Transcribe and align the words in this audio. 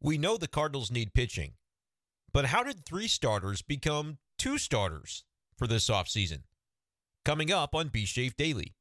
We 0.00 0.16
know 0.16 0.36
the 0.36 0.46
Cardinals 0.46 0.92
need 0.92 1.12
pitching, 1.12 1.54
but 2.32 2.44
how 2.44 2.62
did 2.62 2.86
three 2.86 3.08
starters 3.08 3.62
become 3.62 4.18
two 4.38 4.56
starters 4.56 5.24
for 5.56 5.66
this 5.66 5.90
offseason? 5.90 6.42
Coming 7.24 7.50
up 7.50 7.74
on 7.74 7.88
B 7.88 8.04
Schaeff 8.04 8.36
Daily. 8.36 8.76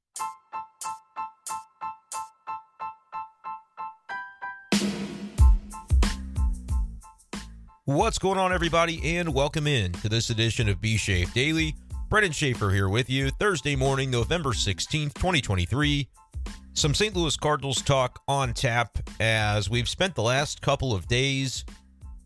What's 7.86 8.20
going 8.20 8.38
on, 8.38 8.54
everybody, 8.54 9.18
and 9.18 9.34
welcome 9.34 9.66
in 9.66 9.94
to 9.94 10.10
this 10.10 10.30
edition 10.30 10.70
of 10.70 10.80
B 10.80 10.98
Schaeff 10.98 11.34
Daily. 11.34 11.74
Brenden 12.12 12.32
Schaeffer 12.32 12.70
here 12.70 12.90
with 12.90 13.10
you, 13.10 13.32
Thursday 13.32 13.76
morning, 13.76 14.12
November 14.12 14.52
16th, 14.52 15.16
2023. 15.16 16.10
Some 16.78 16.94
St. 16.94 17.16
Louis 17.16 17.36
Cardinals 17.36 17.82
talk 17.82 18.22
on 18.28 18.54
tap 18.54 19.00
as 19.20 19.68
we've 19.68 19.90
spent 19.90 20.14
the 20.14 20.22
last 20.22 20.62
couple 20.62 20.94
of 20.94 21.08
days 21.08 21.66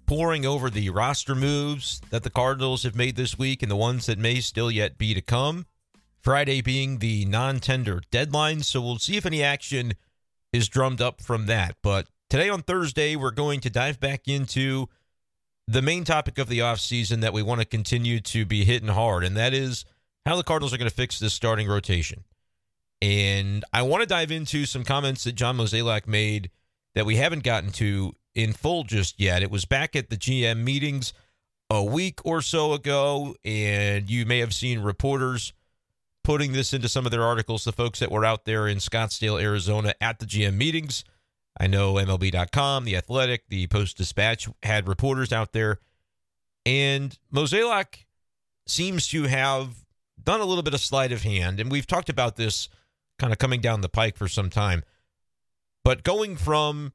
poring 0.05 0.45
over 0.45 0.69
the 0.69 0.89
roster 0.89 1.35
moves 1.35 2.01
that 2.09 2.23
the 2.23 2.29
Cardinals 2.29 2.83
have 2.83 2.93
made 2.93 3.15
this 3.15 3.39
week 3.39 3.63
and 3.63 3.71
the 3.71 3.77
ones 3.77 4.07
that 4.07 4.19
may 4.19 4.41
still 4.41 4.69
yet 4.69 4.97
be 4.97 5.13
to 5.13 5.21
come. 5.21 5.67
Friday 6.19 6.59
being 6.59 6.97
the 6.97 7.23
non 7.23 7.61
tender 7.61 8.01
deadline, 8.11 8.61
so 8.61 8.81
we'll 8.81 8.99
see 8.99 9.15
if 9.15 9.25
any 9.25 9.41
action 9.41 9.93
is 10.51 10.67
drummed 10.67 10.99
up 10.99 11.21
from 11.21 11.45
that. 11.45 11.77
But 11.81 12.07
today 12.29 12.49
on 12.49 12.61
Thursday, 12.61 13.15
we're 13.15 13.31
going 13.31 13.61
to 13.61 13.69
dive 13.69 14.01
back 14.01 14.27
into 14.27 14.89
the 15.65 15.81
main 15.81 16.03
topic 16.03 16.37
of 16.37 16.49
the 16.49 16.59
offseason 16.59 17.21
that 17.21 17.31
we 17.31 17.41
want 17.41 17.61
to 17.61 17.65
continue 17.65 18.19
to 18.19 18.45
be 18.45 18.65
hitting 18.65 18.89
hard, 18.89 19.23
and 19.23 19.37
that 19.37 19.53
is 19.53 19.85
how 20.25 20.35
the 20.35 20.43
Cardinals 20.43 20.73
are 20.73 20.77
going 20.77 20.89
to 20.89 20.93
fix 20.93 21.19
this 21.19 21.33
starting 21.33 21.69
rotation. 21.69 22.25
And 23.01 23.65
I 23.73 23.81
want 23.81 24.01
to 24.01 24.07
dive 24.07 24.31
into 24.31 24.65
some 24.65 24.83
comments 24.83 25.23
that 25.23 25.33
John 25.33 25.57
Mozeliak 25.57 26.07
made 26.07 26.51
that 26.93 27.05
we 27.05 27.15
haven't 27.15 27.43
gotten 27.43 27.71
to 27.73 28.13
in 28.35 28.53
full 28.53 28.83
just 28.83 29.19
yet. 29.19 29.41
It 29.41 29.51
was 29.51 29.65
back 29.65 29.95
at 29.95 30.09
the 30.09 30.17
GM 30.17 30.63
meetings 30.63 31.13
a 31.69 31.83
week 31.83 32.19
or 32.25 32.41
so 32.41 32.73
ago, 32.73 33.35
and 33.43 34.09
you 34.09 34.25
may 34.25 34.39
have 34.39 34.53
seen 34.53 34.79
reporters 34.79 35.53
putting 36.23 36.51
this 36.51 36.73
into 36.73 36.87
some 36.87 37.05
of 37.05 37.11
their 37.11 37.23
articles, 37.23 37.63
the 37.63 37.71
folks 37.71 37.99
that 37.99 38.11
were 38.11 38.25
out 38.25 38.45
there 38.45 38.67
in 38.67 38.77
Scottsdale, 38.77 39.41
Arizona 39.41 39.93
at 39.99 40.19
the 40.19 40.25
GM 40.25 40.55
meetings. 40.55 41.03
I 41.59 41.67
know 41.67 41.95
MLB.com, 41.95 42.85
The 42.85 42.95
Athletic, 42.95 43.49
the 43.49 43.67
Post 43.67 43.97
Dispatch 43.97 44.47
had 44.63 44.87
reporters 44.87 45.33
out 45.33 45.53
there. 45.53 45.79
And 46.65 47.17
Mozeliak 47.33 48.05
seems 48.67 49.07
to 49.07 49.23
have 49.23 49.69
done 50.23 50.39
a 50.39 50.45
little 50.45 50.63
bit 50.63 50.73
of 50.73 50.81
sleight 50.81 51.11
of 51.11 51.23
hand. 51.23 51.59
And 51.59 51.71
we've 51.71 51.87
talked 51.87 52.09
about 52.09 52.35
this 52.35 52.69
kind 53.21 53.31
of 53.31 53.37
coming 53.37 53.61
down 53.61 53.81
the 53.81 53.87
pike 53.87 54.17
for 54.17 54.27
some 54.27 54.49
time. 54.49 54.83
But 55.85 56.03
going 56.03 56.35
from, 56.35 56.91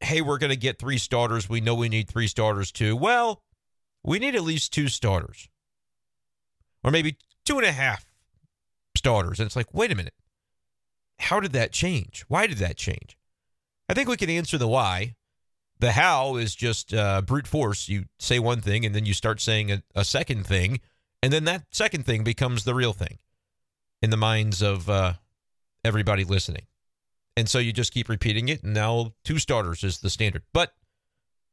hey, 0.00 0.22
we're 0.22 0.38
going 0.38 0.50
to 0.50 0.56
get 0.56 0.78
three 0.78 0.96
starters, 0.96 1.46
we 1.46 1.60
know 1.60 1.74
we 1.74 1.90
need 1.90 2.08
three 2.08 2.26
starters 2.26 2.72
too, 2.72 2.96
well, 2.96 3.42
we 4.02 4.18
need 4.18 4.34
at 4.34 4.42
least 4.42 4.72
two 4.72 4.88
starters. 4.88 5.50
Or 6.82 6.90
maybe 6.90 7.18
two 7.44 7.58
and 7.58 7.66
a 7.66 7.72
half 7.72 8.06
starters. 8.96 9.38
And 9.38 9.46
it's 9.46 9.56
like, 9.56 9.74
wait 9.74 9.92
a 9.92 9.94
minute. 9.94 10.14
How 11.18 11.38
did 11.38 11.52
that 11.52 11.70
change? 11.70 12.24
Why 12.28 12.46
did 12.46 12.58
that 12.58 12.78
change? 12.78 13.18
I 13.90 13.94
think 13.94 14.08
we 14.08 14.16
can 14.16 14.30
answer 14.30 14.56
the 14.56 14.68
why. 14.68 15.16
The 15.80 15.92
how 15.92 16.36
is 16.36 16.54
just 16.54 16.94
uh, 16.94 17.20
brute 17.20 17.46
force. 17.46 17.90
You 17.90 18.06
say 18.18 18.38
one 18.38 18.62
thing 18.62 18.86
and 18.86 18.94
then 18.94 19.04
you 19.04 19.12
start 19.12 19.40
saying 19.40 19.70
a, 19.70 19.82
a, 19.94 20.04
second 20.04 20.46
thing, 20.46 20.80
and 21.22 21.32
then 21.32 21.44
that 21.44 21.66
second 21.70 22.06
thing 22.06 22.24
becomes 22.24 22.64
the 22.64 22.74
real 22.74 22.92
thing 22.92 23.18
in 24.02 24.10
the 24.10 24.16
minds 24.16 24.60
of 24.62 24.88
uh, 24.88 25.14
everybody 25.84 26.24
listening. 26.24 26.66
And 27.36 27.48
so 27.48 27.58
you 27.58 27.72
just 27.72 27.92
keep 27.92 28.08
repeating 28.08 28.48
it. 28.48 28.62
And 28.62 28.74
now 28.74 29.12
two 29.24 29.38
starters 29.38 29.84
is 29.84 29.98
the 29.98 30.10
standard. 30.10 30.42
But 30.52 30.74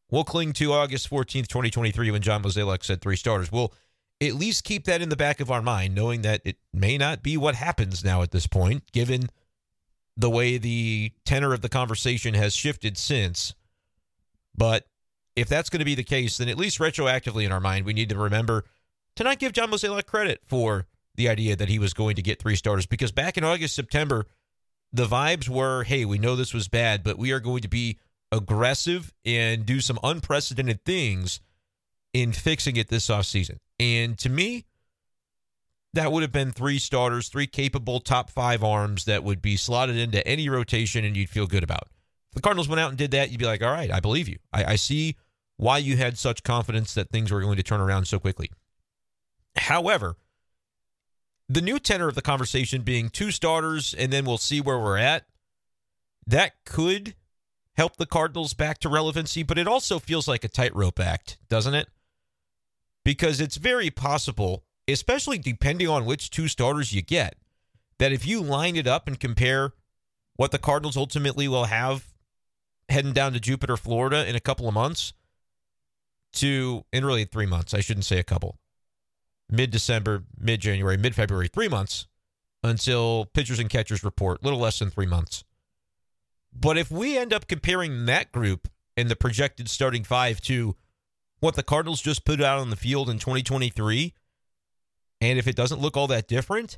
we'll 0.10 0.24
cling 0.24 0.54
to 0.54 0.74
August 0.74 1.10
14th, 1.10 1.48
2023, 1.48 2.12
when 2.12 2.22
John 2.22 2.44
Mozeliak 2.44 2.84
said 2.84 3.02
three 3.02 3.16
starters. 3.16 3.52
We'll 3.52 3.74
at 4.22 4.34
least 4.34 4.64
keep 4.64 4.86
that 4.86 5.02
in 5.02 5.10
the 5.10 5.16
back 5.16 5.40
of 5.40 5.52
our 5.52 5.62
mind, 5.62 5.94
knowing 5.94 6.22
that 6.24 6.42
it 6.44 6.58
may 6.74 6.98
not 6.98 7.22
be 7.22 7.38
what 7.38 7.56
happens 7.56 8.04
now 8.04 8.22
at 8.22 8.32
this 8.32 8.48
point, 8.48 8.92
given 8.92 9.30
the 10.18 10.30
way 10.30 10.58
the 10.58 11.12
tenor 11.26 11.54
of 11.54 11.62
the 11.62 11.70
conversation 11.70 12.34
has 12.34 12.56
shifted 12.56 12.98
since. 12.98 13.54
But 14.58 14.88
if 15.36 15.50
that's 15.50 15.70
going 15.70 15.80
to 15.80 15.86
be 15.86 15.96
the 15.96 16.04
case, 16.04 16.38
then 16.38 16.50
at 16.50 16.58
least 16.58 16.80
retroactively 16.80 17.46
in 17.46 17.52
our 17.52 17.60
mind, 17.60 17.86
we 17.86 17.94
need 17.94 18.10
to 18.10 18.18
remember 18.18 18.64
to 19.18 19.24
not 19.24 19.40
give 19.40 19.54
John 19.54 19.70
Mozeliak 19.70 20.06
credit 20.06 20.42
for 20.46 20.88
the 21.16 21.30
idea 21.30 21.56
that 21.56 21.70
he 21.70 21.80
was 21.80 21.94
going 21.94 22.16
to 22.16 22.22
get 22.22 22.42
three 22.42 22.56
starters 22.56 22.86
because 22.86 23.12
back 23.12 23.38
in 23.38 23.44
August, 23.44 23.76
September, 23.76 24.26
the 24.92 25.06
vibes 25.06 25.50
were 25.50 25.84
hey, 25.84 26.06
we 26.06 26.18
know 26.18 26.36
this 26.36 26.54
was 26.54 26.68
bad, 26.68 27.04
but 27.04 27.18
we 27.18 27.32
are 27.32 27.40
going 27.40 27.62
to 27.62 27.68
be 27.68 27.98
aggressive 28.32 29.14
and 29.24 29.66
do 29.66 29.80
some 29.80 30.00
unprecedented 30.04 30.84
things 30.86 31.40
in 32.14 32.32
fixing 32.32 32.78
it 32.78 32.88
this 32.88 33.08
offseason. 33.08 33.58
And 33.80 34.18
to 34.20 34.30
me, 34.30 34.66
that 35.94 36.12
would 36.12 36.24
have 36.24 36.32
been 36.32 36.52
three 36.52 36.80
starters, 36.80 37.30
three 37.30 37.48
capable 37.48 38.00
top 38.00 38.30
five 38.30 38.64
arms 38.64 39.06
that 39.06 39.24
would 39.24 39.42
be 39.42 39.56
slotted 39.56 39.98
into 39.98 40.26
any 40.28 40.50
rotation 40.50 41.06
and 41.06 41.16
you'd 41.16 41.30
feel 41.30 41.48
good 41.48 41.64
about. 41.64 41.88
If 42.30 42.36
the 42.36 42.42
Cardinals 42.42 42.68
went 42.68 42.82
out 42.82 42.90
and 42.90 42.98
did 42.98 43.12
that, 43.12 43.32
you'd 43.32 43.40
be 43.40 43.46
like, 43.46 43.64
all 43.64 43.72
right, 43.72 43.92
I 43.92 44.00
believe 44.02 44.28
you. 44.28 44.38
I, 44.52 44.66
I 44.66 44.76
see 44.76 45.16
why 45.58 45.78
you 45.78 45.96
had 45.96 46.18
such 46.18 46.44
confidence 46.44 46.94
that 46.94 47.10
things 47.10 47.32
were 47.32 47.42
going 47.42 47.56
to 47.58 47.64
turn 47.64 47.80
around 47.80 48.06
so 48.06 48.20
quickly. 48.20 48.52
However, 49.56 50.18
the 51.48 51.62
new 51.62 51.80
tenor 51.80 52.08
of 52.08 52.16
the 52.16 52.22
conversation 52.22 52.82
being 52.82 53.10
two 53.10 53.32
starters 53.32 53.94
and 53.94 54.12
then 54.12 54.26
we'll 54.26 54.38
see 54.38 54.62
where 54.62 54.80
we're 54.80 54.98
at, 54.98 55.26
that 56.26 56.54
could 56.66 57.16
help 57.76 57.98
the 57.98 58.06
Cardinals 58.06 58.54
back 58.54 58.80
to 58.80 58.90
relevancy, 58.90 59.44
but 59.44 59.58
it 59.58 59.68
also 59.68 60.00
feels 60.00 60.28
like 60.28 60.44
a 60.44 60.50
tightrope 60.50 61.00
act, 61.00 61.38
doesn't 61.50 61.74
it? 61.74 61.88
Because 63.04 63.40
it's 63.40 63.58
very 63.58 63.92
possible, 63.92 64.64
especially 64.88 65.38
depending 65.38 65.88
on 65.88 66.06
which 66.06 66.30
two 66.30 66.48
starters 66.48 66.94
you 66.94 67.02
get, 67.02 67.36
that 68.00 68.12
if 68.12 68.26
you 68.26 68.42
line 68.42 68.76
it 68.76 68.88
up 68.88 69.08
and 69.08 69.20
compare 69.20 69.74
what 70.36 70.52
the 70.52 70.58
Cardinals 70.58 70.98
ultimately 70.98 71.48
will 71.48 71.66
have 71.66 72.08
heading 72.90 73.14
down 73.14 73.34
to 73.34 73.40
Jupiter, 73.40 73.78
Florida 73.78 74.28
in 74.28 74.36
a 74.36 74.40
couple 74.40 74.68
of 74.68 74.74
months 74.74 75.14
to, 76.34 76.86
in 76.92 77.06
really 77.06 77.26
three 77.26 77.46
months, 77.46 77.74
I 77.74 77.80
shouldn't 77.80 78.06
say 78.06 78.20
a 78.20 78.24
couple, 78.24 78.58
mid 79.50 79.72
December, 79.72 80.24
mid 80.38 80.62
January, 80.62 80.98
mid 80.98 81.16
February, 81.16 81.48
three 81.48 81.68
months 81.68 82.08
until 82.64 83.26
pitchers 83.26 83.60
and 83.60 83.70
catchers 83.70 84.04
report, 84.04 84.44
little 84.44 84.60
less 84.60 84.80
than 84.80 84.90
three 84.90 85.06
months. 85.06 85.44
But 86.52 86.78
if 86.78 86.90
we 86.90 87.18
end 87.18 87.34
up 87.34 87.48
comparing 87.48 88.06
that 88.06 88.32
group 88.32 88.68
and 88.98 89.10
the 89.10 89.16
projected 89.16 89.70
starting 89.70 90.04
five 90.04 90.42
to 90.42 90.76
what 91.40 91.56
the 91.56 91.64
Cardinals 91.64 92.02
just 92.02 92.26
put 92.26 92.42
out 92.42 92.60
on 92.60 92.70
the 92.70 92.76
field 92.76 93.10
in 93.10 93.20
2023, 93.20 94.14
and 95.22 95.38
if 95.38 95.48
it 95.48 95.56
doesn't 95.56 95.82
look 95.82 95.98
all 95.98 96.08
that 96.08 96.28
different, 96.28 96.78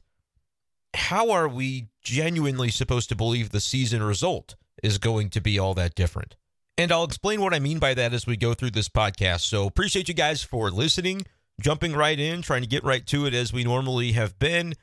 how 0.93 1.29
are 1.29 1.47
we 1.47 1.87
genuinely 2.01 2.69
supposed 2.69 3.09
to 3.09 3.15
believe 3.15 3.49
the 3.49 3.59
season 3.59 4.01
result 4.01 4.55
is 4.83 4.97
going 4.97 5.29
to 5.29 5.41
be 5.41 5.59
all 5.59 5.73
that 5.75 5.95
different? 5.95 6.35
And 6.77 6.91
I'll 6.91 7.03
explain 7.03 7.41
what 7.41 7.53
I 7.53 7.59
mean 7.59 7.79
by 7.79 7.93
that 7.93 8.13
as 8.13 8.27
we 8.27 8.37
go 8.37 8.53
through 8.53 8.71
this 8.71 8.89
podcast. 8.89 9.41
So 9.41 9.65
appreciate 9.65 10.07
you 10.07 10.13
guys 10.13 10.43
for 10.43 10.69
listening 10.69 11.25
jumping 11.61 11.93
right 11.93 12.19
in, 12.19 12.41
trying 12.41 12.61
to 12.61 12.67
get 12.67 12.83
right 12.83 13.05
to 13.07 13.25
it 13.25 13.33
as 13.33 13.51
we 13.51 13.63
normally 13.63 14.13
have 14.13 14.37
been. 14.39 14.73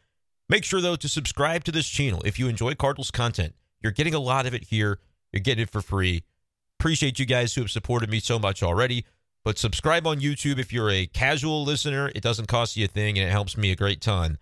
Make 0.48 0.64
sure, 0.64 0.80
though, 0.80 0.96
to 0.96 1.08
subscribe 1.08 1.64
to 1.64 1.72
this 1.72 1.88
channel 1.88 2.22
if 2.24 2.38
you 2.38 2.48
enjoy 2.48 2.74
Cardinals 2.74 3.10
content. 3.10 3.54
You're 3.80 3.92
getting 3.92 4.14
a 4.14 4.18
lot 4.18 4.46
of 4.46 4.54
it 4.54 4.64
here, 4.64 4.98
you're 5.32 5.40
getting 5.40 5.62
it 5.62 5.70
for 5.70 5.80
free. 5.80 6.24
Appreciate 6.78 7.18
you 7.18 7.26
guys 7.26 7.54
who 7.54 7.62
have 7.62 7.70
supported 7.70 8.10
me 8.10 8.20
so 8.20 8.38
much 8.38 8.62
already. 8.62 9.06
But 9.44 9.58
subscribe 9.58 10.06
on 10.06 10.20
YouTube 10.20 10.58
if 10.58 10.72
you're 10.72 10.90
a 10.90 11.06
casual 11.06 11.64
listener. 11.64 12.10
It 12.14 12.22
doesn't 12.22 12.48
cost 12.48 12.76
you 12.76 12.86
a 12.86 12.88
thing 12.88 13.18
and 13.18 13.28
it 13.28 13.32
helps 13.32 13.56
me 13.56 13.70
a 13.70 13.76
great 13.76 14.00
ton. 14.00 14.38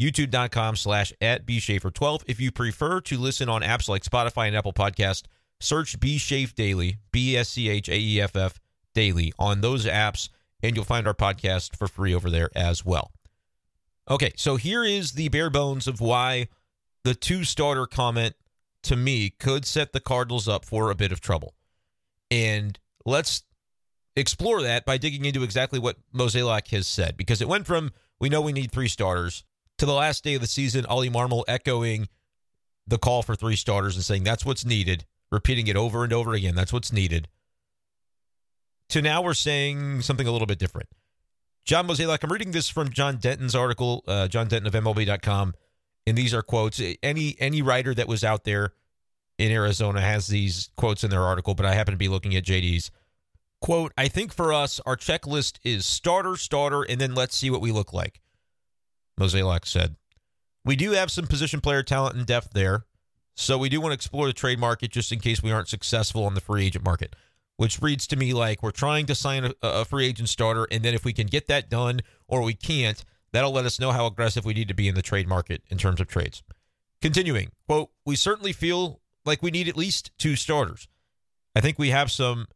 YouTube.com 0.00 0.76
slash 0.76 1.12
at 1.20 1.46
bschaeffer12. 1.46 2.22
If 2.26 2.40
you 2.40 2.50
prefer 2.50 3.00
to 3.02 3.18
listen 3.18 3.48
on 3.48 3.62
apps 3.62 3.88
like 3.88 4.04
Spotify 4.04 4.46
and 4.46 4.56
Apple 4.56 4.72
Podcast, 4.72 5.24
search 5.60 6.00
B 6.00 6.18
Schaeff 6.18 6.54
Daily, 6.54 6.98
B 7.12 7.36
S 7.36 7.50
C 7.50 7.68
H 7.68 7.88
A 7.88 7.98
E 7.98 8.20
F 8.20 8.36
F 8.36 8.58
Daily 8.94 9.32
on 9.38 9.60
those 9.60 9.84
apps 9.84 10.30
and 10.62 10.74
you'll 10.74 10.84
find 10.84 11.06
our 11.06 11.14
podcast 11.14 11.76
for 11.76 11.88
free 11.88 12.14
over 12.14 12.30
there 12.30 12.50
as 12.54 12.84
well. 12.84 13.12
Okay, 14.10 14.32
so 14.36 14.56
here 14.56 14.84
is 14.84 15.12
the 15.12 15.28
bare 15.28 15.50
bones 15.50 15.86
of 15.86 16.00
why 16.00 16.48
the 17.04 17.14
two 17.14 17.44
starter 17.44 17.86
comment 17.86 18.34
to 18.84 18.96
me 18.96 19.30
could 19.30 19.64
set 19.64 19.92
the 19.92 20.00
Cardinals 20.00 20.48
up 20.48 20.64
for 20.64 20.90
a 20.90 20.94
bit 20.94 21.12
of 21.12 21.20
trouble. 21.20 21.54
And 22.30 22.78
let's 23.04 23.42
explore 24.16 24.62
that 24.62 24.84
by 24.84 24.98
digging 24.98 25.24
into 25.24 25.42
exactly 25.42 25.78
what 25.78 25.96
Mozeliak 26.14 26.68
has 26.68 26.86
said, 26.86 27.16
because 27.16 27.42
it 27.42 27.48
went 27.48 27.66
from 27.66 27.92
we 28.18 28.28
know 28.28 28.40
we 28.40 28.52
need 28.52 28.72
three 28.72 28.88
starters 28.88 29.44
to 29.76 29.86
the 29.86 29.92
last 29.92 30.24
day 30.24 30.34
of 30.34 30.40
the 30.40 30.46
season, 30.46 30.86
Ollie 30.86 31.10
Marmol 31.10 31.44
echoing 31.46 32.08
the 32.86 32.98
call 32.98 33.22
for 33.22 33.36
three 33.36 33.56
starters 33.56 33.94
and 33.94 34.04
saying 34.04 34.24
that's 34.24 34.44
what's 34.44 34.64
needed, 34.64 35.04
repeating 35.30 35.68
it 35.68 35.76
over 35.76 36.02
and 36.02 36.12
over 36.12 36.32
again. 36.32 36.54
That's 36.54 36.72
what's 36.72 36.92
needed 36.92 37.28
to 38.90 39.02
now 39.02 39.22
we're 39.22 39.34
saying 39.34 40.02
something 40.02 40.26
a 40.26 40.32
little 40.32 40.46
bit 40.46 40.58
different. 40.58 40.88
John 41.64 41.86
Mozeliak, 41.86 42.24
I'm 42.24 42.32
reading 42.32 42.52
this 42.52 42.68
from 42.68 42.90
John 42.90 43.16
Denton's 43.16 43.54
article, 43.54 44.02
uh, 44.08 44.28
John 44.28 44.48
Denton 44.48 44.66
of 44.74 44.84
MLB.com, 44.84 45.54
and 46.06 46.16
these 46.16 46.32
are 46.32 46.42
quotes. 46.42 46.80
Any 47.02 47.36
any 47.38 47.60
writer 47.60 47.94
that 47.94 48.08
was 48.08 48.24
out 48.24 48.44
there 48.44 48.72
in 49.38 49.52
Arizona 49.52 50.00
has 50.00 50.26
these 50.26 50.70
quotes 50.76 51.04
in 51.04 51.10
their 51.10 51.22
article, 51.22 51.54
but 51.54 51.66
I 51.66 51.74
happen 51.74 51.92
to 51.92 51.98
be 51.98 52.08
looking 52.08 52.34
at 52.34 52.44
JD's. 52.44 52.90
Quote, 53.60 53.92
I 53.98 54.08
think 54.08 54.32
for 54.32 54.52
us, 54.52 54.80
our 54.86 54.96
checklist 54.96 55.58
is 55.64 55.84
starter, 55.84 56.36
starter, 56.36 56.82
and 56.82 57.00
then 57.00 57.14
let's 57.14 57.36
see 57.36 57.50
what 57.50 57.60
we 57.60 57.72
look 57.72 57.92
like. 57.92 58.20
Mozeliak 59.18 59.66
said. 59.66 59.96
We 60.64 60.76
do 60.76 60.92
have 60.92 61.10
some 61.10 61.26
position 61.26 61.60
player 61.60 61.82
talent 61.82 62.16
and 62.16 62.26
depth 62.26 62.50
there. 62.52 62.84
So 63.34 63.56
we 63.56 63.68
do 63.68 63.80
want 63.80 63.92
to 63.92 63.94
explore 63.94 64.26
the 64.26 64.32
trade 64.32 64.58
market 64.58 64.90
just 64.90 65.12
in 65.12 65.20
case 65.20 65.42
we 65.42 65.52
aren't 65.52 65.68
successful 65.68 66.24
on 66.24 66.34
the 66.34 66.40
free 66.40 66.66
agent 66.66 66.84
market, 66.84 67.14
which 67.58 67.82
reads 67.82 68.06
to 68.06 68.16
me 68.16 68.32
like 68.32 68.62
we're 68.62 68.70
trying 68.70 69.04
to 69.04 69.16
sign 69.16 69.44
a, 69.44 69.52
a 69.62 69.84
free 69.84 70.06
agent 70.06 70.28
starter. 70.28 70.66
And 70.70 70.84
then 70.84 70.94
if 70.94 71.04
we 71.04 71.12
can 71.12 71.26
get 71.26 71.48
that 71.48 71.68
done 71.68 72.00
or 72.28 72.40
we 72.42 72.54
can't, 72.54 73.04
that'll 73.32 73.50
let 73.50 73.66
us 73.66 73.80
know 73.80 73.90
how 73.90 74.06
aggressive 74.06 74.44
we 74.44 74.54
need 74.54 74.68
to 74.68 74.74
be 74.74 74.86
in 74.86 74.94
the 74.94 75.02
trade 75.02 75.28
market 75.28 75.62
in 75.68 75.76
terms 75.76 76.00
of 76.00 76.06
trades. 76.06 76.44
Continuing, 77.02 77.50
quote, 77.66 77.90
we 78.06 78.14
certainly 78.14 78.52
feel 78.52 79.00
like 79.24 79.42
we 79.42 79.50
need 79.50 79.68
at 79.68 79.76
least 79.76 80.12
two 80.18 80.36
starters. 80.36 80.86
I 81.56 81.60
think 81.60 81.80
we 81.80 81.90
have 81.90 82.12
some, 82.12 82.46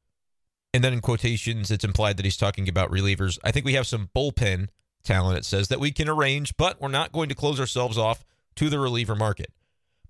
and 0.73 0.85
then 0.85 0.93
in 0.93 1.01
quotations, 1.01 1.73
it's 1.73 1.85
implied 1.85 2.17
that 2.17 2.25
he's 2.25 2.37
talking 2.37 2.69
about 2.69 2.93
relievers. 2.93 3.41
I 3.43 3.51
think 3.51 3.67
we 3.67 3.75
have 3.75 3.89
some 3.89 4.11
bullpen 4.15 4.69
talent, 5.03 5.37
it 5.37 5.45
says, 5.45 5.67
that 5.67 5.81
we 5.81 5.91
can 5.91 6.09
arrange, 6.09 6.57
but 6.57 6.81
we're 6.81 6.89
not 6.89 7.11
going 7.11 7.29
to 7.29 7.35
close 7.35 7.59
ourselves 7.59 7.99
off 7.99 8.25
to 8.55 8.71
the 8.71 8.79
reliever 8.79 9.17
market. 9.17 9.53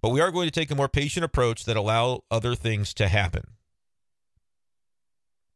But 0.03 0.11
we 0.11 0.21
are 0.21 0.31
going 0.31 0.49
to 0.49 0.61
take 0.61 0.71
a 0.71 0.77
more 0.77 0.89
patient 0.89 1.25
approach 1.25 1.65
that 1.65 1.79
allow 1.79 2.25
other 2.31 2.55
things 2.55 2.93
to 2.95 3.09
happen. 3.09 3.45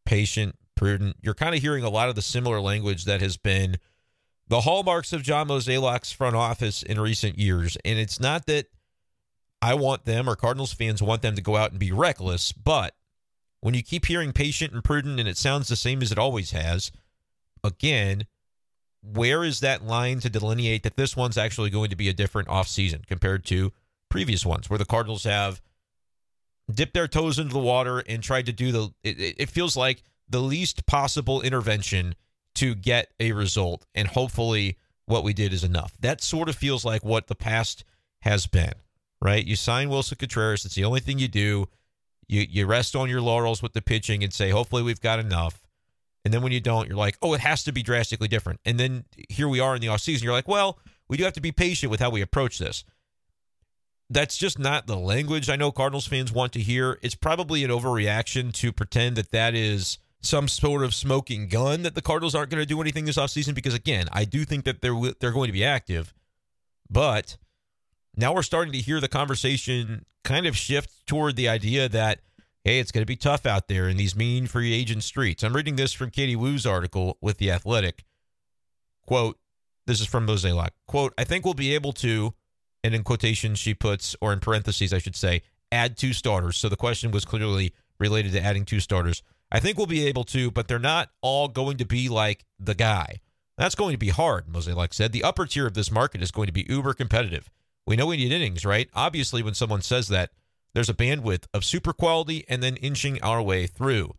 Patient, 0.06 0.56
prudent. 0.74 1.16
You're 1.20 1.34
kind 1.34 1.54
of 1.54 1.60
hearing 1.60 1.84
a 1.84 1.90
lot 1.90 2.08
of 2.08 2.14
the 2.14 2.22
similar 2.22 2.60
language 2.60 3.04
that 3.04 3.20
has 3.20 3.36
been 3.36 3.76
the 4.48 4.62
hallmarks 4.62 5.12
of 5.12 5.22
John 5.22 5.48
Mozeliak's 5.48 6.12
front 6.12 6.36
office 6.36 6.82
in 6.82 6.98
recent 6.98 7.38
years. 7.38 7.76
And 7.84 7.98
it's 7.98 8.18
not 8.18 8.46
that 8.46 8.66
I 9.60 9.74
want 9.74 10.04
them 10.04 10.28
or 10.28 10.36
Cardinals 10.36 10.72
fans 10.72 11.02
want 11.02 11.22
them 11.22 11.34
to 11.34 11.42
go 11.42 11.56
out 11.56 11.72
and 11.72 11.80
be 11.80 11.92
reckless, 11.92 12.52
but 12.52 12.94
when 13.60 13.74
you 13.74 13.82
keep 13.82 14.06
hearing 14.06 14.32
patient 14.32 14.72
and 14.72 14.84
prudent 14.84 15.18
and 15.18 15.28
it 15.28 15.36
sounds 15.36 15.68
the 15.68 15.76
same 15.76 16.02
as 16.02 16.12
it 16.12 16.18
always 16.18 16.52
has, 16.52 16.92
again, 17.64 18.26
where 19.02 19.42
is 19.42 19.60
that 19.60 19.84
line 19.84 20.20
to 20.20 20.30
delineate 20.30 20.82
that 20.82 20.96
this 20.96 21.16
one's 21.16 21.38
actually 21.38 21.70
going 21.70 21.90
to 21.90 21.96
be 21.96 22.08
a 22.08 22.12
different 22.12 22.48
offseason 22.48 23.06
compared 23.06 23.44
to 23.46 23.72
previous 24.08 24.44
ones 24.46 24.70
where 24.70 24.78
the 24.78 24.84
Cardinals 24.84 25.24
have 25.24 25.60
dipped 26.72 26.94
their 26.94 27.08
toes 27.08 27.38
into 27.38 27.52
the 27.52 27.58
water 27.58 28.00
and 28.00 28.22
tried 28.22 28.46
to 28.46 28.52
do 28.52 28.72
the 28.72 28.90
it, 29.02 29.36
it 29.38 29.50
feels 29.50 29.76
like 29.76 30.02
the 30.28 30.40
least 30.40 30.86
possible 30.86 31.40
intervention 31.40 32.14
to 32.54 32.74
get 32.74 33.12
a 33.20 33.32
result 33.32 33.86
and 33.94 34.08
hopefully 34.08 34.76
what 35.06 35.22
we 35.22 35.32
did 35.32 35.52
is 35.52 35.62
enough. 35.62 35.92
That 36.00 36.20
sort 36.20 36.48
of 36.48 36.56
feels 36.56 36.84
like 36.84 37.04
what 37.04 37.28
the 37.28 37.34
past 37.34 37.84
has 38.22 38.46
been, 38.46 38.72
right? 39.20 39.44
You 39.44 39.54
sign 39.54 39.88
Willson 39.88 40.18
Contreras, 40.18 40.64
it's 40.64 40.74
the 40.74 40.84
only 40.84 41.00
thing 41.00 41.18
you 41.18 41.28
do. 41.28 41.68
You 42.26 42.44
you 42.48 42.66
rest 42.66 42.96
on 42.96 43.08
your 43.08 43.20
laurels 43.20 43.62
with 43.62 43.72
the 43.72 43.82
pitching 43.82 44.24
and 44.24 44.32
say 44.32 44.50
hopefully 44.50 44.82
we've 44.82 45.00
got 45.00 45.20
enough. 45.20 45.62
And 46.24 46.34
then 46.34 46.42
when 46.42 46.50
you 46.50 46.58
don't, 46.58 46.88
you're 46.88 46.96
like, 46.96 47.16
oh, 47.22 47.34
it 47.34 47.40
has 47.40 47.62
to 47.64 47.72
be 47.72 47.84
drastically 47.84 48.26
different. 48.26 48.58
And 48.64 48.80
then 48.80 49.04
here 49.28 49.46
we 49.46 49.60
are 49.60 49.76
in 49.76 49.80
the 49.80 49.86
offseason. 49.86 50.24
You're 50.24 50.32
like, 50.32 50.48
well, 50.48 50.76
we 51.08 51.16
do 51.16 51.22
have 51.22 51.34
to 51.34 51.40
be 51.40 51.52
patient 51.52 51.88
with 51.88 52.00
how 52.00 52.10
we 52.10 52.20
approach 52.20 52.58
this. 52.58 52.84
That's 54.08 54.36
just 54.36 54.58
not 54.58 54.86
the 54.86 54.96
language 54.96 55.50
I 55.50 55.56
know 55.56 55.72
Cardinals 55.72 56.06
fans 56.06 56.32
want 56.32 56.52
to 56.52 56.60
hear. 56.60 56.98
It's 57.02 57.14
probably 57.14 57.64
an 57.64 57.70
overreaction 57.70 58.52
to 58.54 58.72
pretend 58.72 59.16
that 59.16 59.32
that 59.32 59.54
is 59.54 59.98
some 60.20 60.48
sort 60.48 60.84
of 60.84 60.94
smoking 60.94 61.48
gun 61.48 61.82
that 61.82 61.94
the 61.94 62.02
Cardinals 62.02 62.34
aren't 62.34 62.50
going 62.50 62.62
to 62.62 62.66
do 62.66 62.80
anything 62.80 63.04
this 63.04 63.16
offseason 63.16 63.54
because, 63.54 63.74
again, 63.74 64.06
I 64.12 64.24
do 64.24 64.44
think 64.44 64.64
that 64.64 64.80
they're, 64.80 64.94
they're 65.20 65.32
going 65.32 65.48
to 65.48 65.52
be 65.52 65.64
active. 65.64 66.14
But 66.88 67.36
now 68.16 68.32
we're 68.32 68.42
starting 68.42 68.72
to 68.72 68.78
hear 68.78 69.00
the 69.00 69.08
conversation 69.08 70.04
kind 70.24 70.46
of 70.46 70.56
shift 70.56 71.06
toward 71.06 71.36
the 71.36 71.48
idea 71.48 71.88
that 71.88 72.20
hey, 72.66 72.80
it's 72.80 72.90
going 72.90 73.02
to 73.02 73.06
be 73.06 73.14
tough 73.14 73.46
out 73.46 73.68
there 73.68 73.88
in 73.88 73.96
these 73.96 74.16
mean 74.16 74.48
free 74.48 74.74
agent 74.74 75.04
streets. 75.04 75.44
I'm 75.44 75.54
reading 75.54 75.76
this 75.76 75.92
from 75.92 76.10
Katie 76.10 76.34
Woo's 76.34 76.66
article 76.66 77.16
with 77.20 77.38
The 77.38 77.52
Athletic. 77.52 78.02
Quote, 79.06 79.38
this 79.86 80.00
is 80.00 80.06
from 80.08 80.26
Mozeliak. 80.26 80.70
Quote, 80.88 81.14
I 81.16 81.22
think 81.22 81.44
we'll 81.44 81.54
be 81.54 81.76
able 81.76 81.92
to, 81.92 82.34
and 82.86 82.94
in 82.94 83.02
quotations 83.02 83.58
she 83.58 83.74
puts, 83.74 84.14
or 84.20 84.32
in 84.32 84.38
parentheses, 84.38 84.92
I 84.92 84.98
should 84.98 85.16
say, 85.16 85.42
add 85.72 85.96
two 85.96 86.12
starters. 86.12 86.56
So 86.56 86.68
the 86.68 86.76
question 86.76 87.10
was 87.10 87.24
clearly 87.24 87.74
related 87.98 88.30
to 88.32 88.40
adding 88.40 88.64
two 88.64 88.78
starters. 88.78 89.24
I 89.50 89.58
think 89.58 89.76
we'll 89.76 89.88
be 89.88 90.06
able 90.06 90.22
to, 90.24 90.52
but 90.52 90.68
they're 90.68 90.78
not 90.78 91.10
all 91.20 91.48
going 91.48 91.78
to 91.78 91.84
be 91.84 92.08
like 92.08 92.44
the 92.60 92.76
guy. 92.76 93.20
That's 93.58 93.74
going 93.74 93.92
to 93.92 93.98
be 93.98 94.10
hard, 94.10 94.46
Mozeliak 94.46 94.94
said. 94.94 95.10
The 95.10 95.24
upper 95.24 95.46
tier 95.46 95.66
of 95.66 95.74
this 95.74 95.90
market 95.90 96.22
is 96.22 96.30
going 96.30 96.46
to 96.46 96.52
be 96.52 96.64
uber 96.68 96.94
competitive. 96.94 97.50
We 97.88 97.96
know 97.96 98.06
we 98.06 98.18
need 98.18 98.30
innings, 98.30 98.64
right? 98.64 98.88
Obviously, 98.94 99.42
when 99.42 99.54
someone 99.54 99.82
says 99.82 100.06
that, 100.08 100.30
there's 100.72 100.88
a 100.88 100.94
bandwidth 100.94 101.46
of 101.52 101.64
super 101.64 101.92
quality 101.92 102.44
and 102.48 102.62
then 102.62 102.76
inching 102.76 103.20
our 103.20 103.42
way 103.42 103.66
through. 103.66 104.14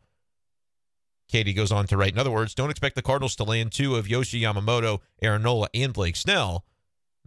Katie 1.30 1.54
goes 1.54 1.72
on 1.72 1.88
to 1.88 1.96
write, 1.96 2.12
in 2.13 2.20
other 2.20 2.31
words, 2.31 2.54
don't 2.54 2.70
expect 2.70 2.96
the 2.96 3.02
Cardinals 3.02 3.36
to 3.38 3.46
land 3.46 3.72
two 3.72 3.96
of 3.96 4.10
Yoshi 4.10 4.42
Yamamoto, 4.42 5.00
Aaron 5.22 5.44
Nola, 5.44 5.70
and 5.74 5.94
Blake 5.94 6.18
Snell, 6.18 6.66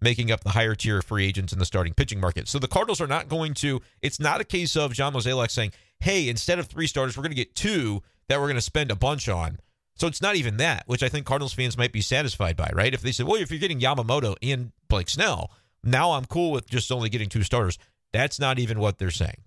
making 0.00 0.30
up 0.30 0.42
the 0.42 0.50
higher 0.50 0.74
tier 0.74 1.02
free 1.02 1.26
agents 1.26 1.52
in 1.52 1.58
the 1.58 1.64
starting 1.64 1.94
pitching 1.94 2.20
market. 2.20 2.48
So 2.48 2.58
the 2.58 2.68
Cardinals 2.68 3.00
are 3.00 3.06
not 3.06 3.28
going 3.28 3.54
to, 3.54 3.80
it's 4.02 4.20
not 4.20 4.40
a 4.40 4.44
case 4.44 4.76
of 4.76 4.92
John 4.92 5.12
Mozeliak 5.12 5.50
saying, 5.50 5.72
hey, 6.00 6.28
instead 6.28 6.58
of 6.58 6.66
three 6.66 6.86
starters, 6.86 7.16
we're 7.16 7.22
going 7.22 7.32
to 7.32 7.36
get 7.36 7.54
two 7.54 8.02
that 8.28 8.38
we're 8.38 8.46
going 8.46 8.54
to 8.56 8.62
spend 8.62 8.90
a 8.90 8.96
bunch 8.96 9.28
on. 9.28 9.58
So 9.96 10.06
it's 10.06 10.22
not 10.22 10.36
even 10.36 10.56
that, 10.56 10.84
which 10.86 11.02
I 11.02 11.08
think 11.08 11.26
Cardinals 11.26 11.52
fans 11.52 11.76
might 11.76 11.92
be 11.92 12.00
satisfied 12.00 12.56
by, 12.56 12.70
right? 12.72 12.94
If 12.94 13.02
they 13.02 13.12
said, 13.12 13.26
well, 13.26 13.40
if 13.40 13.50
you're 13.50 13.60
getting 13.60 13.80
Yamamoto 13.80 14.36
and 14.42 14.72
Blake 14.88 15.10
Snell, 15.10 15.50
now 15.84 16.12
I'm 16.12 16.24
cool 16.24 16.52
with 16.52 16.70
just 16.70 16.90
only 16.90 17.10
getting 17.10 17.28
two 17.28 17.42
starters. 17.42 17.76
That's 18.12 18.40
not 18.40 18.58
even 18.58 18.80
what 18.80 18.98
they're 18.98 19.10
saying. 19.10 19.42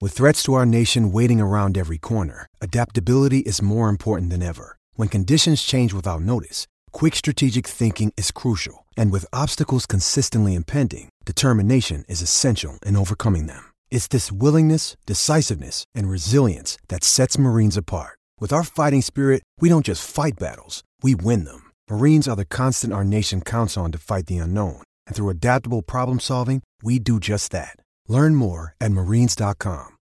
With 0.00 0.12
threats 0.12 0.42
to 0.44 0.54
our 0.54 0.66
nation 0.66 1.12
waiting 1.12 1.40
around 1.40 1.76
every 1.76 1.98
corner, 1.98 2.46
adaptability 2.60 3.40
is 3.40 3.62
more 3.62 3.88
important 3.88 4.30
than 4.30 4.42
ever. 4.42 4.78
When 4.94 5.08
conditions 5.08 5.62
change 5.62 5.92
without 5.92 6.22
notice, 6.22 6.66
quick 6.90 7.14
strategic 7.14 7.66
thinking 7.66 8.12
is 8.16 8.30
crucial. 8.30 8.86
And 8.96 9.12
with 9.12 9.26
obstacles 9.32 9.84
consistently 9.84 10.54
impending, 10.54 11.10
determination 11.26 12.04
is 12.08 12.22
essential 12.22 12.78
in 12.86 12.96
overcoming 12.96 13.46
them. 13.46 13.70
It's 13.90 14.08
this 14.08 14.32
willingness, 14.32 14.96
decisiveness, 15.04 15.84
and 15.94 16.08
resilience 16.08 16.78
that 16.88 17.04
sets 17.04 17.38
Marines 17.38 17.76
apart. 17.76 18.18
With 18.40 18.52
our 18.52 18.64
fighting 18.64 19.02
spirit, 19.02 19.42
we 19.60 19.68
don't 19.68 19.84
just 19.84 20.08
fight 20.08 20.38
battles, 20.38 20.82
we 21.02 21.14
win 21.14 21.44
them. 21.44 21.70
Marines 21.90 22.26
are 22.26 22.36
the 22.36 22.44
constant 22.46 22.92
our 22.92 23.04
nation 23.04 23.42
counts 23.42 23.76
on 23.76 23.92
to 23.92 23.98
fight 23.98 24.26
the 24.26 24.38
unknown. 24.38 24.82
And 25.06 25.14
through 25.14 25.28
adaptable 25.28 25.82
problem 25.82 26.20
solving, 26.20 26.62
we 26.82 26.98
do 26.98 27.20
just 27.20 27.52
that. 27.52 27.76
Learn 28.08 28.34
more 28.34 28.74
at 28.80 28.92
marines.com. 28.92 29.96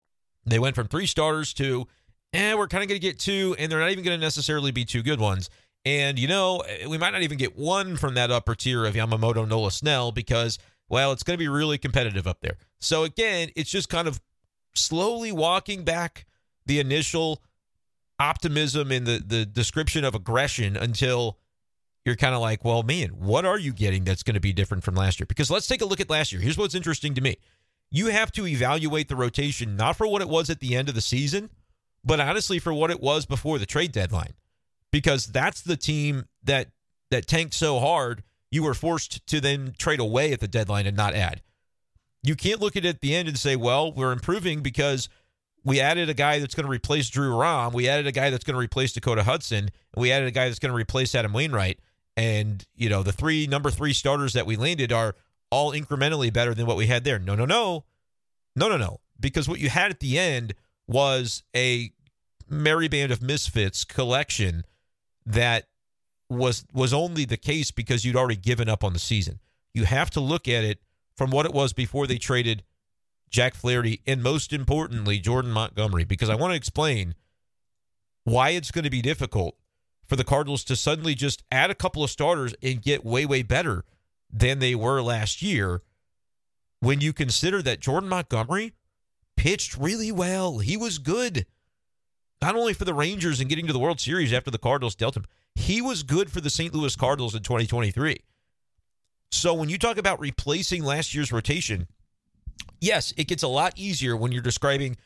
They 0.46 0.60
went 0.60 0.76
from 0.76 0.88
three 0.88 1.08
starters 1.08 1.54
to, 1.56 1.88
eh, 2.34 2.54
we're 2.54 2.68
kind 2.68 2.84
of 2.84 2.90
going 2.90 3.00
to 3.00 3.08
get 3.08 3.20
two, 3.20 3.56
and 3.58 3.72
they're 3.72 3.80
not 3.80 3.92
even 3.92 4.04
going 4.04 4.20
to 4.20 4.24
necessarily 4.24 4.72
be 4.72 4.86
two 4.86 5.02
good 5.02 5.20
ones. 5.20 5.50
And, 5.86 6.18
you 6.18 6.28
know, 6.28 6.60
eh, 6.68 6.88
we 6.88 6.98
might 6.98 7.12
not 7.12 7.22
even 7.22 7.38
get 7.38 7.58
one 7.58 7.96
from 7.96 8.16
that 8.16 8.32
upper 8.32 8.56
tier 8.56 8.86
of 8.86 8.96
Yamamoto, 8.96 9.48
Nola, 9.48 9.72
Snell 9.72 10.12
because, 10.12 10.58
well, 10.90 11.12
it's 11.12 11.24
going 11.24 11.38
to 11.38 11.44
be 11.44 11.48
really 11.48 11.78
competitive 11.78 12.26
up 12.26 12.42
there. 12.42 12.58
So, 12.80 13.04
again, 13.04 13.50
it's 13.56 13.70
just 13.70 13.88
kind 13.88 14.08
of 14.08 14.20
slowly 14.74 15.32
walking 15.32 15.84
back 15.84 16.26
the 16.66 16.80
initial 16.80 17.42
optimism 18.20 18.92
in 18.92 19.04
the, 19.04 19.24
the 19.26 19.46
description 19.46 20.04
of 20.04 20.16
aggression 20.16 20.76
until 20.76 21.38
you're 22.06 22.16
kind 22.16 22.36
of 22.36 22.42
like, 22.42 22.64
well, 22.64 22.84
man, 22.84 23.10
what 23.10 23.46
are 23.46 23.60
you 23.60 23.74
getting 23.74 24.04
that's 24.04 24.24
going 24.24 24.36
to 24.36 24.40
be 24.40 24.54
different 24.54 24.84
from 24.84 24.96
last 24.96 25.20
year? 25.20 25.26
Because 25.28 25.52
let's 25.52 25.68
take 25.68 25.82
a 25.82 25.86
look 25.86 26.00
at 26.00 26.10
last 26.10 26.32
year. 26.32 26.42
Here's 26.42 26.58
what's 26.58 26.76
interesting 26.76 27.14
to 27.16 27.22
me. 27.22 27.38
You 27.92 28.08
have 28.08 28.32
to 28.34 28.48
evaluate 28.48 29.10
the 29.10 29.16
rotation 29.16 29.76
not 29.76 29.96
for 29.96 30.08
what 30.08 30.22
it 30.22 30.30
was 30.30 30.50
at 30.50 30.60
the 30.60 30.76
end 30.76 30.90
of 30.90 30.96
the 30.96 31.02
season, 31.02 31.50
but 32.04 32.20
honestly 32.20 32.60
for 32.60 32.74
what 32.74 32.92
it 32.92 33.02
was 33.02 33.26
before 33.26 33.60
the 33.60 33.66
trade 33.66 33.92
deadline. 33.92 34.34
Because 34.92 35.26
that's 35.28 35.62
the 35.62 35.78
team 35.78 36.26
that 36.44 36.70
that 37.12 37.28
tanked 37.28 37.54
so 37.54 37.80
hard, 37.80 38.24
you 38.52 38.64
were 38.64 38.74
forced 38.74 39.26
to 39.28 39.42
then 39.42 39.74
trade 39.78 40.00
away 40.00 40.32
at 40.32 40.40
the 40.40 40.48
deadline 40.48 40.88
and 40.88 40.96
not 40.96 41.14
add. 41.14 41.42
You 42.24 42.36
can't 42.36 42.62
look 42.62 42.76
at 42.76 42.86
it 42.86 42.90
at 42.90 43.02
the 43.02 43.14
end 43.16 43.28
and 43.28 43.38
say, 43.38 43.56
well, 43.56 43.92
we're 43.92 44.12
improving 44.12 44.62
because 44.62 45.10
we 45.64 45.80
added 45.80 46.10
a 46.10 46.14
guy 46.14 46.40
that's 46.40 46.56
going 46.56 46.66
to 46.66 46.72
replace 46.72 47.10
Drew 47.10 47.36
Rom. 47.36 47.74
We 47.74 47.88
added 47.88 48.08
a 48.08 48.12
guy 48.12 48.30
that's 48.30 48.44
going 48.44 48.56
to 48.56 48.60
replace 48.60 48.94
Dakota 48.94 49.24
Hudson. 49.24 49.60
And 49.60 50.02
we 50.02 50.12
added 50.12 50.28
a 50.28 50.32
guy 50.32 50.48
that's 50.48 50.60
going 50.60 50.72
to 50.72 50.78
replace 50.78 51.14
Adam 51.14 51.34
Wainwright. 51.34 51.80
And, 52.18 52.66
you 52.76 52.90
know, 52.90 53.04
the 53.04 53.12
three 53.12 53.46
number 53.48 53.70
three 53.70 53.94
starters 53.94 54.34
that 54.34 54.46
we 54.46 54.56
landed 54.56 54.92
are 54.92 55.16
all 55.52 55.74
incrementally 55.74 56.32
better 56.32 56.54
than 56.54 56.66
what 56.66 56.78
we 56.78 56.88
had 56.88 57.04
there. 57.04 57.20
No, 57.20 57.36
no, 57.36 57.46
no. 57.46 57.86
No, 58.56 58.70
no, 58.70 58.78
no. 58.78 59.00
Because 59.20 59.48
what 59.50 59.60
you 59.60 59.70
had 59.70 59.92
at 59.92 60.00
the 60.00 60.18
end 60.18 60.54
was 60.88 61.44
a 61.56 61.92
merry 62.50 62.88
band 62.88 63.12
of 63.12 63.22
misfits 63.22 63.84
collection 63.84 64.64
that 65.26 65.68
was 66.30 66.66
was 66.74 66.94
only 66.94 67.26
the 67.26 67.38
case 67.38 67.72
because 67.72 68.04
you'd 68.04 68.16
already 68.16 68.36
given 68.36 68.70
up 68.70 68.84
on 68.84 68.94
the 68.94 69.00
season. 69.00 69.40
You 69.74 69.86
have 69.86 70.10
to 70.12 70.20
look 70.20 70.48
at 70.48 70.64
it 70.64 70.80
from 71.16 71.32
what 71.32 71.46
it 71.46 71.54
was 71.54 71.74
before 71.74 72.08
they 72.08 72.18
traded 72.18 72.64
Jack 73.30 73.54
Flaherty 73.54 74.02
and 74.06 74.24
most 74.24 74.54
importantly 74.54 75.20
Jordan 75.20 75.52
Montgomery 75.52 76.04
because 76.04 76.30
I 76.30 76.36
want 76.36 76.52
to 76.52 76.58
explain 76.58 77.16
why 78.24 78.50
it's 78.50 78.72
going 78.72 78.84
to 78.84 78.90
be 78.90 79.02
difficult 79.02 79.56
for 80.08 80.16
the 80.16 80.24
Cardinals 80.24 80.64
to 80.66 80.76
suddenly 80.76 81.16
just 81.16 81.44
add 81.52 81.72
a 81.72 81.76
couple 81.76 82.04
of 82.04 82.10
starters 82.10 82.54
and 82.62 82.82
get 82.82 83.06
way, 83.06 83.26
way 83.26 83.44
better 83.44 83.86
than 84.32 84.60
they 84.60 84.76
were 84.76 85.02
last 85.02 85.42
year 85.42 85.82
when 86.80 87.02
you 87.02 87.14
consider 87.14 87.62
that 87.62 87.80
Jordan 87.80 88.10
Montgomery 88.10 88.74
pitched 89.36 89.78
really 89.78 90.12
well. 90.12 90.60
He 90.60 90.78
was 90.78 90.98
good. 90.98 91.46
Not 92.42 92.56
only 92.56 92.74
for 92.74 92.86
the 92.86 92.94
Rangers 92.94 93.40
and 93.40 93.50
getting 93.50 93.68
to 93.68 93.74
the 93.74 93.80
World 93.80 94.00
Series 94.00 94.34
after 94.34 94.52
the 94.52 94.58
Cardinals 94.58 94.96
dealt 94.96 95.18
him, 95.18 95.26
he 95.56 95.82
was 95.82 96.04
good 96.04 96.32
for 96.32 96.42
the 96.42 96.50
St. 96.50 96.74
Louis 96.74 96.96
Cardinals 96.96 97.36
in 97.36 97.44
2023. 97.44 98.18
So 99.32 99.54
when 99.54 99.70
you 99.70 99.78
talk 99.78 99.98
about 99.98 100.20
replacing 100.20 100.84
last 100.84 101.14
year's 101.14 101.32
rotation, 101.32 101.88
yes, 102.80 103.14
it 103.18 103.28
gets 103.28 103.44
a 103.44 103.48
lot 103.48 103.74
easier 103.78 104.16
when 104.16 104.32
you're 104.32 104.42
describing 104.42 104.98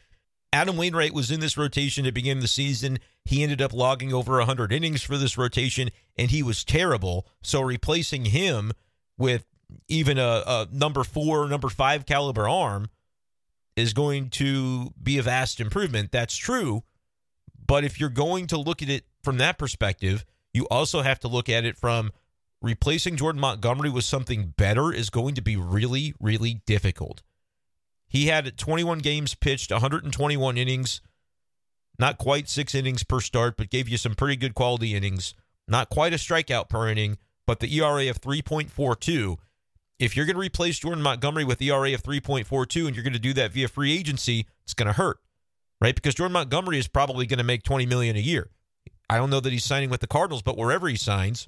Adam 0.51 0.77
Wainwright 0.77 1.13
was 1.13 1.29
in 1.29 1.39
this 1.39 1.57
rotation 1.57 2.05
at 2.05 2.09
the 2.09 2.11
beginning 2.13 2.39
of 2.39 2.43
the 2.43 2.47
season. 2.47 2.99
He 3.25 3.43
ended 3.43 3.61
up 3.61 3.73
logging 3.73 4.13
over 4.13 4.37
100 4.37 4.73
innings 4.73 5.03
for 5.03 5.17
this 5.17 5.37
rotation, 5.37 5.89
and 6.17 6.31
he 6.31 6.41
was 6.41 6.63
terrible. 6.63 7.27
So 7.43 7.61
replacing 7.61 8.25
him 8.25 8.71
with 9.17 9.45
even 9.87 10.17
a, 10.17 10.43
a 10.45 10.67
number 10.71 11.03
four, 11.03 11.47
number 11.47 11.69
five 11.69 12.05
caliber 12.05 12.49
arm 12.49 12.89
is 13.75 13.93
going 13.93 14.29
to 14.29 14.91
be 15.01 15.17
a 15.17 15.23
vast 15.23 15.59
improvement. 15.59 16.11
That's 16.11 16.35
true. 16.35 16.83
But 17.69 17.83
if 17.83 17.99
you're 17.99 18.09
going 18.09 18.47
to 18.47 18.57
look 18.57 18.81
at 18.81 18.89
it 18.89 19.05
from 19.23 19.37
that 19.37 19.59
perspective, 19.59 20.25
you 20.55 20.67
also 20.69 21.03
have 21.03 21.19
to 21.19 21.27
look 21.27 21.47
at 21.49 21.65
it 21.65 21.77
from 21.77 22.11
replacing 22.63 23.15
Jordan 23.15 23.39
Montgomery 23.39 23.91
with 23.91 24.05
something 24.05 24.55
better 24.57 24.91
is 24.91 25.11
going 25.11 25.35
to 25.35 25.41
be 25.43 25.55
really, 25.55 26.15
really 26.19 26.63
difficult. 26.65 27.21
He 28.07 28.25
had 28.25 28.57
21 28.57 28.97
games 28.99 29.35
pitched, 29.35 29.71
121 29.71 30.57
innings, 30.57 31.01
not 31.99 32.17
quite 32.17 32.49
six 32.49 32.73
innings 32.73 33.03
per 33.03 33.21
start, 33.21 33.55
but 33.55 33.69
gave 33.69 33.87
you 33.87 33.97
some 33.97 34.15
pretty 34.15 34.35
good 34.35 34.55
quality 34.55 34.95
innings. 34.95 35.35
Not 35.67 35.91
quite 35.91 36.11
a 36.11 36.15
strikeout 36.15 36.69
per 36.69 36.87
inning, 36.87 37.19
but 37.45 37.59
the 37.59 37.71
ERA 37.77 38.09
of 38.09 38.19
3.42. 38.19 39.37
If 39.99 40.17
you're 40.17 40.25
going 40.25 40.37
to 40.37 40.41
replace 40.41 40.79
Jordan 40.79 41.03
Montgomery 41.03 41.45
with 41.45 41.61
ERA 41.61 41.93
of 41.93 42.01
3.42 42.01 42.87
and 42.87 42.95
you're 42.95 43.03
going 43.03 43.13
to 43.13 43.19
do 43.19 43.33
that 43.33 43.51
via 43.51 43.67
free 43.67 43.95
agency, 43.95 44.47
it's 44.63 44.73
going 44.73 44.87
to 44.87 44.93
hurt, 44.93 45.19
right? 45.81 45.95
Because 45.95 46.15
Jordan 46.15 46.33
Montgomery 46.33 46.77
is 46.77 46.87
probably 46.87 47.25
going 47.25 47.37
to 47.37 47.43
make 47.43 47.63
20 47.63 47.85
million 47.85 48.15
a 48.15 48.19
year. 48.19 48.49
I 49.09 49.17
don't 49.17 49.29
know 49.29 49.39
that 49.39 49.51
he's 49.51 49.65
signing 49.65 49.89
with 49.89 50.01
the 50.01 50.07
Cardinals, 50.07 50.41
but 50.41 50.57
wherever 50.57 50.87
he 50.87 50.95
signs, 50.95 51.47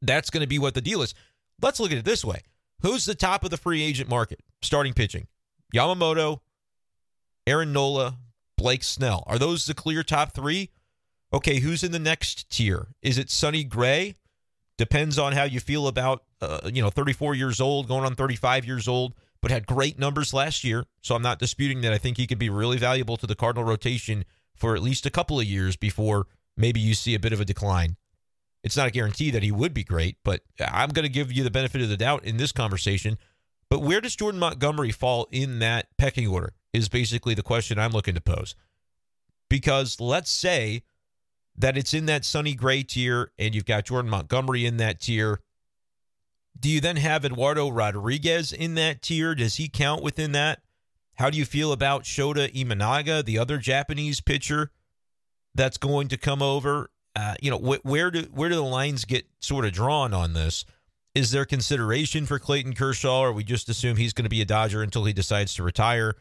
that's 0.00 0.30
going 0.30 0.42
to 0.42 0.46
be 0.46 0.58
what 0.58 0.74
the 0.74 0.80
deal 0.80 1.02
is. 1.02 1.14
Let's 1.60 1.80
look 1.80 1.92
at 1.92 1.98
it 1.98 2.04
this 2.04 2.24
way. 2.24 2.40
Who's 2.82 3.04
the 3.04 3.14
top 3.14 3.44
of 3.44 3.50
the 3.50 3.58
free 3.58 3.82
agent 3.82 4.08
market 4.08 4.40
starting 4.62 4.94
pitching? 4.94 5.26
Yamamoto, 5.74 6.40
Aaron 7.46 7.72
Nola, 7.72 8.16
Blake 8.56 8.82
Snell. 8.82 9.22
Are 9.26 9.38
those 9.38 9.66
the 9.66 9.74
clear 9.74 10.02
top 10.02 10.32
three? 10.32 10.70
Okay, 11.32 11.60
who's 11.60 11.84
in 11.84 11.92
the 11.92 11.98
next 11.98 12.50
tier? 12.50 12.88
Is 13.02 13.18
it 13.18 13.30
Sonny 13.30 13.64
Gray? 13.64 14.14
Depends 14.78 15.18
on 15.18 15.34
how 15.34 15.44
you 15.44 15.60
feel 15.60 15.86
about, 15.86 16.24
uh, 16.40 16.70
you 16.72 16.82
know, 16.82 16.90
34 16.90 17.34
years 17.34 17.60
old, 17.60 17.86
going 17.86 18.04
on 18.04 18.14
35 18.14 18.64
years 18.64 18.88
old, 18.88 19.14
but 19.42 19.50
had 19.50 19.66
great 19.66 19.98
numbers 19.98 20.34
last 20.34 20.64
year. 20.64 20.84
So 21.00 21.14
I'm 21.14 21.22
not 21.22 21.38
disputing 21.38 21.80
that. 21.82 21.92
I 21.92 21.98
think 21.98 22.16
he 22.16 22.26
could 22.26 22.38
be 22.38 22.50
really 22.50 22.78
valuable 22.78 23.16
to 23.16 23.26
the 23.26 23.34
Cardinal 23.34 23.64
rotation 23.64 24.24
for 24.54 24.74
at 24.74 24.82
least 24.82 25.06
a 25.06 25.10
couple 25.10 25.40
of 25.40 25.46
years 25.46 25.76
before 25.76 26.26
maybe 26.56 26.80
you 26.80 26.94
see 26.94 27.14
a 27.14 27.20
bit 27.20 27.32
of 27.32 27.40
a 27.40 27.44
decline. 27.44 27.96
It's 28.62 28.76
not 28.76 28.88
a 28.88 28.90
guarantee 28.90 29.30
that 29.30 29.42
he 29.42 29.50
would 29.50 29.72
be 29.72 29.84
great, 29.84 30.18
but 30.22 30.42
I'm 30.60 30.90
going 30.90 31.06
to 31.06 31.12
give 31.12 31.32
you 31.32 31.42
the 31.42 31.50
benefit 31.50 31.80
of 31.80 31.88
the 31.88 31.96
doubt 31.96 32.24
in 32.24 32.36
this 32.36 32.52
conversation. 32.52 33.16
But 33.70 33.80
where 33.80 34.02
does 34.02 34.16
Jordan 34.16 34.40
Montgomery 34.40 34.90
fall 34.90 35.28
in 35.30 35.60
that 35.60 35.86
pecking 35.96 36.26
order 36.26 36.52
is 36.72 36.88
basically 36.88 37.34
the 37.34 37.42
question 37.42 37.78
I'm 37.78 37.92
looking 37.92 38.14
to 38.14 38.20
pose. 38.20 38.54
Because 39.48 40.00
let's 40.00 40.30
say 40.30 40.82
that 41.56 41.76
it's 41.76 41.92
in 41.92 42.06
that 42.06 42.24
Sonny 42.24 42.54
Gray 42.54 42.82
tier 42.82 43.32
and 43.38 43.54
you've 43.54 43.64
got 43.64 43.86
Jordan 43.86 44.10
Montgomery 44.10 44.64
in 44.64 44.76
that 44.76 45.00
tier. 45.00 45.40
Do 46.60 46.68
you 46.68 46.80
then 46.80 46.96
have 46.96 47.24
Eduardo 47.24 47.70
Rodriguez 47.70 48.52
in 48.52 48.74
that 48.74 49.00
tier? 49.00 49.34
Does 49.34 49.56
he 49.56 49.68
count 49.68 50.02
within 50.02 50.32
that? 50.32 50.60
How 51.14 51.30
do 51.30 51.38
you 51.38 51.44
feel 51.44 51.72
about 51.72 52.04
Shota 52.04 52.52
Imanaga, 52.52 53.24
the 53.24 53.38
other 53.38 53.58
Japanese 53.58 54.20
pitcher 54.20 54.70
that's 55.54 55.78
going 55.78 56.08
to 56.08 56.16
come 56.16 56.42
over? 56.42 56.90
Uh, 57.16 57.34
you 57.40 57.50
know, 57.50 57.58
wh- 57.58 57.84
where 57.84 58.10
do 58.10 58.22
where 58.32 58.48
do 58.48 58.54
the 58.54 58.62
lines 58.62 59.04
get 59.04 59.26
sort 59.40 59.64
of 59.64 59.72
drawn 59.72 60.14
on 60.14 60.34
this? 60.34 60.64
Is 61.14 61.30
there 61.32 61.44
consideration 61.44 62.24
for 62.24 62.38
Clayton 62.38 62.74
Kershaw, 62.74 63.20
or 63.20 63.32
we 63.32 63.42
just 63.42 63.68
assume 63.68 63.96
he's 63.96 64.12
going 64.12 64.24
to 64.24 64.30
be 64.30 64.42
a 64.42 64.44
Dodger 64.44 64.82
until 64.82 65.04
he 65.04 65.12
decides 65.12 65.54
to 65.54 65.62
retire? 65.62 66.14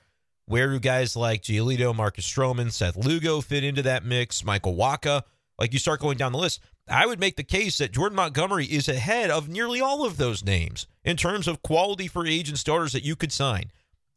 Where 0.46 0.69
do 0.69 0.79
guys 0.79 1.15
like 1.15 1.43
Giolito, 1.43 1.96
Marcus 1.96 2.27
Stroman, 2.27 2.72
Seth 2.72 2.98
Lugo 2.98 3.39
fit 3.39 3.63
into 3.63 3.84
that 3.84 4.03
mix? 4.03 4.43
Michael 4.43 4.75
Wacha, 4.75 5.22
like 5.59 5.73
you 5.73 5.79
start 5.79 5.99
going 5.99 6.17
down 6.17 6.31
the 6.31 6.37
list. 6.37 6.61
I 6.87 7.05
would 7.05 7.19
make 7.19 7.35
the 7.35 7.43
case 7.43 7.77
that 7.77 7.91
Jordan 7.91 8.15
Montgomery 8.15 8.65
is 8.65 8.87
ahead 8.87 9.29
of 9.29 9.49
nearly 9.49 9.81
all 9.81 10.05
of 10.05 10.17
those 10.17 10.43
names 10.43 10.87
in 11.03 11.17
terms 11.17 11.47
of 11.47 11.61
quality 11.61 12.07
free 12.07 12.33
agent 12.33 12.57
starters 12.57 12.93
that 12.93 13.03
you 13.03 13.15
could 13.15 13.31
sign. 13.31 13.71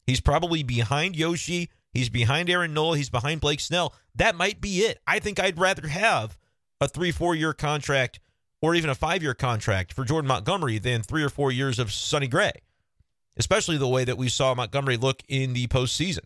He's 0.06 0.20
probably 0.20 0.62
behind 0.62 1.16
Yoshi. 1.16 1.68
He's 1.92 2.08
behind 2.08 2.48
Aaron 2.48 2.72
Nola. 2.72 2.96
He's 2.96 3.10
behind 3.10 3.40
Blake 3.40 3.60
Snell. 3.60 3.94
That 4.14 4.36
might 4.36 4.60
be 4.60 4.78
it. 4.80 5.00
I 5.06 5.18
think 5.18 5.38
I'd 5.38 5.58
rather 5.58 5.88
have 5.88 6.38
a 6.80 6.88
three, 6.88 7.10
four 7.10 7.34
year 7.34 7.52
contract 7.52 8.20
or 8.60 8.74
even 8.74 8.88
a 8.88 8.94
five 8.94 9.22
year 9.22 9.34
contract 9.34 9.92
for 9.92 10.04
Jordan 10.04 10.28
Montgomery 10.28 10.78
than 10.78 11.02
three 11.02 11.22
or 11.22 11.28
four 11.28 11.50
years 11.50 11.78
of 11.78 11.92
Sonny 11.92 12.28
Gray, 12.28 12.52
especially 13.36 13.76
the 13.76 13.88
way 13.88 14.04
that 14.04 14.16
we 14.16 14.28
saw 14.28 14.54
Montgomery 14.54 14.96
look 14.96 15.22
in 15.28 15.52
the 15.52 15.66
postseason. 15.66 16.24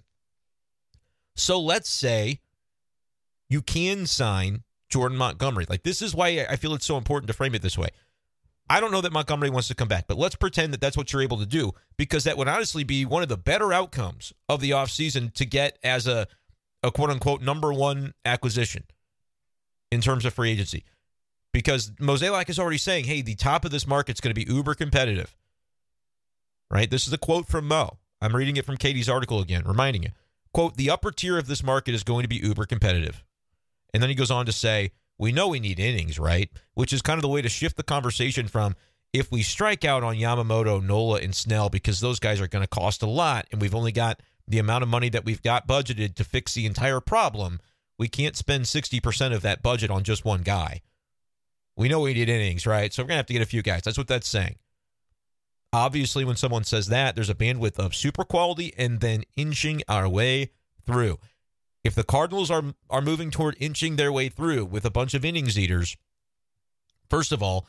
So 1.35 1.61
let's 1.61 1.90
say 1.90 2.40
you 3.49 3.62
can 3.62 4.06
sign 4.06 4.62
Jordan 4.88 5.19
Montgomery. 5.19 5.66
Like, 5.69 5.83
this 5.83 6.02
is 6.02 6.14
why 6.14 6.47
I 6.49 6.57
feel 6.57 6.75
it's 6.75 6.87
so 6.87 6.97
important 6.97 7.28
to 7.28 7.35
frame 7.35 7.55
it 7.55 7.62
this 7.62 7.78
way. 7.78 7.88
I 8.69 8.81
don't 8.81 8.90
know 8.90 9.00
that 9.00 9.12
Montgomery 9.12 9.50
wants 9.50 9.69
to 9.69 9.75
come 9.75 9.88
back, 9.88 10.07
but 10.09 10.19
let's 10.19 10.35
pretend 10.35 10.73
that 10.73 10.81
that's 10.81 10.97
what 10.97 11.12
you're 11.12 11.23
able 11.23 11.38
to 11.38 11.47
do 11.47 11.73
because 11.97 12.25
that 12.25 12.37
would 12.37 12.49
honestly 12.49 12.83
be 12.83 13.05
one 13.05 13.23
of 13.23 13.28
the 13.28 13.37
better 13.37 13.73
outcomes 13.73 14.33
of 14.49 14.61
the 14.61 14.71
offseason 14.71 15.33
to 15.35 15.45
get 15.45 15.78
as 15.85 16.07
a, 16.07 16.26
a 16.83 16.90
quote 16.90 17.11
unquote 17.11 17.43
number 17.43 17.73
one 17.73 18.12
acquisition 18.25 18.85
in 19.93 20.00
terms 20.00 20.25
of 20.25 20.35
free 20.35 20.50
agency. 20.50 20.85
Because 21.52 21.90
Mozeliak 21.93 22.50
is 22.50 22.59
already 22.59 22.78
saying, 22.78 23.05
hey, 23.05 23.23
the 23.23 23.37
top 23.37 23.64
of 23.64 23.71
this 23.71 23.87
market's 23.87 24.21
going 24.21 24.35
to 24.35 24.47
be 24.47 24.52
uber 24.52 24.75
competitive. 24.75 25.35
Right? 26.69 26.90
This 26.90 27.07
is 27.07 27.12
a 27.12 27.19
quote 27.19 27.47
from 27.47 27.69
Mo. 27.69 27.99
I'm 28.21 28.35
reading 28.35 28.57
it 28.57 28.66
from 28.66 28.76
Katie's 28.76 29.09
article 29.09 29.40
again, 29.40 29.62
reminding 29.64 30.02
you. 30.02 30.11
Quote, 30.52 30.76
the 30.76 30.90
upper 30.90 31.12
tier 31.12 31.38
of 31.38 31.47
this 31.47 31.62
market 31.62 31.95
is 31.95 32.02
going 32.02 32.23
to 32.23 32.28
be 32.28 32.37
uber 32.37 32.64
competitive. 32.64 33.23
And 33.97 34.03
then 34.03 34.11
he 34.11 34.15
goes 34.15 34.31
on 34.31 34.45
to 34.45 34.53
say, 34.53 34.93
we 35.17 35.33
know 35.33 35.49
we 35.49 35.59
need 35.59 35.81
innings, 35.81 36.19
right? 36.19 36.50
Which 36.75 36.93
is 36.93 37.00
kind 37.00 37.17
of 37.17 37.23
the 37.23 37.29
way 37.29 37.41
to 37.41 37.49
shift 37.49 37.79
the 37.79 37.83
conversation 37.83 38.47
from 38.47 38.76
if 39.15 39.33
we 39.33 39.43
strike 39.43 39.87
out 39.87 40.05
on 40.05 40.17
Yamamoto, 40.17 40.85
Nola, 40.85 41.21
and 41.21 41.35
Snell 41.35 41.71
because 41.71 42.00
those 42.00 42.21
guys 42.21 42.38
are 42.41 42.49
going 42.49 42.62
to 42.62 42.69
cost 42.69 43.03
a 43.03 43.07
lot 43.07 43.47
and 43.50 43.62
we've 43.62 43.75
only 43.75 43.93
got 43.93 44.21
the 44.47 44.59
amount 44.59 44.83
of 44.83 44.91
money 44.91 45.09
that 45.09 45.25
we've 45.25 45.43
got 45.43 45.67
budgeted 45.67 46.17
to 46.17 46.25
fix 46.25 46.53
the 46.53 46.67
entire 46.67 47.00
problem 47.00 47.61
we 47.99 48.09
can't 48.09 48.37
spend 48.37 48.65
60% 48.65 49.35
of 49.35 49.43
that 49.43 49.62
budget 49.62 49.91
on 49.91 50.05
just 50.05 50.25
one 50.25 50.43
guy. 50.43 50.83
We 51.76 51.88
know 51.88 52.00
we 52.00 52.15
need 52.15 52.29
innings, 52.29 52.67
right? 52.67 52.93
So 52.93 53.03
we're 53.03 53.09
going 53.09 53.15
to 53.15 53.21
have 53.21 53.26
to 53.26 53.33
get 53.33 53.43
a 53.43 53.47
few 53.47 53.62
guys. 53.62 53.83
That's 53.85 53.99
what 53.99 54.09
that's 54.09 54.29
saying. 54.29 54.57
Obviously, 55.73 56.25
when 56.25 56.37
someone 56.37 56.65
says 56.65 56.88
that, 56.88 57.15
there's 57.15 57.31
a 57.31 57.35
bandwidth 57.35 57.79
of 57.79 57.95
super 57.95 58.25
quality 58.25 58.73
and 58.79 59.00
then 59.00 59.25
inching 59.37 59.83
our 59.88 60.09
way 60.09 60.50
through. 60.85 61.19
If 61.87 61.95
the 61.95 62.02
Cardinals 62.02 62.50
are 62.50 62.75
are 62.90 63.00
moving 63.00 63.31
toward 63.31 63.57
inching 63.61 63.95
their 63.95 64.11
way 64.11 64.28
through 64.28 64.64
with 64.64 64.85
a 64.85 64.90
bunch 64.90 65.14
of 65.14 65.25
innings 65.25 65.57
eaters, 65.57 65.97
first 67.09 67.31
of 67.31 67.45
all, 67.45 67.69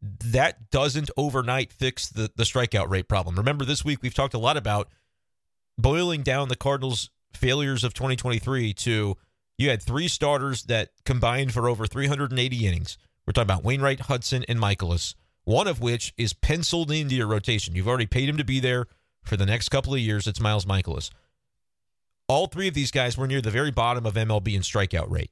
that 0.00 0.70
doesn't 0.70 1.10
overnight 1.18 1.70
fix 1.70 2.08
the, 2.08 2.30
the 2.34 2.44
strikeout 2.44 2.88
rate 2.88 3.08
problem. 3.08 3.36
Remember, 3.36 3.66
this 3.66 3.84
week 3.84 3.98
we've 4.00 4.14
talked 4.14 4.32
a 4.32 4.38
lot 4.38 4.56
about 4.56 4.88
boiling 5.76 6.22
down 6.22 6.48
the 6.48 6.56
Cardinals' 6.56 7.10
failures 7.34 7.84
of 7.84 7.92
2023 7.92 8.72
to 8.72 9.16
you 9.58 9.68
had 9.68 9.82
three 9.82 10.08
starters 10.08 10.62
that 10.64 10.90
combined 11.04 11.52
for 11.52 11.68
over 11.68 11.86
380 11.86 12.66
innings. 12.66 12.96
We're 13.26 13.32
talking 13.32 13.50
about 13.50 13.64
Wainwright, 13.64 14.00
Hudson, 14.00 14.44
and 14.48 14.58
Mikolas, 14.58 15.14
one 15.44 15.66
of 15.66 15.80
which 15.80 16.14
is 16.16 16.32
penciled 16.32 16.90
into 16.90 17.16
your 17.16 17.26
rotation. 17.26 17.74
You've 17.74 17.88
already 17.88 18.06
paid 18.06 18.30
him 18.30 18.38
to 18.38 18.44
be 18.44 18.60
there 18.60 18.86
for 19.24 19.36
the 19.36 19.44
next 19.44 19.68
couple 19.68 19.92
of 19.92 20.00
years. 20.00 20.26
It's 20.26 20.40
Miles 20.40 20.64
Mikolas. 20.64 21.10
All 22.28 22.46
three 22.46 22.68
of 22.68 22.74
these 22.74 22.90
guys 22.90 23.16
were 23.16 23.26
near 23.26 23.40
the 23.40 23.50
very 23.50 23.70
bottom 23.70 24.04
of 24.04 24.14
MLB 24.14 24.54
in 24.54 24.60
strikeout 24.60 25.10
rate. 25.10 25.30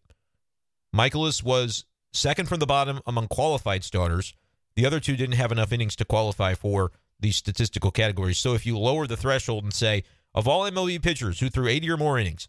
Mikolas 0.94 1.42
was 1.42 1.84
second 2.14 2.48
from 2.48 2.58
the 2.58 2.66
bottom 2.66 3.00
among 3.06 3.28
qualified 3.28 3.84
starters. 3.84 4.32
The 4.76 4.86
other 4.86 4.98
two 4.98 5.14
didn't 5.14 5.36
have 5.36 5.52
enough 5.52 5.72
innings 5.72 5.94
to 5.96 6.06
qualify 6.06 6.54
for 6.54 6.92
these 7.20 7.36
statistical 7.36 7.90
categories. 7.90 8.38
So 8.38 8.54
if 8.54 8.64
you 8.64 8.78
lower 8.78 9.06
the 9.06 9.16
threshold 9.16 9.64
and 9.64 9.74
say, 9.74 10.04
of 10.34 10.48
all 10.48 10.62
MLB 10.62 11.02
pitchers 11.02 11.40
who 11.40 11.50
threw 11.50 11.68
80 11.68 11.90
or 11.90 11.96
more 11.98 12.18
innings, 12.18 12.48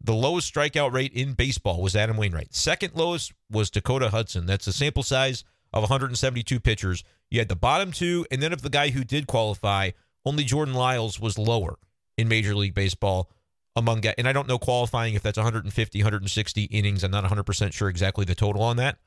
the 0.00 0.14
lowest 0.14 0.52
strikeout 0.52 0.92
rate 0.92 1.12
in 1.12 1.34
baseball 1.34 1.80
was 1.80 1.94
Adam 1.94 2.16
Wainwright. 2.16 2.54
Second 2.54 2.94
lowest 2.96 3.32
was 3.50 3.70
Dakota 3.70 4.10
Hudson. 4.10 4.46
That's 4.46 4.66
a 4.66 4.72
sample 4.72 5.04
size 5.04 5.44
of 5.72 5.82
172 5.82 6.58
pitchers. 6.60 7.04
You 7.30 7.38
had 7.38 7.48
the 7.48 7.56
bottom 7.56 7.92
two, 7.92 8.26
and 8.30 8.42
then 8.42 8.52
of 8.52 8.62
the 8.62 8.70
guy 8.70 8.90
who 8.90 9.04
did 9.04 9.28
qualify, 9.28 9.90
only 10.24 10.42
Jordan 10.42 10.74
Lyles 10.74 11.20
was 11.20 11.38
lower 11.38 11.78
in 12.16 12.28
Major 12.28 12.54
League 12.54 12.74
Baseball 12.74 13.30
among 13.76 14.00
guys. 14.00 14.14
And 14.18 14.28
I 14.28 14.32
don't 14.32 14.48
know 14.48 14.58
qualifying 14.58 15.14
if 15.14 15.22
that's 15.22 15.38
150, 15.38 15.98
160 15.98 16.64
innings. 16.64 17.04
I'm 17.04 17.10
not 17.10 17.24
100% 17.24 17.72
sure 17.72 17.88
exactly 17.88 18.24
the 18.24 18.34
total 18.34 18.62
on 18.62 18.76
that. 18.76 18.98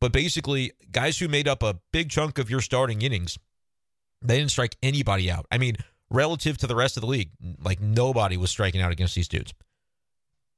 But 0.00 0.12
basically, 0.12 0.72
guys 0.90 1.18
who 1.18 1.28
made 1.28 1.46
up 1.46 1.62
a 1.62 1.80
big 1.92 2.10
chunk 2.10 2.38
of 2.38 2.50
your 2.50 2.60
starting 2.60 3.02
innings, 3.02 3.38
they 4.20 4.38
didn't 4.38 4.50
strike 4.50 4.76
anybody 4.82 5.30
out. 5.30 5.46
I 5.50 5.58
mean, 5.58 5.76
relative 6.10 6.58
to 6.58 6.66
the 6.66 6.74
rest 6.74 6.96
of 6.96 7.02
the 7.02 7.06
league, 7.06 7.30
like 7.62 7.80
nobody 7.80 8.36
was 8.36 8.50
striking 8.50 8.80
out 8.80 8.92
against 8.92 9.14
these 9.14 9.28
dudes. 9.28 9.54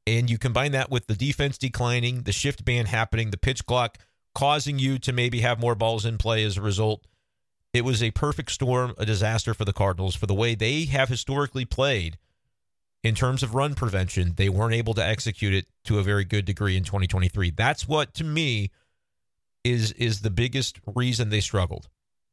And 0.06 0.28
you 0.28 0.38
combine 0.38 0.72
that 0.72 0.90
with 0.90 1.06
the 1.06 1.14
defense 1.14 1.56
declining, 1.56 2.22
the 2.22 2.32
shift 2.32 2.64
ban 2.64 2.86
happening, 2.86 3.30
the 3.30 3.38
pitch 3.38 3.64
clock 3.64 3.98
causing 4.34 4.78
you 4.78 4.98
to 4.98 5.12
maybe 5.12 5.40
have 5.40 5.60
more 5.60 5.74
balls 5.74 6.04
in 6.04 6.18
play 6.18 6.44
as 6.44 6.56
a 6.56 6.62
result. 6.62 7.06
It 7.72 7.84
was 7.84 8.02
a 8.02 8.10
perfect 8.10 8.50
storm, 8.50 8.94
a 8.98 9.06
disaster 9.06 9.54
for 9.54 9.64
the 9.64 9.72
Cardinals 9.72 10.14
for 10.14 10.26
the 10.26 10.34
way 10.34 10.54
they 10.54 10.84
have 10.86 11.08
historically 11.08 11.64
played 11.64 12.18
in 13.04 13.14
terms 13.14 13.42
of 13.42 13.54
run 13.54 13.74
prevention. 13.74 14.32
They 14.36 14.48
weren't 14.48 14.74
able 14.74 14.94
to 14.94 15.04
execute 15.04 15.54
it 15.54 15.66
to 15.84 15.98
a 15.98 16.02
very 16.02 16.24
good 16.24 16.46
degree 16.46 16.76
in 16.76 16.82
2023. 16.82 17.50
That's 17.50 17.86
what 17.86 18.14
to 18.14 18.24
me 18.24 18.70
is 19.62 19.92
is 19.92 20.22
the 20.22 20.30
biggest 20.30 20.80
reason 20.96 21.28
they 21.28 21.40
struggled. 21.40 21.88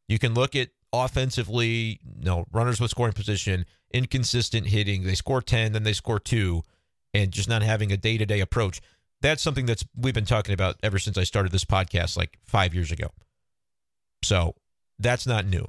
You 0.08 0.18
can 0.18 0.34
look 0.34 0.56
at 0.56 0.70
offensively, 0.92 2.00
you 2.18 2.26
know, 2.26 2.46
runners 2.52 2.82
with 2.82 2.92
scoring 2.92 3.14
position, 3.14 3.66
inconsistent 3.94 4.68
hitting. 4.68 5.04
They 5.04 5.16
score 5.16 5.42
10, 5.42 5.74
then 5.74 5.84
they 5.84 5.94
score 5.94 6.20
2 6.20 6.64
and 7.14 7.32
just 7.32 7.50
not 7.50 7.62
having 7.62 7.92
a 7.92 7.98
day-to-day 7.98 8.40
approach. 8.40 8.82
That's 9.22 9.44
something 9.44 9.66
that's 9.66 9.86
we've 9.96 10.14
been 10.14 10.26
talking 10.26 10.54
about 10.54 10.78
ever 10.82 10.98
since 10.98 11.18
I 11.18 11.24
started 11.24 11.52
this 11.52 11.66
podcast 11.66 12.18
like 12.18 12.40
5 12.44 12.74
years 12.74 12.92
ago. 12.92 13.08
So, 14.24 14.56
that's 15.00 15.28
not 15.28 15.46
new. 15.46 15.68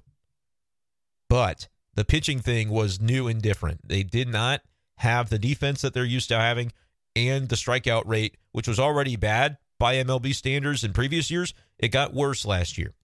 But 1.29 1.69
the 1.95 2.05
pitching 2.05 2.41
thing 2.41 2.69
was 2.69 3.01
new 3.01 3.27
and 3.29 3.41
different. 3.41 3.89
They 3.89 4.03
did 4.03 4.29
not 4.29 4.63
have 4.97 5.31
the 5.31 5.39
defense 5.39 5.83
that 5.83 5.95
they're 5.95 6.05
used 6.05 6.29
to 6.29 6.39
having 6.39 6.73
and 7.15 7.49
the 7.49 7.57
strikeout 7.57 8.05
rate, 8.07 8.37
which 8.53 8.69
was 8.69 8.79
already 8.79 9.17
bad 9.17 9.59
by 9.79 9.97
MLB 9.97 10.35
standards 10.35 10.85
in 10.85 10.93
previous 10.93 11.31
years, 11.31 11.55
it 11.79 11.89
got 11.89 12.15
worse 12.15 12.45
last 12.45 12.79
year. 12.79 12.95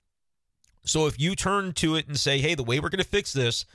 So 0.84 1.06
if 1.06 1.20
you 1.20 1.34
turn 1.34 1.72
to 1.74 1.96
it 1.96 2.08
and 2.08 2.18
say, 2.18 2.38
hey, 2.38 2.54
the 2.54 2.62
way 2.62 2.80
we're 2.80 2.88
going 2.88 3.02
to 3.02 3.08
fix 3.08 3.32
this 3.32 3.66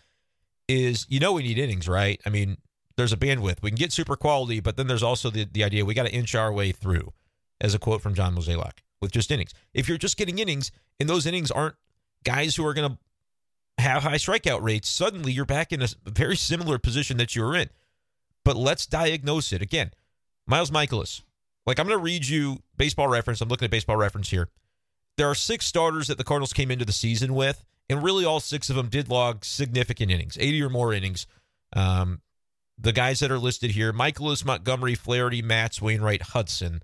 is, 0.68 1.06
you 1.10 1.20
know, 1.20 1.34
we 1.34 1.44
need 1.44 1.58
innings, 1.58 1.88
right? 1.88 2.20
I 2.26 2.30
mean, 2.30 2.58
there's 2.96 3.14
a 3.14 3.18
bandwidth. 3.18 3.62
We 3.62 3.72
can 3.72 3.78
get 3.78 3.92
super 3.92 4.16
quality, 4.16 4.60
but 4.60 4.78
then 4.78 4.88
there's 4.88 5.04
also 5.04 5.30
the, 5.30 5.46
the 5.46 5.64
idea 5.64 5.86
we 5.86 5.94
got 5.94 6.08
to 6.08 6.14
inch 6.14 6.36
our 6.36 6.52
way 6.52 6.72
through, 6.72 7.14
as 7.62 7.74
a 7.74 7.80
quote 7.80 8.02
from 8.02 8.14
John 8.14 8.36
Mozeliak, 8.36 8.80
with 9.02 9.12
just 9.12 9.32
innings. 9.32 9.54
If 9.74 9.88
you're 9.88 9.98
just 9.98 10.18
getting 10.18 10.40
innings 10.40 10.72
and 11.00 11.10
those 11.10 11.26
innings 11.26 11.52
aren't 11.52 11.76
guys 12.24 12.56
who 12.56 12.66
are 12.66 12.74
going 12.74 12.92
to 12.92 13.84
have 13.84 14.04
high 14.04 14.16
strikeout 14.16 14.62
rates, 14.62 14.90
suddenly 14.90 15.32
you're 15.32 15.46
back 15.46 15.72
in 15.72 15.82
a 15.82 15.88
very 16.06 16.36
similar 16.36 16.78
position 16.78 17.18
that 17.18 17.36
you 17.36 17.44
were 17.44 17.56
in. 17.56 17.70
But 18.44 18.56
let's 18.56 18.86
diagnose 18.86 19.54
it. 19.54 19.62
Again, 19.62 19.92
Miles 20.46 20.72
Mikolas. 20.72 21.22
Like 21.66 21.80
I'm 21.80 21.88
going 21.88 21.98
to 21.98 22.04
read 22.04 22.28
you 22.28 22.62
baseball 22.78 23.08
reference. 23.08 23.42
I'm 23.42 23.50
looking 23.50 23.66
at 23.66 23.72
baseball 23.72 23.98
reference 23.98 24.30
here. 24.30 24.50
There 25.18 25.28
are 25.28 25.36
six 25.36 25.66
starters 25.66 26.08
that 26.08 26.18
the 26.18 26.24
Cardinals 26.24 26.54
came 26.54 26.72
into 26.72 26.86
the 26.86 26.92
season 26.92 27.36
with, 27.36 27.64
and 27.90 28.04
really 28.04 28.26
all 28.26 28.40
six 28.40 28.70
of 28.70 28.76
them 28.76 28.90
did 28.90 29.10
log 29.10 29.46
significant 29.46 30.12
innings, 30.12 30.38
80 30.40 30.64
or 30.64 30.70
more 30.70 30.92
innings. 30.94 31.28
Um, 31.76 32.22
the 32.78 32.92
guys 32.92 33.20
that 33.20 33.32
are 33.32 33.40
listed 33.40 33.72
here 33.72 33.94
Mikolas, 33.94 34.44
Montgomery, 34.44 34.96
Flaherty, 34.96 35.42
Matz, 35.42 35.82
Wainwright, 35.82 36.22
Hudson. 36.22 36.82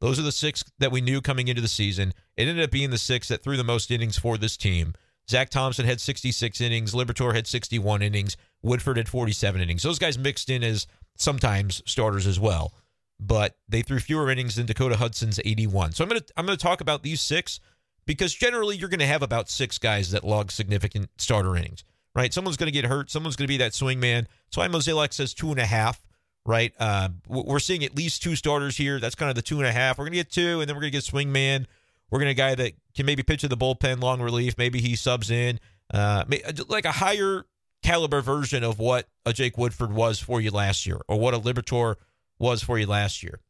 Those 0.00 0.18
are 0.18 0.22
the 0.22 0.32
six 0.32 0.64
that 0.78 0.92
we 0.92 1.00
knew 1.00 1.20
coming 1.20 1.48
into 1.48 1.60
the 1.60 1.68
season. 1.68 2.14
It 2.36 2.48
ended 2.48 2.64
up 2.64 2.70
being 2.70 2.90
the 2.90 2.98
six 2.98 3.28
that 3.28 3.42
threw 3.42 3.56
the 3.56 3.64
most 3.64 3.90
innings 3.90 4.18
for 4.18 4.38
this 4.38 4.56
team. 4.56 4.94
Zach 5.28 5.50
Thompson 5.50 5.86
had 5.86 6.00
66 6.00 6.60
innings. 6.60 6.94
Liberatore 6.94 7.34
had 7.34 7.46
61 7.46 8.02
innings. 8.02 8.36
Woodford 8.62 8.96
had 8.96 9.08
47 9.08 9.60
innings. 9.60 9.82
Those 9.82 9.98
guys 9.98 10.18
mixed 10.18 10.50
in 10.50 10.64
as 10.64 10.86
sometimes 11.20 11.82
starters 11.86 12.26
as 12.26 12.40
well, 12.40 12.72
but 13.18 13.56
they 13.68 13.82
threw 13.82 13.98
fewer 13.98 14.30
innings 14.30 14.56
than 14.56 14.66
Dakota 14.66 14.96
Hudson's 14.96 15.38
81. 15.44 15.92
So 15.92 16.04
I'm 16.04 16.10
to 16.10 16.24
I'm 16.36 16.46
to 16.58 16.62
talk 16.62 16.80
about 16.80 17.02
these 17.02 17.20
six 17.20 17.60
because 18.06 18.34
generally 18.34 18.76
you're 18.76 18.88
to 19.00 19.06
have 19.06 19.22
about 19.22 19.48
six 19.48 19.78
guys 19.78 20.10
that 20.10 20.24
log 20.24 20.50
significant 20.50 21.10
starter 21.18 21.56
innings, 21.56 21.84
right? 22.14 22.32
Someone's 22.32 22.56
to 22.72 22.72
get 22.72 22.86
hurt. 22.86 23.10
Someone's 23.10 23.36
to 23.46 23.52
be 23.52 23.58
that 23.58 23.74
swing 23.74 24.00
man. 24.00 24.26
So 24.50 24.62
I 24.62 24.68
Mozeliak 24.68 25.12
says 25.12 25.34
two 25.34 25.50
and 25.50 25.60
a 25.60 25.66
half, 25.66 26.02
right? 26.46 26.72
Uh, 26.78 27.10
we're 27.28 27.58
seeing 27.58 27.84
at 27.84 27.94
least 27.94 28.22
two 28.22 28.34
starters 28.34 28.76
here. 28.76 28.98
That's 28.98 29.14
kind 29.14 29.28
of 29.28 29.36
the 29.36 29.42
two 29.42 29.58
and 29.58 29.66
a 29.66 29.72
half. 29.72 29.98
We're 29.98 30.06
to 30.12 30.18
get 30.18 30.32
two, 30.32 30.60
and 30.60 30.68
then 30.68 30.76
we're 30.76 30.82
to 30.90 30.96
get 30.96 31.04
swing 31.04 31.30
man. 31.30 31.66
We're 32.10 32.18
going 32.18 32.28
to 32.28 32.34
get 32.34 32.42
a 32.42 32.48
guy 32.48 32.54
that 32.56 32.72
can 32.96 33.06
maybe 33.06 33.22
pitch 33.22 33.44
in 33.44 33.50
the 33.50 33.56
bullpen, 33.56 34.02
long 34.02 34.20
relief. 34.20 34.58
Maybe 34.58 34.80
he 34.80 34.96
subs 34.96 35.30
in, 35.30 35.60
uh, 35.94 36.24
like 36.66 36.84
a 36.84 36.90
higher 36.90 37.44
caliber 37.90 38.20
version 38.20 38.62
of 38.62 38.78
what 38.78 39.08
a 39.26 39.32
Jake 39.32 39.58
Woodford 39.58 39.92
was 39.92 40.20
for 40.20 40.40
you 40.40 40.52
last 40.52 40.86
year 40.86 41.00
or 41.08 41.18
what 41.18 41.34
a 41.34 41.40
Liberatore 41.40 41.96
was 42.38 42.62
for 42.62 42.78
you 42.78 42.86
last 42.86 43.20
year. 43.20 43.40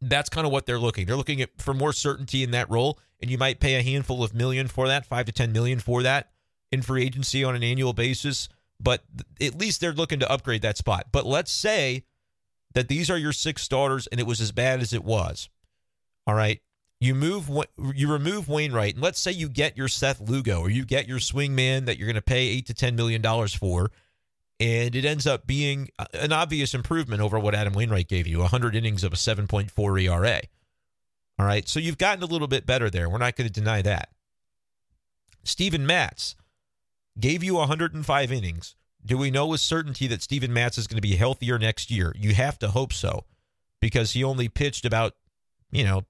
That's 0.00 0.28
kind 0.28 0.44
of 0.44 0.52
what 0.52 0.66
they're 0.66 0.78
looking. 0.78 1.06
They're 1.06 1.16
looking 1.16 1.40
at 1.40 1.50
for 1.58 1.72
more 1.72 1.92
certainty 1.92 2.42
in 2.42 2.50
that 2.50 2.68
role, 2.68 2.98
and 3.20 3.30
you 3.30 3.38
might 3.38 3.60
pay 3.60 3.76
a 3.76 3.82
handful 3.82 4.24
of 4.24 4.34
million 4.34 4.66
for 4.66 4.88
that, 4.88 5.06
five 5.06 5.26
to 5.26 5.32
ten 5.32 5.52
million 5.52 5.78
for 5.78 6.02
that 6.02 6.30
in 6.72 6.82
free 6.82 7.04
agency 7.04 7.44
on 7.44 7.54
an 7.54 7.62
annual 7.62 7.92
basis. 7.92 8.48
But 8.80 9.04
at 9.40 9.56
least 9.56 9.80
they're 9.80 9.92
looking 9.92 10.18
to 10.18 10.30
upgrade 10.30 10.62
that 10.62 10.76
spot. 10.76 11.06
But 11.12 11.24
let's 11.24 11.52
say 11.52 12.04
that 12.74 12.88
these 12.88 13.08
are 13.08 13.16
your 13.16 13.32
six 13.32 13.62
starters, 13.62 14.08
and 14.08 14.18
it 14.18 14.26
was 14.26 14.40
as 14.40 14.50
bad 14.50 14.80
as 14.80 14.92
it 14.92 15.04
was. 15.04 15.48
All 16.26 16.34
right, 16.34 16.60
you 17.04 17.14
move 17.14 17.50
you 17.94 18.12
remove 18.12 18.48
Wainwright, 18.48 18.94
and 18.94 19.02
let's 19.02 19.20
say 19.20 19.32
you 19.32 19.48
get 19.48 19.76
your 19.76 19.88
Seth 19.88 20.20
Lugo 20.20 20.60
or 20.60 20.70
you 20.70 20.84
get 20.84 21.08
your 21.08 21.20
swing 21.20 21.54
man 21.54 21.84
that 21.84 21.98
you're 21.98 22.06
going 22.06 22.14
to 22.14 22.22
pay 22.22 22.46
eight 22.48 22.66
to 22.66 22.74
ten 22.74 22.96
million 22.96 23.20
dollars 23.20 23.54
for, 23.54 23.90
and 24.60 24.94
it 24.94 25.04
ends 25.04 25.26
up 25.26 25.46
being 25.46 25.88
an 26.12 26.32
obvious 26.32 26.74
improvement 26.74 27.20
over 27.20 27.38
what 27.38 27.54
Adam 27.54 27.72
Wainwright 27.72 28.08
gave 28.08 28.26
you, 28.26 28.38
100 28.38 28.74
innings 28.74 29.04
of 29.04 29.12
a 29.12 29.16
7.4 29.16 30.02
ERA. 30.02 30.40
All 31.38 31.46
right, 31.46 31.68
so 31.68 31.80
you've 31.80 31.98
gotten 31.98 32.22
a 32.22 32.26
little 32.26 32.46
bit 32.46 32.64
better 32.64 32.88
there. 32.88 33.08
We're 33.08 33.18
not 33.18 33.36
going 33.36 33.48
to 33.48 33.52
deny 33.52 33.82
that. 33.82 34.10
Steven 35.42 35.84
Matz 35.84 36.36
gave 37.18 37.42
you 37.42 37.54
105 37.54 38.32
innings. 38.32 38.76
Do 39.04 39.18
we 39.18 39.30
know 39.30 39.48
with 39.48 39.60
certainty 39.60 40.06
that 40.06 40.22
Steven 40.22 40.52
Matz 40.52 40.78
is 40.78 40.86
going 40.86 40.96
to 40.96 41.02
be 41.02 41.16
healthier 41.16 41.58
next 41.58 41.90
year? 41.90 42.14
You 42.16 42.34
have 42.34 42.58
to 42.60 42.68
hope 42.68 42.92
so 42.92 43.24
because 43.80 44.12
he 44.12 44.24
only 44.24 44.48
pitched 44.48 44.86
about, 44.86 45.14
you 45.70 45.84
know, 45.84 46.04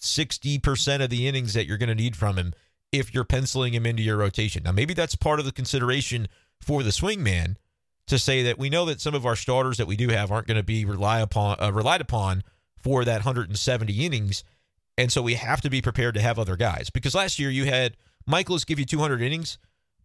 60% 0.00 1.02
of 1.02 1.10
the 1.10 1.26
innings 1.26 1.54
that 1.54 1.66
you're 1.66 1.78
going 1.78 1.88
to 1.88 1.94
need 1.94 2.16
from 2.16 2.36
him 2.36 2.52
if 2.92 3.12
you're 3.12 3.24
penciling 3.24 3.74
him 3.74 3.86
into 3.86 4.02
your 4.02 4.16
rotation. 4.16 4.62
Now, 4.64 4.72
maybe 4.72 4.94
that's 4.94 5.16
part 5.16 5.38
of 5.38 5.44
the 5.44 5.52
consideration 5.52 6.28
for 6.60 6.82
the 6.82 6.92
swing 6.92 7.22
man 7.22 7.58
to 8.06 8.18
say 8.18 8.42
that 8.44 8.58
we 8.58 8.70
know 8.70 8.84
that 8.84 9.00
some 9.00 9.14
of 9.14 9.26
our 9.26 9.36
starters 9.36 9.78
that 9.78 9.86
we 9.86 9.96
do 9.96 10.08
have 10.08 10.30
aren't 10.30 10.46
going 10.46 10.56
to 10.56 10.62
be 10.62 10.84
rely 10.84 11.20
upon, 11.20 11.56
uh, 11.60 11.72
relied 11.72 12.00
upon 12.00 12.44
for 12.76 13.04
that 13.04 13.24
170 13.24 14.06
innings. 14.06 14.44
And 14.96 15.10
so 15.10 15.22
we 15.22 15.34
have 15.34 15.60
to 15.62 15.70
be 15.70 15.82
prepared 15.82 16.14
to 16.14 16.22
have 16.22 16.38
other 16.38 16.56
guys. 16.56 16.88
Because 16.90 17.14
last 17.14 17.38
year 17.38 17.50
you 17.50 17.64
had 17.64 17.96
Mikolas 18.28 18.66
give 18.66 18.78
you 18.78 18.84
200 18.84 19.20
innings, 19.20 19.58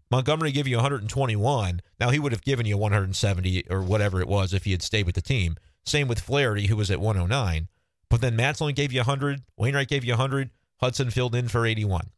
Montgomery 0.10 0.52
give 0.52 0.68
you 0.68 0.76
121. 0.76 1.82
Now 2.00 2.10
he 2.10 2.20
would 2.20 2.34
have 2.34 2.44
given 2.44 2.66
you 2.66 2.78
170 2.78 3.66
or 3.70 3.82
whatever 3.82 4.20
it 4.20 4.28
was 4.28 4.54
if 4.54 4.66
he 4.66 4.72
had 4.72 4.82
stayed 4.82 5.06
with 5.06 5.16
the 5.16 5.22
team. 5.22 5.56
Same 5.86 6.08
with 6.08 6.20
Flaherty, 6.20 6.68
who 6.68 6.76
was 6.76 6.92
at 6.92 7.00
109. 7.00 7.70
But 8.12 8.20
then 8.20 8.36
Matz 8.36 8.62
only 8.62 8.74
gave 8.74 8.92
you 8.92 9.00
100. 9.00 9.42
Wainwright 9.56 9.88
gave 9.88 10.04
you 10.04 10.12
100. 10.12 10.50
Hudson 10.82 11.10
filled 11.12 11.34
in 11.34 11.48
for 11.48 11.66
81. 11.66 12.10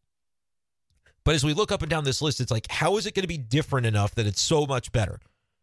But 1.23 1.35
as 1.35 1.43
we 1.43 1.53
look 1.53 1.71
up 1.71 1.83
and 1.83 1.89
down 1.89 2.03
this 2.03 2.19
list, 2.19 2.41
it's 2.41 2.49
like, 2.49 2.65
how 2.69 2.97
is 2.97 3.05
it 3.05 3.13
going 3.13 3.21
to 3.21 3.27
be 3.27 3.37
different 3.37 3.85
enough 3.85 4.15
that 4.15 4.25
it's 4.25 4.41
so 4.41 4.65
much 4.65 4.91
better? 4.91 5.19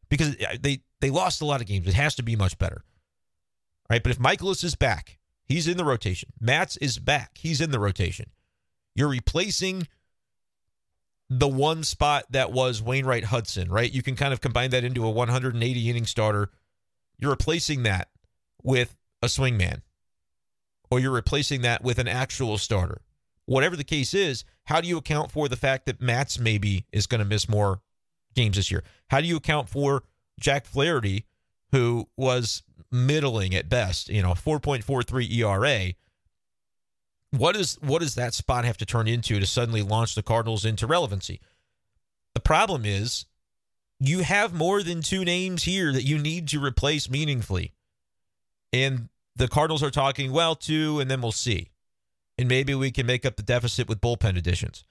Because 0.08 0.36
they 0.60 0.82
they 1.00 1.10
lost 1.10 1.42
a 1.42 1.44
lot 1.44 1.60
of 1.60 1.66
games. 1.66 1.88
It 1.88 1.94
has 1.94 2.14
to 2.14 2.22
be 2.22 2.36
much 2.36 2.58
better. 2.58 2.84
Right? 3.90 4.00
But 4.00 4.12
if 4.12 4.20
Mikolas 4.20 4.62
is 4.62 4.76
back, 4.76 5.18
he's 5.44 5.66
in 5.66 5.76
the 5.76 5.84
rotation. 5.84 6.32
Matz 6.40 6.76
is 6.76 7.00
back. 7.00 7.36
He's 7.36 7.60
in 7.60 7.72
the 7.72 7.80
rotation. 7.80 8.30
You're 8.94 9.08
replacing 9.08 9.88
the 11.28 11.48
one 11.48 11.82
spot 11.82 12.26
that 12.30 12.52
was 12.52 12.80
Wainwright 12.80 13.24
Hudson, 13.24 13.68
right? 13.68 13.92
You 13.92 14.04
can 14.04 14.14
kind 14.14 14.32
of 14.32 14.40
combine 14.40 14.70
that 14.70 14.84
into 14.84 15.04
a 15.04 15.10
180 15.10 15.90
inning 15.90 16.06
starter. 16.06 16.50
You're 17.18 17.32
replacing 17.32 17.82
that 17.82 18.10
with 18.62 18.96
a 19.22 19.26
swingman 19.26 19.82
or 20.90 20.98
you're 20.98 21.10
replacing 21.10 21.62
that 21.62 21.82
with 21.82 21.98
an 21.98 22.08
actual 22.08 22.58
starter. 22.58 23.00
Whatever 23.46 23.76
the 23.76 23.84
case 23.84 24.14
is, 24.14 24.44
how 24.64 24.80
do 24.80 24.88
you 24.88 24.96
account 24.96 25.30
for 25.30 25.48
the 25.48 25.56
fact 25.56 25.86
that 25.86 26.00
Matz 26.00 26.38
maybe 26.38 26.86
is 26.92 27.06
going 27.06 27.20
to 27.20 27.24
miss 27.24 27.48
more 27.48 27.80
games 28.34 28.56
this 28.56 28.70
year? 28.70 28.84
How 29.08 29.20
do 29.20 29.26
you 29.26 29.36
account 29.36 29.68
for 29.68 30.04
Jack 30.38 30.66
Flaherty, 30.66 31.26
who 31.72 32.08
was 32.16 32.62
middling 32.90 33.54
at 33.54 33.68
best, 33.68 34.08
you 34.08 34.22
know, 34.22 34.32
4.43 34.32 35.30
ERA? 35.32 35.94
What 37.32 37.54
is 37.54 37.78
what 37.80 38.00
does 38.00 38.16
that 38.16 38.34
spot 38.34 38.64
have 38.64 38.76
to 38.78 38.86
turn 38.86 39.06
into 39.06 39.38
to 39.38 39.46
suddenly 39.46 39.82
launch 39.82 40.16
the 40.16 40.22
Cardinals 40.22 40.64
into 40.64 40.86
relevancy? 40.86 41.40
The 42.34 42.40
problem 42.40 42.84
is 42.84 43.26
you 44.00 44.20
have 44.20 44.52
more 44.52 44.82
than 44.82 45.02
two 45.02 45.24
names 45.24 45.62
here 45.62 45.92
that 45.92 46.02
you 46.02 46.18
need 46.18 46.48
to 46.48 46.64
replace 46.64 47.08
meaningfully. 47.08 47.72
And 48.72 49.09
the 49.36 49.48
Cardinals 49.48 49.82
are 49.82 49.90
talking, 49.90 50.32
well, 50.32 50.54
too, 50.54 51.00
and 51.00 51.10
then 51.10 51.20
we'll 51.20 51.32
see. 51.32 51.70
And 52.38 52.48
maybe 52.48 52.74
we 52.74 52.90
can 52.90 53.06
make 53.06 53.24
up 53.24 53.36
the 53.36 53.42
deficit 53.42 53.88
with 53.88 54.00
bullpen 54.00 54.36
additions, 54.36 54.84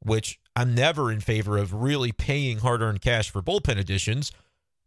which 0.00 0.40
I'm 0.56 0.74
never 0.74 1.12
in 1.12 1.20
favor 1.20 1.56
of 1.56 1.72
really 1.72 2.12
paying 2.12 2.58
hard 2.58 2.82
earned 2.82 3.00
cash 3.00 3.30
for 3.30 3.42
bullpen 3.42 3.78
additions 3.78 4.32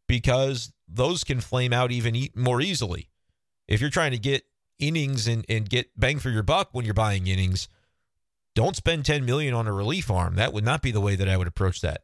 because 0.08 0.74
those 0.88 1.24
can 1.24 1.40
flame 1.40 1.72
out 1.72 1.92
even 1.92 2.28
more 2.36 2.62
easily. 2.62 3.10
If 3.68 3.80
you're 3.80 3.90
trying 3.90 4.12
to 4.12 4.20
get 4.20 4.44
innings 4.78 5.28
and, 5.28 5.46
and 5.48 5.70
get 5.70 5.98
bang 5.98 6.20
for 6.20 6.30
your 6.30 6.44
buck 6.44 6.70
when 6.74 6.84
you're 6.84 6.94
buying 6.94 7.28
innings, 7.28 7.70
don't 8.54 8.76
spend 8.76 9.06
10 9.06 9.24
million 9.26 9.54
on 9.54 9.68
a 9.68 9.74
relief 9.74 10.12
arm. 10.12 10.36
That 10.36 10.52
would 10.52 10.66
not 10.66 10.82
be 10.82 10.92
the 10.92 11.00
way 11.00 11.16
that 11.16 11.30
I 11.30 11.38
would 11.38 11.48
approach 11.48 11.80
that. 11.82 12.02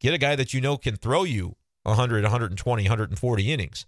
Get 0.00 0.14
a 0.14 0.18
guy 0.18 0.34
that 0.34 0.52
you 0.52 0.60
know 0.60 0.76
can 0.76 0.96
throw 0.96 1.22
you 1.22 1.54
100, 1.84 2.22
120, 2.24 2.82
140 2.82 3.52
innings 3.52 3.86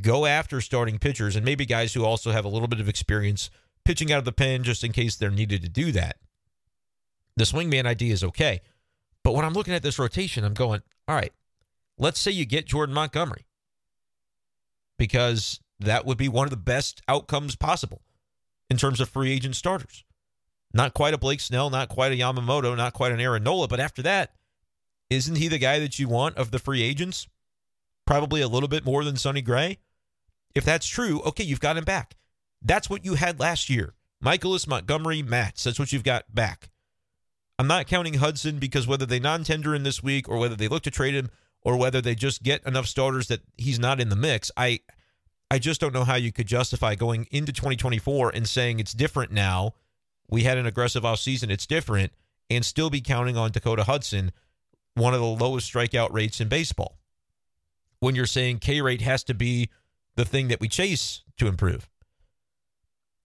Go 0.00 0.26
after 0.26 0.60
starting 0.60 0.98
pitchers 0.98 1.36
and 1.36 1.44
maybe 1.44 1.64
guys 1.64 1.94
who 1.94 2.04
also 2.04 2.30
have 2.32 2.44
a 2.44 2.48
little 2.48 2.68
bit 2.68 2.80
of 2.80 2.88
experience 2.88 3.50
pitching 3.84 4.12
out 4.12 4.18
of 4.18 4.24
the 4.24 4.32
pen 4.32 4.62
just 4.62 4.84
in 4.84 4.92
case 4.92 5.16
they're 5.16 5.30
needed 5.30 5.62
to 5.62 5.68
do 5.68 5.92
that. 5.92 6.16
The 7.36 7.44
swingman 7.44 7.86
idea 7.86 8.12
is 8.12 8.24
okay. 8.24 8.60
But 9.22 9.34
when 9.34 9.44
I'm 9.44 9.54
looking 9.54 9.74
at 9.74 9.82
this 9.82 9.98
rotation, 9.98 10.44
I'm 10.44 10.54
going, 10.54 10.82
all 11.08 11.14
right, 11.14 11.32
let's 11.98 12.20
say 12.20 12.30
you 12.30 12.44
get 12.44 12.66
Jordan 12.66 12.94
Montgomery 12.94 13.46
because 14.98 15.60
that 15.80 16.06
would 16.06 16.18
be 16.18 16.28
one 16.28 16.46
of 16.46 16.50
the 16.50 16.56
best 16.56 17.02
outcomes 17.08 17.56
possible 17.56 18.02
in 18.70 18.76
terms 18.76 19.00
of 19.00 19.08
free 19.08 19.32
agent 19.32 19.56
starters. 19.56 20.04
Not 20.72 20.94
quite 20.94 21.14
a 21.14 21.18
Blake 21.18 21.40
Snell, 21.40 21.70
not 21.70 21.88
quite 21.88 22.12
a 22.12 22.16
Yamamoto, 22.16 22.76
not 22.76 22.92
quite 22.92 23.12
an 23.12 23.20
Aaron 23.20 23.42
Nola, 23.42 23.68
but 23.68 23.80
after 23.80 24.02
that, 24.02 24.32
isn't 25.08 25.36
he 25.36 25.48
the 25.48 25.58
guy 25.58 25.78
that 25.78 25.98
you 25.98 26.08
want 26.08 26.36
of 26.36 26.50
the 26.50 26.58
free 26.58 26.82
agents? 26.82 27.28
Probably 28.06 28.40
a 28.40 28.48
little 28.48 28.68
bit 28.68 28.84
more 28.84 29.04
than 29.04 29.16
Sonny 29.16 29.42
Gray. 29.42 29.78
If 30.56 30.64
that's 30.64 30.86
true, 30.86 31.20
okay, 31.20 31.44
you've 31.44 31.60
got 31.60 31.76
him 31.76 31.84
back. 31.84 32.16
That's 32.62 32.88
what 32.88 33.04
you 33.04 33.14
had 33.14 33.38
last 33.38 33.68
year. 33.68 33.92
Mikolas, 34.24 34.66
Montgomery, 34.66 35.22
Matz. 35.22 35.64
That's 35.64 35.78
what 35.78 35.92
you've 35.92 36.02
got 36.02 36.34
back. 36.34 36.70
I'm 37.58 37.66
not 37.66 37.86
counting 37.86 38.14
Hudson 38.14 38.58
because 38.58 38.86
whether 38.86 39.04
they 39.04 39.20
non 39.20 39.44
tender 39.44 39.74
in 39.74 39.82
this 39.82 40.02
week 40.02 40.30
or 40.30 40.38
whether 40.38 40.56
they 40.56 40.66
look 40.66 40.82
to 40.84 40.90
trade 40.90 41.14
him 41.14 41.28
or 41.60 41.76
whether 41.76 42.00
they 42.00 42.14
just 42.14 42.42
get 42.42 42.66
enough 42.66 42.86
starters 42.86 43.28
that 43.28 43.42
he's 43.58 43.78
not 43.78 44.00
in 44.00 44.08
the 44.08 44.16
mix, 44.16 44.50
I 44.56 44.80
I 45.50 45.58
just 45.58 45.78
don't 45.78 45.92
know 45.92 46.04
how 46.04 46.16
you 46.16 46.32
could 46.32 46.46
justify 46.46 46.94
going 46.94 47.28
into 47.30 47.52
2024 47.52 48.30
and 48.30 48.48
saying 48.48 48.80
it's 48.80 48.94
different 48.94 49.32
now. 49.32 49.74
We 50.30 50.44
had 50.44 50.56
an 50.56 50.66
aggressive 50.66 51.02
offseason, 51.02 51.50
it's 51.50 51.66
different, 51.66 52.12
and 52.48 52.64
still 52.64 52.88
be 52.88 53.02
counting 53.02 53.36
on 53.36 53.52
Dakota 53.52 53.84
Hudson, 53.84 54.32
one 54.94 55.12
of 55.12 55.20
the 55.20 55.26
lowest 55.26 55.70
strikeout 55.72 56.12
rates 56.14 56.40
in 56.40 56.48
baseball. 56.48 56.98
When 58.00 58.14
you're 58.14 58.24
saying 58.24 58.60
K 58.60 58.80
rate 58.80 59.02
has 59.02 59.22
to 59.24 59.34
be 59.34 59.68
the 60.16 60.24
thing 60.24 60.48
that 60.48 60.60
we 60.60 60.68
chase 60.68 61.22
to 61.38 61.46
improve. 61.46 61.88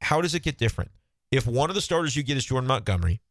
How 0.01 0.21
does 0.21 0.35
it 0.35 0.43
get 0.43 0.57
different? 0.57 0.91
If 1.31 1.47
one 1.47 1.69
of 1.69 1.75
the 1.75 1.81
starters 1.81 2.15
you 2.15 2.23
get 2.23 2.37
is 2.37 2.45
Jordan 2.45 2.67
Montgomery, 2.67 3.21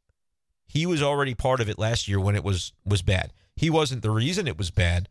he 0.67 0.87
was 0.87 1.03
already 1.03 1.35
part 1.35 1.61
of 1.61 1.69
it 1.69 1.79
last 1.79 2.09
year 2.09 2.19
when 2.19 2.37
it 2.37 2.45
was 2.45 2.73
was 2.85 3.03
bad. 3.03 3.33
He 3.57 3.69
wasn't 3.69 4.03
the 4.03 4.11
reason 4.11 4.49
it 4.49 4.57
was 4.57 4.71
bad, 4.71 5.09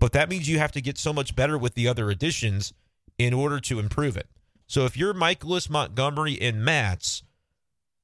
but 0.00 0.12
that 0.12 0.30
means 0.30 0.48
you 0.48 0.58
have 0.58 0.72
to 0.72 0.80
get 0.80 0.96
so 0.96 1.12
much 1.12 1.36
better 1.36 1.58
with 1.58 1.74
the 1.74 1.86
other 1.86 2.10
additions 2.10 2.72
in 3.18 3.34
order 3.34 3.60
to 3.60 3.78
improve 3.78 4.16
it. 4.16 4.28
So 4.66 4.84
if 4.86 4.96
you're 4.96 5.12
Mikolas 5.12 5.68
Montgomery 5.68 6.40
and 6.40 6.64
Matz, 6.64 7.22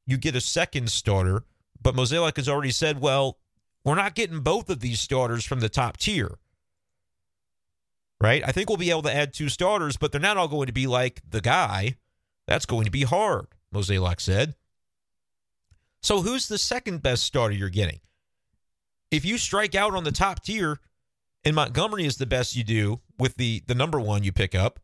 you 0.07 0.19
get 0.19 0.37
a 0.37 0.41
second 0.41 0.91
starter, 0.91 1.45
but 1.81 1.95
Mozeliak 1.95 2.37
has 2.37 2.49
already 2.49 2.73
said, 2.73 3.01
well, 3.01 3.39
we're 3.85 3.95
not 3.95 4.15
getting 4.15 4.41
both 4.41 4.69
of 4.69 4.81
these 4.81 5.01
starters 5.01 5.47
from 5.47 5.61
the 5.61 5.69
top 5.69 5.97
tier 5.97 6.39
right? 8.21 8.43
I 8.47 8.53
think 8.53 8.69
we'll 8.69 8.77
be 8.77 8.91
able 8.91 9.03
to 9.03 9.15
add 9.15 9.33
two 9.33 9.49
starters, 9.49 9.97
but 9.97 10.13
they're 10.13 10.21
not 10.21 10.37
all 10.37 10.49
going 10.49 10.67
to 10.67 10.73
be 10.73 10.87
like 10.87 11.23
the 11.29 11.41
guy. 11.41 11.97
That's 12.47 12.67
going 12.67 12.85
to 12.85 12.91
be 12.91 13.03
hard, 13.03 13.47
Mozeliak 13.75 14.21
said. 14.21 14.55
So 16.03 16.23
who's 16.23 16.49
the 16.49 16.59
second 16.59 17.03
best 17.03 17.25
starter 17.25 17.55
you're 17.55 17.69
getting? 17.69 18.01
If 19.11 19.25
you 19.25 19.39
strike 19.39 19.75
out 19.75 19.95
on 19.95 20.05
the 20.05 20.13
top 20.13 20.43
tier 20.43 20.79
and 21.45 21.55
Montgomery 21.55 22.05
is 22.05 22.17
the 22.17 22.27
best 22.27 22.57
you 22.57 22.65
do 22.65 23.01
with 23.19 23.37
the 23.37 23.63
the 23.67 23.75
number 23.75 24.01
one 24.01 24.23
you 24.23 24.33
pick 24.33 24.55
up, 24.55 24.81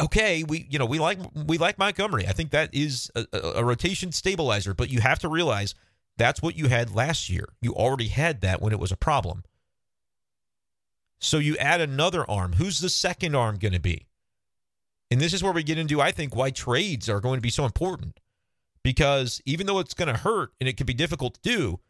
okay, 0.00 0.44
we 0.44 0.66
you 0.70 0.78
know 0.78 0.86
we 0.86 0.98
like 0.98 1.18
we 1.46 1.58
like 1.58 1.78
Montgomery. 1.78 2.26
I 2.26 2.32
think 2.32 2.50
that 2.50 2.70
is 2.72 3.10
a, 3.14 3.26
a 3.56 3.64
rotation 3.64 4.12
stabilizer, 4.12 4.74
but 4.74 4.90
you 4.90 5.00
have 5.00 5.18
to 5.20 5.28
realize 5.28 5.74
that's 6.16 6.40
what 6.40 6.56
you 6.56 6.68
had 6.68 6.94
last 6.94 7.28
year. 7.28 7.48
You 7.60 7.74
already 7.74 8.08
had 8.08 8.40
that 8.42 8.62
when 8.62 8.72
it 8.72 8.78
was 8.78 8.92
a 8.92 8.96
problem. 8.96 9.42
So 11.24 11.38
you 11.38 11.56
add 11.56 11.80
another 11.80 12.28
arm. 12.30 12.52
Who's 12.52 12.80
the 12.80 12.90
second 12.90 13.34
arm 13.34 13.56
going 13.56 13.72
to 13.72 13.80
be? 13.80 14.06
And 15.10 15.18
this 15.18 15.32
is 15.32 15.42
where 15.42 15.54
we 15.54 15.62
get 15.62 15.78
into, 15.78 15.98
I 15.98 16.10
think, 16.12 16.36
why 16.36 16.50
trades 16.50 17.08
are 17.08 17.20
going 17.20 17.38
to 17.38 17.42
be 17.42 17.50
so 17.50 17.64
important. 17.64 18.20
Because 18.82 19.40
even 19.46 19.66
though 19.66 19.78
it's 19.78 19.94
going 19.94 20.12
to 20.12 20.20
hurt 20.20 20.52
and 20.60 20.68
it 20.68 20.76
can 20.76 20.84
be 20.84 20.92
difficult 20.92 21.34
to 21.34 21.40
do, 21.40 21.80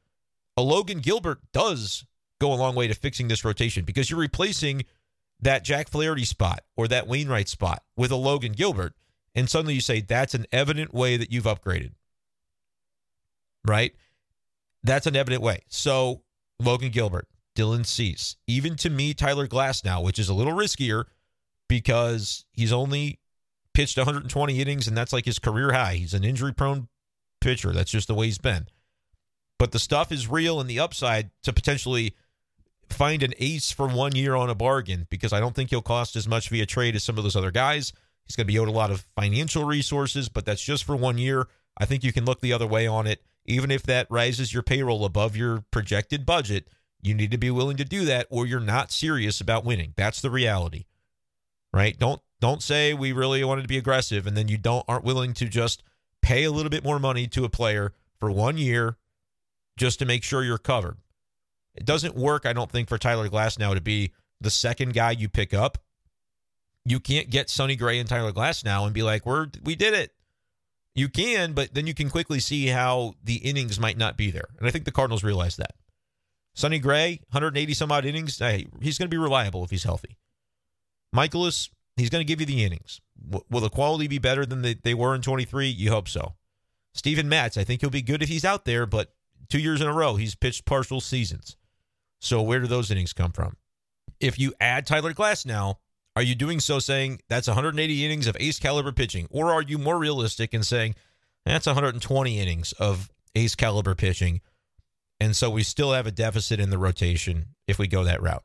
a 0.57 0.63
Logan 0.63 1.01
Gilbert 1.01 1.41
does 1.53 2.05
go 2.41 2.53
a 2.53 2.55
long 2.55 2.77
way 2.77 2.87
to 2.87 2.95
fixing 2.95 3.27
this 3.27 3.45
rotation 3.45 3.85
because 3.85 4.09
you're 4.09 4.21
replacing 4.21 4.85
that 5.41 5.65
Jack 5.65 5.89
Flaherty 5.89 6.25
spot 6.25 6.61
or 6.77 6.87
that 6.87 7.09
Wainwright 7.09 7.49
spot 7.49 7.83
with 7.97 8.13
a 8.13 8.17
Logan 8.17 8.53
Gilbert. 8.53 8.95
And 9.35 9.51
suddenly 9.51 9.75
you 9.75 9.81
say 9.81 10.01
that's 10.01 10.35
an 10.35 10.47
evident 10.53 10.95
way 10.95 11.17
that 11.17 11.33
you've 11.33 11.45
upgraded. 11.45 11.91
Right? 13.67 13.97
That's 14.85 15.09
an 15.09 15.17
evident 15.17 15.43
way. 15.43 15.65
So, 15.67 16.23
Logan 16.61 16.91
Gilbert, 16.91 17.27
Dylan 17.55 17.87
Cease. 17.87 18.37
Even 18.47 18.77
to 18.77 18.91
me, 18.91 19.15
Tyler 19.15 19.47
Glasnow, 19.47 20.03
which 20.03 20.19
is 20.19 20.29
a 20.29 20.35
little 20.35 20.53
riskier 20.53 21.05
because 21.69 22.45
he's 22.53 22.73
only 22.73 23.21
pitched 23.73 23.97
120 23.97 24.61
innings 24.61 24.87
and 24.87 24.97
that's 24.97 25.13
like 25.13 25.25
his 25.25 25.39
career 25.39 25.73
high. 25.73 25.95
He's 25.95 26.15
an 26.15 26.25
injury 26.25 26.53
prone 26.53 26.89
pitcher. 27.41 27.73
That's 27.73 27.91
just 27.91 28.09
the 28.09 28.15
way 28.15 28.27
he's 28.27 28.39
been. 28.39 28.67
But 29.59 29.73
the 29.73 29.79
stuff 29.79 30.11
is 30.11 30.29
real 30.29 30.61
and 30.61 30.69
the 30.69 30.81
upside 30.81 31.31
to 31.43 31.53
potentially 31.53 32.15
find 32.89 33.23
an 33.23 33.35
ace 33.39 33.73
for 33.73 33.89
one 33.89 34.15
year 34.15 34.35
on 34.35 34.51
a 34.51 34.55
bargain 34.55 35.07
because 35.11 35.33
I 35.33 35.41
don't 35.41 35.55
think 35.55 35.71
he'll 35.71 35.83
cost 35.83 36.17
as 36.17 36.29
much 36.29 36.49
via 36.49 36.67
trade 36.67 36.95
as 36.95 37.05
some 37.05 37.19
of 37.19 37.25
those 37.25 37.37
other 37.37 37.51
guys. 37.51 37.93
He's 38.25 38.37
going 38.37 38.47
to 38.47 38.53
be 38.53 38.59
owed 38.59 38.69
a 38.69 38.73
lot 38.73 38.91
of 38.91 39.07
financial 39.17 39.65
resources, 39.65 40.29
but 40.29 40.45
that's 40.45 40.63
just 40.63 40.85
for 40.85 40.97
one 40.97 41.19
year. 41.19 41.49
I 41.77 41.85
think 41.85 42.05
you 42.05 42.13
can 42.13 42.25
look 42.25 42.41
the 42.41 42.53
other 42.53 42.67
way 42.67 42.87
on 42.87 43.07
it. 43.07 43.23
Even 43.47 43.71
if 43.71 43.83
that 43.83 44.07
rises 44.11 44.55
your 44.55 44.63
payroll 44.63 45.05
above 45.05 45.37
your 45.37 45.65
projected 45.71 46.25
budget, 46.25 46.69
you 47.05 47.15
need 47.15 47.31
to 47.31 47.39
be 47.39 47.51
willing 47.51 47.77
to 47.77 47.85
do 47.85 48.05
that 48.07 48.27
or 48.31 48.47
you're 48.47 48.61
not 48.61 48.91
serious 48.91 49.41
about 49.41 49.65
winning. 49.65 49.93
That's 49.97 50.21
the 50.21 50.31
reality. 50.31 50.87
Right? 51.73 51.99
Don't 51.99 52.23
don't 52.41 52.63
say 52.63 52.95
we 52.95 53.13
really 53.13 53.45
wanted 53.45 53.63
to 53.63 53.69
be 53.69 53.79
aggressive 53.79 54.27
and 54.27 54.37
then 54.37 54.49
you 54.49 54.59
don't 54.59 54.85
aren't 54.89 55.05
willing 55.05 55.35
to 55.35 55.47
just 55.47 55.83
pay 56.23 56.45
a 56.45 56.51
little 56.51 56.71
bit 56.71 56.85
more 56.85 56.99
money 56.99 57.27
to 57.29 57.45
a 57.45 57.49
player 57.49 57.93
for 58.19 58.31
1 58.31 58.59
year 58.59 58.97
just 59.77 59.99
to 59.99 60.07
make 60.07 60.23
sure 60.23 60.43
you're 60.43 60.59
covered. 60.59 60.97
It 61.75 61.85
doesn't 61.85 62.15
work 62.15 62.47
I 62.47 62.53
don't 62.53 62.71
think 62.71 62.89
for 62.89 62.99
Tyler 62.99 63.29
Glasnow 63.29 63.75
to 63.75 63.81
be 63.81 64.13
the 64.41 64.51
second 64.51 64.95
guy 64.95 65.11
you 65.11 65.29
pick 65.29 65.53
up. 65.53 65.79
You 66.85 67.01
can't 67.01 67.31
get 67.31 67.51
Sonny 67.51 67.77
Gray 67.77 67.99
and 67.99 68.09
Tyler 68.09 68.33
Glasnow 68.33 68.85
and 68.85 68.95
be 68.95 69.03
like, 69.03 69.27
"We're 69.27 69.49
we 69.63 69.75
did 69.75 69.95
it." 69.95 70.13
You 70.95 71.09
can, 71.09 71.55
but 71.55 71.75
then 71.75 71.87
you 71.87 71.95
can 71.95 72.09
quickly 72.09 72.39
see 72.39 72.67
how 72.67 73.15
the 73.25 73.37
innings 73.37 73.81
might 73.81 73.99
not 73.99 74.17
be 74.17 74.31
there. 74.31 74.49
And 74.59 74.69
I 74.69 74.71
think 74.71 74.85
the 74.85 74.93
Cardinals 74.93 75.25
realize 75.25 75.57
that. 75.57 75.75
Sonny 76.55 76.79
Gray, 76.79 77.21
180 77.31 77.75
some 77.75 77.93
odd 77.93 78.05
innings. 78.05 78.39
Hey, 78.39 78.67
he's 78.81 78.97
going 78.97 79.11
to 79.11 79.15
be 79.15 79.21
reliable 79.21 79.65
if 79.65 79.71
he's 79.71 79.85
healthy. 79.85 80.17
Mikolas, 81.15 81.69
he's 81.97 82.11
going 82.11 82.25
to 82.25 82.29
give 82.29 82.41
you 82.41 82.47
the 82.47 82.65
innings. 82.65 83.01
W- 83.29 83.45
will 83.51 83.61
the 83.61 83.69
quality 83.69 84.07
be 84.07 84.19
better 84.19 84.47
than 84.47 84.63
they, 84.63 84.75
they 84.75 84.95
were 84.95 85.15
in 85.15 85.23
23? 85.23 85.69
You 85.69 85.91
hope 85.91 86.09
so. 86.09 86.35
Steven 86.95 87.29
Matz, 87.29 87.57
I 87.57 87.65
think 87.65 87.81
he'll 87.81 87.91
be 87.91 88.03
good 88.03 88.23
if 88.23 88.29
he's 88.29 88.45
out 88.45 88.65
there, 88.65 88.87
but 88.87 89.13
two 89.49 89.59
years 89.59 89.81
in 89.81 89.89
a 89.89 89.93
row, 89.93 90.15
he's 90.15 90.37
pitched 90.37 90.65
partial 90.65 91.01
seasons. 91.01 91.57
So 92.21 92.41
where 92.41 92.61
do 92.61 92.67
those 92.69 92.91
innings 92.91 93.13
come 93.13 93.33
from? 93.33 93.57
If 94.21 94.39
you 94.39 94.55
add 94.61 94.87
Tyler 94.87 95.13
Glasnow, 95.13 95.77
are 96.17 96.23
you 96.23 96.37
doing 96.37 96.61
so 96.61 96.79
saying 96.79 97.21
that's 97.29 97.49
180 97.49 98.05
innings 98.05 98.29
of 98.29 98.37
ace 98.39 98.61
caliber 98.61 98.93
pitching? 98.93 99.27
Or 99.31 99.53
are 99.53 99.63
you 99.63 99.77
more 99.77 99.99
realistic 99.99 100.55
and 100.55 100.65
saying 100.65 100.95
that's 101.45 101.67
120 101.67 102.39
innings 102.39 102.73
of 102.75 103.11
ace 103.35 103.57
caliber 103.57 103.97
pitching? 103.97 104.41
And 105.21 105.37
so 105.37 105.51
we 105.51 105.63
still 105.63 105.93
have 105.93 106.07
a 106.07 106.13
deficit 106.13 106.61
in 106.61 106.71
the 106.71 106.79
rotation 106.79 107.47
if 107.67 107.79
we 107.79 107.87
go 107.87 108.05
that 108.05 108.23
route. 108.23 108.45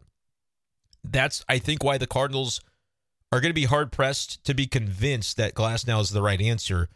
That's, 1.03 1.43
I 1.49 1.59
think, 1.59 1.83
why 1.83 1.97
the 1.97 2.07
Cardinals 2.07 2.61
are 3.31 3.41
going 3.41 3.49
to 3.49 3.61
be 3.61 3.65
hard 3.65 3.91
pressed 3.91 4.43
to 4.45 4.53
be 4.53 4.67
convinced 4.67 5.37
that 5.37 5.55
Glasnow 5.55 6.01
is 6.01 6.09
the 6.09 6.21
right 6.21 6.41
answer 6.41 6.89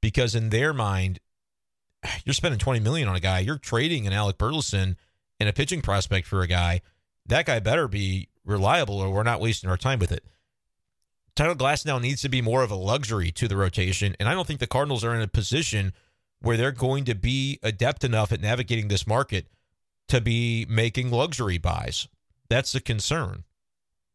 because 0.00 0.34
in 0.34 0.50
their 0.50 0.72
mind, 0.72 1.20
you're 2.24 2.34
spending 2.34 2.58
20 2.58 2.80
million 2.80 3.08
on 3.08 3.16
a 3.16 3.20
guy, 3.20 3.40
you're 3.40 3.58
trading 3.58 4.06
an 4.06 4.12
Alec 4.12 4.38
Burleson 4.38 4.96
and 5.38 5.48
a 5.48 5.52
pitching 5.52 5.82
prospect 5.82 6.26
for 6.26 6.42
a 6.42 6.46
guy. 6.46 6.80
That 7.26 7.46
guy 7.46 7.60
better 7.60 7.88
be 7.88 8.28
reliable 8.44 8.98
or 8.98 9.10
we're 9.10 9.22
not 9.22 9.40
wasting 9.40 9.68
our 9.70 9.76
time 9.76 9.98
with 9.98 10.12
it. 10.12 10.24
Tyler 11.36 11.54
Glasnow 11.54 12.00
needs 12.00 12.22
to 12.22 12.28
be 12.28 12.42
more 12.42 12.62
of 12.62 12.70
a 12.70 12.76
luxury 12.76 13.30
to 13.32 13.46
the 13.46 13.56
rotation, 13.56 14.16
and 14.18 14.28
I 14.28 14.34
don't 14.34 14.46
think 14.46 14.60
the 14.60 14.66
Cardinals 14.66 15.04
are 15.04 15.14
in 15.14 15.22
a 15.22 15.28
position– 15.28 15.92
where 16.40 16.56
they're 16.56 16.72
going 16.72 17.04
to 17.04 17.14
be 17.14 17.58
adept 17.62 18.04
enough 18.04 18.32
at 18.32 18.40
navigating 18.40 18.88
this 18.88 19.06
market 19.06 19.46
to 20.08 20.20
be 20.20 20.66
making 20.68 21.10
luxury 21.10 21.58
buys. 21.58 22.08
That's 22.48 22.72
the 22.72 22.80
concern. 22.80 23.44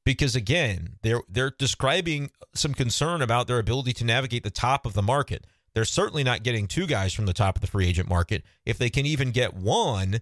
Because 0.03 0.35
again, 0.35 0.97
they're 1.01 1.21
they're 1.27 1.55
describing 1.57 2.29
some 2.53 2.73
concern 2.73 3.21
about 3.21 3.47
their 3.47 3.59
ability 3.59 3.93
to 3.93 4.05
navigate 4.05 4.43
the 4.43 4.51
top 4.51 4.85
of 4.85 4.93
the 4.93 5.01
market. 5.01 5.47
They're 5.73 5.85
certainly 5.85 6.23
not 6.23 6.43
getting 6.43 6.67
two 6.67 6.85
guys 6.85 7.13
from 7.13 7.25
the 7.25 7.33
top 7.33 7.55
of 7.55 7.61
the 7.61 7.67
free 7.67 7.87
agent 7.87 8.07
market. 8.07 8.43
If 8.65 8.77
they 8.77 8.89
can 8.89 9.05
even 9.05 9.31
get 9.31 9.55
one, 9.55 10.21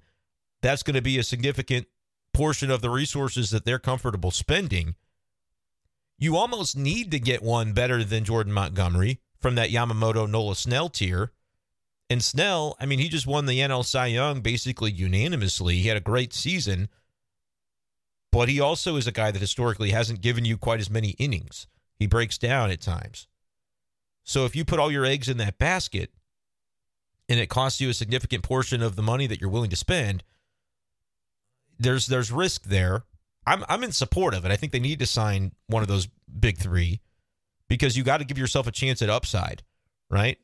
that's 0.62 0.84
going 0.84 0.96
to 0.96 1.02
be 1.02 1.20
a 1.20 1.24
significant 1.24 1.88
portion 2.34 2.72
of 2.72 2.82
the 2.82 2.90
resources 2.90 3.52
that 3.52 3.66
they're 3.66 3.78
comfortable 3.78 4.32
spending. 4.32 4.96
You 6.18 6.38
almost 6.38 6.78
need 6.78 7.12
to 7.12 7.20
get 7.20 7.44
one 7.44 7.74
better 7.74 8.04
than 8.04 8.24
Jordan 8.24 8.54
Montgomery 8.54 9.20
from 9.40 9.56
that 9.56 9.70
Yamamoto 9.70 10.30
Nola 10.30 10.56
Snell 10.56 10.90
tier 10.90 11.32
and 12.14 12.24
Snell, 12.24 12.78
I 12.80 12.86
mean, 12.86 13.00
he 13.00 13.10
just 13.10 13.26
won 13.26 13.48
the 13.48 13.58
NL 13.60 13.84
Cy 13.84 14.06
Young 14.06 14.42
basically 14.42 14.92
unanimously. 14.92 15.78
He 15.80 15.88
had 15.88 15.98
a 15.98 16.02
great 16.02 16.32
season. 16.32 16.90
but 18.32 18.50
he 18.50 18.60
also 18.60 18.96
is 18.98 19.08
a 19.08 19.12
guy 19.12 19.32
that 19.32 19.42
historically 19.42 19.92
hasn't 19.92 20.22
given 20.22 20.46
you 20.46 20.58
quite 20.58 20.80
as 20.80 20.90
many 20.90 21.12
innings. 21.12 21.68
He 21.98 22.08
breaks 22.08 22.38
down 22.38 22.72
at 22.72 22.82
times. 22.82 23.28
So 24.24 24.46
if 24.46 24.56
you 24.56 24.66
put 24.66 24.80
all 24.80 24.92
your 24.92 25.06
eggs 25.06 25.30
in 25.30 25.38
that 25.38 25.60
basket 25.60 26.12
and 27.30 27.40
it 27.40 27.48
costs 27.50 27.80
you 27.80 27.90
a 27.90 27.94
significant 27.94 28.44
portion 28.44 28.82
of 28.82 28.96
the 28.96 29.04
money 29.04 29.28
that 29.28 29.40
you're 29.42 29.52
willing 29.52 29.70
to 29.72 29.76
spend, 29.76 30.24
there's 31.80 32.08
there's 32.08 32.32
risk 32.32 32.64
there. 32.64 33.04
I'm 33.46 33.64
I'm 33.70 33.84
in 33.84 33.92
support 33.92 34.34
of 34.34 34.46
it. 34.46 34.52
I 34.52 34.56
think 34.56 34.72
they 34.72 34.80
need 34.80 35.00
to 35.00 35.06
sign 35.06 35.52
one 35.68 35.84
of 35.84 35.88
those 35.88 36.08
big 36.40 36.58
3 36.58 37.02
because 37.68 37.98
you 37.98 38.04
got 38.04 38.18
to 38.18 38.26
give 38.26 38.38
yourself 38.40 38.68
a 38.68 38.72
chance 38.72 39.02
at 39.02 39.10
upside, 39.10 39.64
right? 40.10 40.40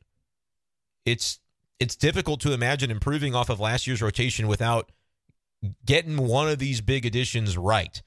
It's 1.04 1.39
it's 1.80 1.96
difficult 1.96 2.40
to 2.42 2.52
imagine 2.52 2.90
improving 2.90 3.34
off 3.34 3.48
of 3.48 3.58
last 3.58 3.86
year's 3.86 4.02
rotation 4.02 4.46
without 4.46 4.92
getting 5.84 6.18
one 6.18 6.48
of 6.48 6.58
these 6.58 6.80
big 6.82 7.06
additions 7.06 7.56
right. 7.56 8.02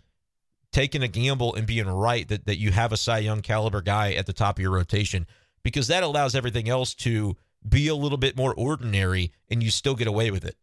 Taking 0.72 1.04
a 1.04 1.08
gamble 1.08 1.54
and 1.56 1.68
being 1.68 1.88
right 1.88 2.28
that, 2.28 2.46
that 2.46 2.58
you 2.58 2.72
have 2.72 2.92
a 2.92 2.98
Cy 2.98 3.20
Young 3.20 3.42
caliber 3.42 3.82
guy 3.82 4.14
at 4.14 4.28
the 4.28 4.34
top 4.34 4.58
of 4.58 4.62
your 4.62 4.72
rotation 4.72 5.28
because 5.64 5.88
that 5.88 6.04
allows 6.04 6.36
everything 6.36 6.70
else 6.70 6.94
to 6.96 7.36
be 7.68 7.88
a 7.88 7.96
little 7.96 8.18
bit 8.18 8.38
more 8.38 8.54
ordinary 8.56 9.32
and 9.50 9.64
you 9.64 9.72
still 9.72 9.96
get 9.96 10.08
away 10.08 10.32
with 10.32 10.46
it. 10.46 10.56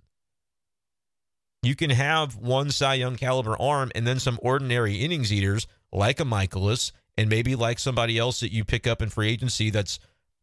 You 1.62 1.76
can 1.76 1.90
have 1.90 2.36
one 2.36 2.70
Cy 2.70 2.94
Young 2.94 3.16
caliber 3.16 3.60
arm 3.60 3.90
and 3.94 4.06
then 4.06 4.18
some 4.18 4.38
ordinary 4.42 4.96
innings 4.96 5.32
eaters 5.32 5.66
like 5.92 6.20
a 6.20 6.24
Mikolas 6.24 6.92
and 7.18 7.28
maybe 7.28 7.54
like 7.54 7.78
somebody 7.78 8.18
else 8.18 8.40
that 8.40 8.52
you 8.52 8.64
pick 8.64 8.86
up 8.86 9.02
in 9.02 9.10
free 9.10 9.30
agency 9.30 9.70
that's 9.70 9.98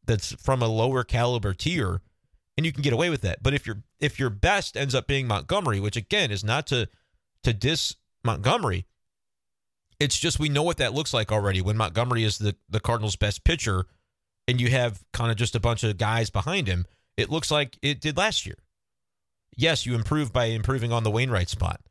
that's 0.06 0.34
from 0.34 0.62
a 0.62 0.68
lower 0.68 1.04
caliber 1.04 1.54
tier 1.54 2.02
and 2.58 2.66
you 2.66 2.74
can 2.74 2.82
get 2.82 2.94
away 2.94 3.10
with 3.10 3.22
that. 3.22 3.42
But 3.42 3.54
if 3.54 3.66
your 3.66 3.84
if 4.00 4.20
your 4.20 4.30
best 4.30 4.76
ends 4.76 4.96
up 4.96 5.08
being 5.08 5.28
Montgomery, 5.28 5.80
which 5.80 5.96
again 5.96 6.32
is 6.32 6.44
not 6.44 6.68
to 6.68 6.90
to 7.44 7.54
diss 7.54 7.96
Montgomery, 8.24 8.86
it's 10.00 10.18
just 10.18 10.40
we 10.40 10.50
know 10.50 10.64
what 10.64 10.78
that 10.78 10.94
looks 10.94 11.14
like 11.14 11.32
already 11.32 11.62
when 11.62 11.78
Montgomery 11.78 12.24
is 12.24 12.40
the 12.40 12.56
the 12.68 12.80
Cardinals' 12.80 13.16
best 13.16 13.44
pitcher 13.44 13.86
and 14.48 14.60
you 14.60 14.70
have 14.70 15.04
kind 15.14 15.30
of 15.30 15.38
just 15.38 15.56
a 15.56 15.60
bunch 15.60 15.84
of 15.84 15.98
guys 15.98 16.30
behind 16.30 16.68
him, 16.68 16.86
it 17.18 17.30
looks 17.30 17.52
like 17.52 17.78
it 17.82 18.00
did 18.02 18.18
last 18.18 18.46
year. 18.46 18.58
Yes, 19.56 19.86
you 19.86 19.96
improve 19.96 20.32
by 20.32 20.46
improving 20.46 20.92
on 20.92 21.04
the 21.04 21.12
Wainwright 21.12 21.50
spot. 21.50 21.82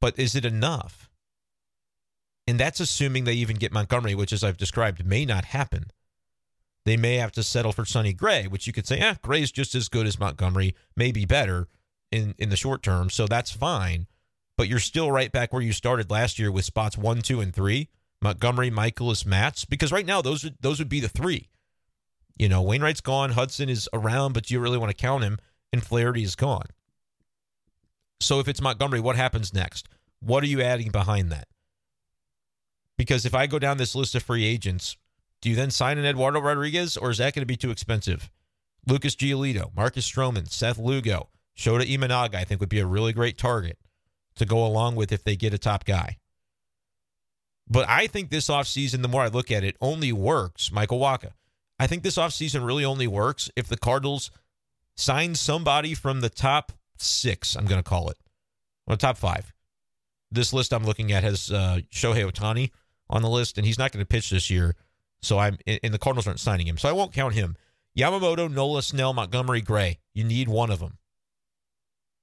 But 0.00 0.18
is 0.18 0.34
it 0.34 0.44
enough? 0.44 1.10
And 2.46 2.58
that's 2.58 2.80
assuming 2.80 3.24
they 3.24 3.34
even 3.34 3.56
get 3.56 3.72
Montgomery, 3.72 4.14
which, 4.14 4.32
as 4.32 4.42
I've 4.42 4.56
described, 4.56 5.04
may 5.04 5.26
not 5.26 5.46
happen. 5.46 5.90
They 6.88 6.96
may 6.96 7.16
have 7.16 7.32
to 7.32 7.42
settle 7.42 7.72
for 7.72 7.84
Sonny 7.84 8.14
Gray, 8.14 8.46
which 8.46 8.66
you 8.66 8.72
could 8.72 8.86
say, 8.86 8.98
eh, 8.98 9.16
Gray's 9.20 9.52
just 9.52 9.74
as 9.74 9.90
good 9.90 10.06
as 10.06 10.18
Montgomery, 10.18 10.74
maybe 10.96 11.26
better 11.26 11.68
in, 12.10 12.34
in 12.38 12.48
the 12.48 12.56
short 12.56 12.82
term. 12.82 13.10
So 13.10 13.26
that's 13.26 13.50
fine. 13.50 14.06
But 14.56 14.68
you're 14.68 14.78
still 14.78 15.12
right 15.12 15.30
back 15.30 15.52
where 15.52 15.60
you 15.60 15.74
started 15.74 16.10
last 16.10 16.38
year 16.38 16.50
with 16.50 16.64
spots 16.64 16.96
one, 16.96 17.20
two, 17.20 17.42
and 17.42 17.54
three. 17.54 17.90
Montgomery, 18.22 18.70
Mikolas, 18.70 19.26
Matz, 19.26 19.66
because 19.66 19.92
right 19.92 20.06
now 20.06 20.22
those 20.22 20.42
would 20.44 20.56
those 20.62 20.78
would 20.78 20.88
be 20.88 21.00
the 21.00 21.10
three. 21.10 21.50
You 22.38 22.48
know, 22.48 22.62
Wainwright's 22.62 23.02
gone, 23.02 23.32
Hudson 23.32 23.68
is 23.68 23.86
around, 23.92 24.32
but 24.32 24.50
you 24.50 24.58
really 24.58 24.78
want 24.78 24.88
to 24.88 24.96
count 24.96 25.24
him? 25.24 25.36
And 25.70 25.84
Flaherty 25.84 26.22
is 26.22 26.36
gone. 26.36 26.68
So 28.18 28.40
if 28.40 28.48
it's 28.48 28.62
Montgomery, 28.62 29.00
what 29.00 29.16
happens 29.16 29.52
next? 29.52 29.90
What 30.20 30.42
are 30.42 30.46
you 30.46 30.62
adding 30.62 30.88
behind 30.88 31.30
that? 31.32 31.48
Because 32.96 33.26
if 33.26 33.34
I 33.34 33.46
go 33.46 33.58
down 33.58 33.76
this 33.76 33.94
list 33.94 34.14
of 34.14 34.22
free 34.22 34.46
agents, 34.46 34.96
do 35.40 35.50
you 35.50 35.56
then 35.56 35.70
sign 35.70 35.98
an 35.98 36.04
Eduardo 36.04 36.40
Rodriguez, 36.40 36.96
or 36.96 37.10
is 37.10 37.18
that 37.18 37.34
going 37.34 37.42
to 37.42 37.46
be 37.46 37.56
too 37.56 37.70
expensive? 37.70 38.30
Lucas 38.86 39.14
Giolito, 39.14 39.74
Marcus 39.76 40.10
Stroman, 40.10 40.50
Seth 40.50 40.78
Lugo, 40.78 41.28
Shota 41.56 41.82
Imanaga, 41.82 42.36
I 42.36 42.44
think 42.44 42.60
would 42.60 42.68
be 42.68 42.80
a 42.80 42.86
really 42.86 43.12
great 43.12 43.38
target 43.38 43.78
to 44.36 44.46
go 44.46 44.64
along 44.64 44.96
with 44.96 45.12
if 45.12 45.24
they 45.24 45.36
get 45.36 45.54
a 45.54 45.58
top 45.58 45.84
guy. 45.84 46.18
But 47.68 47.88
I 47.88 48.06
think 48.06 48.30
this 48.30 48.48
offseason, 48.48 49.02
the 49.02 49.08
more 49.08 49.22
I 49.22 49.28
look 49.28 49.50
at 49.50 49.64
it, 49.64 49.76
only 49.80 50.12
works, 50.12 50.72
Michael 50.72 51.00
Wacha. 51.00 51.32
I 51.78 51.86
think 51.86 52.02
this 52.02 52.16
offseason 52.16 52.66
really 52.66 52.84
only 52.84 53.06
works 53.06 53.50
if 53.56 53.68
the 53.68 53.76
Cardinals 53.76 54.30
sign 54.96 55.34
somebody 55.34 55.94
from 55.94 56.20
the 56.20 56.30
top 56.30 56.72
six, 56.96 57.54
I'm 57.54 57.66
going 57.66 57.82
to 57.82 57.88
call 57.88 58.10
it, 58.10 58.16
or 58.86 58.96
the 58.96 59.00
top 59.00 59.18
five. 59.18 59.52
This 60.30 60.52
list 60.52 60.72
I'm 60.72 60.84
looking 60.84 61.12
at 61.12 61.22
has 61.22 61.50
uh, 61.50 61.80
Shohei 61.92 62.28
Ohtani 62.30 62.70
on 63.08 63.22
the 63.22 63.30
list, 63.30 63.58
and 63.58 63.66
he's 63.66 63.78
not 63.78 63.92
going 63.92 64.02
to 64.04 64.08
pitch 64.08 64.30
this 64.30 64.50
year. 64.50 64.74
So 65.20 65.38
I'm, 65.38 65.58
and 65.66 65.92
the 65.92 65.98
Cardinals 65.98 66.26
aren't 66.26 66.40
signing 66.40 66.66
him. 66.66 66.78
So 66.78 66.88
I 66.88 66.92
won't 66.92 67.12
count 67.12 67.34
him. 67.34 67.56
Yamamoto, 67.96 68.50
Nola, 68.50 68.82
Snell, 68.82 69.12
Montgomery, 69.12 69.60
Gray. 69.60 69.98
You 70.14 70.24
need 70.24 70.48
one 70.48 70.70
of 70.70 70.78
them. 70.78 70.98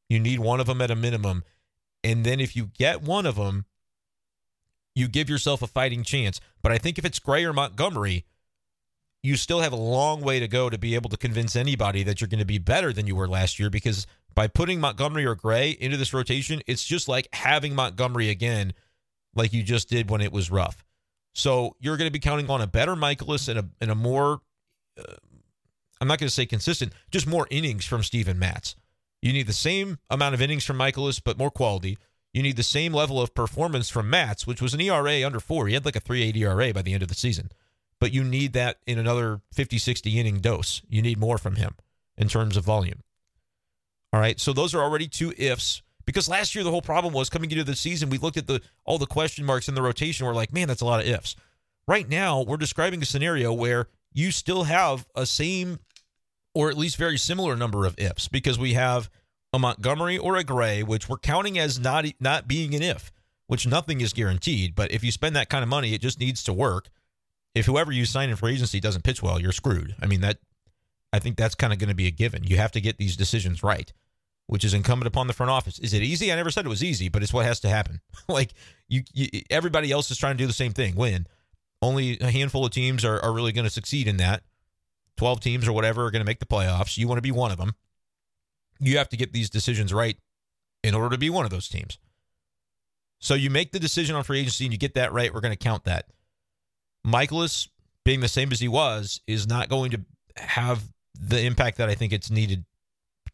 You 0.09 0.19
need 0.19 0.39
one 0.39 0.59
of 0.59 0.67
them 0.67 0.81
at 0.81 0.91
a 0.91 0.95
minimum. 0.95 1.43
And 2.03 2.23
then 2.23 2.39
if 2.39 2.55
you 2.55 2.67
get 2.77 3.01
one 3.01 3.25
of 3.25 3.35
them, 3.35 3.65
you 4.93 5.07
give 5.07 5.29
yourself 5.29 5.61
a 5.61 5.67
fighting 5.67 6.03
chance. 6.03 6.39
But 6.61 6.71
I 6.71 6.77
think 6.77 6.97
if 6.97 7.03
it's 7.03 7.19
Gray 7.19 7.43
or 7.43 7.51
Montgomery, 7.51 8.25
you 9.23 9.35
still 9.35 9.61
have 9.61 9.73
a 9.73 9.77
long 9.77 10.21
way 10.21 10.39
to 10.39 10.47
go 10.47 10.69
to 10.69 10.77
be 10.77 10.95
able 10.95 11.09
to 11.09 11.17
convince 11.17 11.55
anybody 11.55 12.03
that 12.03 12.21
you're 12.21 12.27
going 12.27 12.39
to 12.39 12.45
be 12.45 12.59
better 12.59 12.93
than 12.93 13.07
you 13.07 13.15
were 13.15 13.27
last 13.27 13.59
year 13.59 13.69
because 13.69 14.05
by 14.35 14.47
putting 14.47 14.79
Montgomery 14.79 15.25
or 15.25 15.35
Gray 15.35 15.71
into 15.71 15.97
this 15.97 16.13
rotation, 16.13 16.61
it's 16.67 16.83
just 16.83 17.07
like 17.07 17.27
having 17.33 17.73
Montgomery 17.73 18.29
again, 18.29 18.73
like 19.33 19.51
you 19.51 19.63
just 19.63 19.89
did 19.89 20.09
when 20.09 20.21
it 20.21 20.31
was 20.31 20.51
rough. 20.51 20.84
So 21.35 21.75
you're 21.81 21.97
going 21.97 22.07
to 22.07 22.13
be 22.13 22.19
counting 22.19 22.49
on 22.49 22.61
a 22.61 22.67
better 22.67 22.95
Mikolas 22.95 23.49
and 23.49 23.59
a, 23.59 23.65
and 23.81 23.91
a 23.91 23.95
more, 23.95 24.39
uh, 24.97 25.15
I'm 25.99 26.07
not 26.07 26.17
going 26.17 26.29
to 26.29 26.33
say 26.33 26.45
consistent, 26.45 26.93
just 27.11 27.27
more 27.27 27.45
innings 27.51 27.85
from 27.85 28.03
Steven 28.03 28.39
Matz. 28.39 28.75
You 29.21 29.33
need 29.33 29.47
the 29.47 29.53
same 29.53 29.99
amount 30.09 30.33
of 30.33 30.41
innings 30.41 30.63
from 30.63 30.77
Mikolas, 30.77 31.21
but 31.23 31.37
more 31.37 31.51
quality. 31.51 31.97
You 32.33 32.41
need 32.41 32.55
the 32.55 32.63
same 32.63 32.93
level 32.93 33.21
of 33.21 33.33
performance 33.33 33.89
from 33.89 34.09
Matz, 34.09 34.47
which 34.47 34.61
was 34.61 34.73
an 34.73 34.79
ERA 34.79 35.25
under 35.25 35.41
four. 35.41 35.67
He 35.67 35.73
had 35.73 35.83
like 35.83 35.97
a 35.97 36.01
3.8 36.01 36.37
ERA 36.37 36.73
by 36.73 36.81
the 36.81 36.93
end 36.93 37.03
of 37.03 37.09
the 37.09 37.15
season. 37.15 37.51
But 37.99 38.13
you 38.13 38.23
need 38.23 38.53
that 38.53 38.77
in 38.87 38.97
another 38.97 39.41
50, 39.51 39.77
60 39.77 40.19
inning 40.19 40.39
dose. 40.39 40.81
You 40.87 41.01
need 41.01 41.17
more 41.17 41.37
from 41.37 41.57
him 41.57 41.75
in 42.17 42.29
terms 42.29 42.55
of 42.55 42.63
volume. 42.63 43.03
All 44.13 44.21
right. 44.21 44.39
So 44.39 44.53
those 44.53 44.73
are 44.73 44.81
already 44.81 45.07
two 45.07 45.33
ifs. 45.37 45.81
Because 46.05 46.29
last 46.29 46.55
year 46.55 46.63
the 46.63 46.71
whole 46.71 46.81
problem 46.81 47.13
was 47.13 47.29
coming 47.29 47.51
into 47.51 47.63
the 47.63 47.75
season, 47.75 48.09
we 48.09 48.17
looked 48.17 48.37
at 48.37 48.47
the 48.47 48.61
all 48.85 48.97
the 48.97 49.05
question 49.05 49.45
marks 49.45 49.67
in 49.67 49.75
the 49.75 49.81
rotation. 49.81 50.25
We're 50.25 50.33
like, 50.33 50.53
man, 50.53 50.67
that's 50.67 50.81
a 50.81 50.85
lot 50.85 51.01
of 51.01 51.07
ifs. 51.07 51.35
Right 51.87 52.07
now, 52.07 52.41
we're 52.41 52.57
describing 52.57 53.01
a 53.01 53.05
scenario 53.05 53.53
where 53.53 53.87
you 54.13 54.31
still 54.31 54.63
have 54.63 55.05
a 55.15 55.25
same 55.25 55.79
or 56.53 56.69
at 56.69 56.77
least 56.77 56.97
very 56.97 57.17
similar 57.17 57.55
number 57.55 57.85
of 57.85 57.99
ifs 57.99 58.27
because 58.27 58.57
we 58.57 58.73
have 58.73 59.09
a 59.53 59.59
Montgomery 59.59 60.17
or 60.17 60.37
a 60.37 60.43
Gray, 60.43 60.83
which 60.83 61.07
we're 61.07 61.17
counting 61.17 61.59
as 61.59 61.79
not 61.79 62.05
not 62.19 62.47
being 62.47 62.73
an 62.73 62.81
if, 62.81 63.11
which 63.47 63.67
nothing 63.67 64.01
is 64.01 64.13
guaranteed. 64.13 64.73
But 64.73 64.91
if 64.91 65.03
you 65.03 65.11
spend 65.11 65.35
that 65.35 65.49
kind 65.49 65.63
of 65.63 65.69
money, 65.69 65.93
it 65.93 66.01
just 66.01 66.19
needs 66.19 66.43
to 66.43 66.53
work. 66.53 66.89
If 67.53 67.65
whoever 67.65 67.91
you 67.91 68.05
sign 68.05 68.29
in 68.29 68.35
for 68.35 68.49
agency 68.49 68.79
doesn't 68.79 69.03
pitch 69.03 69.21
well, 69.21 69.39
you're 69.39 69.51
screwed. 69.51 69.95
I 70.01 70.07
mean 70.07 70.21
that. 70.21 70.39
I 71.13 71.19
think 71.19 71.37
that's 71.37 71.55
kind 71.55 71.71
of 71.71 71.79
going 71.79 71.89
to 71.89 71.95
be 71.95 72.07
a 72.07 72.11
given. 72.11 72.43
You 72.43 72.57
have 72.57 72.73
to 72.73 72.81
get 72.81 72.97
these 72.97 73.15
decisions 73.15 73.63
right, 73.63 73.93
which 74.47 74.63
is 74.63 74.73
incumbent 74.73 75.07
upon 75.07 75.27
the 75.27 75.33
front 75.33 75.49
office. 75.49 75.79
Is 75.79 75.93
it 75.93 76.03
easy? 76.03 76.31
I 76.31 76.35
never 76.35 76.51
said 76.51 76.65
it 76.65 76.69
was 76.69 76.83
easy, 76.83 77.09
but 77.09 77.23
it's 77.23 77.33
what 77.33 77.45
has 77.45 77.59
to 77.61 77.69
happen. 77.69 78.01
like 78.27 78.53
you, 78.87 79.03
you, 79.13 79.27
everybody 79.49 79.91
else 79.91 80.11
is 80.11 80.17
trying 80.17 80.37
to 80.37 80.43
do 80.43 80.47
the 80.47 80.53
same 80.53 80.73
thing. 80.73 80.95
Win. 80.95 81.27
Only 81.81 82.19
a 82.19 82.31
handful 82.31 82.65
of 82.65 82.71
teams 82.71 83.03
are, 83.03 83.19
are 83.23 83.33
really 83.33 83.51
going 83.51 83.65
to 83.65 83.71
succeed 83.71 84.07
in 84.07 84.17
that. 84.17 84.43
12 85.17 85.39
teams 85.39 85.67
or 85.67 85.73
whatever 85.73 86.05
are 86.05 86.11
going 86.11 86.21
to 86.21 86.25
make 86.25 86.39
the 86.39 86.45
playoffs. 86.45 86.97
You 86.97 87.07
want 87.07 87.17
to 87.17 87.21
be 87.21 87.31
one 87.31 87.51
of 87.51 87.57
them 87.57 87.75
you 88.79 88.97
have 88.97 89.09
to 89.09 89.17
get 89.17 89.33
these 89.33 89.49
decisions 89.49 89.93
right 89.93 90.17
in 90.83 90.93
order 90.93 91.09
to 91.09 91.17
be 91.17 91.29
one 91.29 91.45
of 91.45 91.51
those 91.51 91.67
teams. 91.67 91.97
So 93.19 93.33
you 93.33 93.49
make 93.49 93.71
the 93.71 93.79
decision 93.79 94.15
on 94.15 94.23
free 94.23 94.39
agency 94.39 94.65
and 94.65 94.73
you 94.73 94.77
get 94.77 94.95
that 94.95 95.13
right. 95.13 95.33
We're 95.33 95.41
going 95.41 95.53
to 95.53 95.57
count 95.57 95.85
that. 95.85 96.07
Mikolas 97.05 97.69
being 98.03 98.19
the 98.19 98.27
same 98.27 98.51
as 98.51 98.59
he 98.59 98.67
was, 98.67 99.19
is 99.25 99.47
not 99.47 99.67
going 99.67 99.91
to 99.91 100.01
have 100.35 100.83
the 101.19 101.41
impact 101.41 101.77
that 101.77 101.89
I 101.89 101.95
think 101.95 102.13
it's 102.13 102.29
needed 102.29 102.65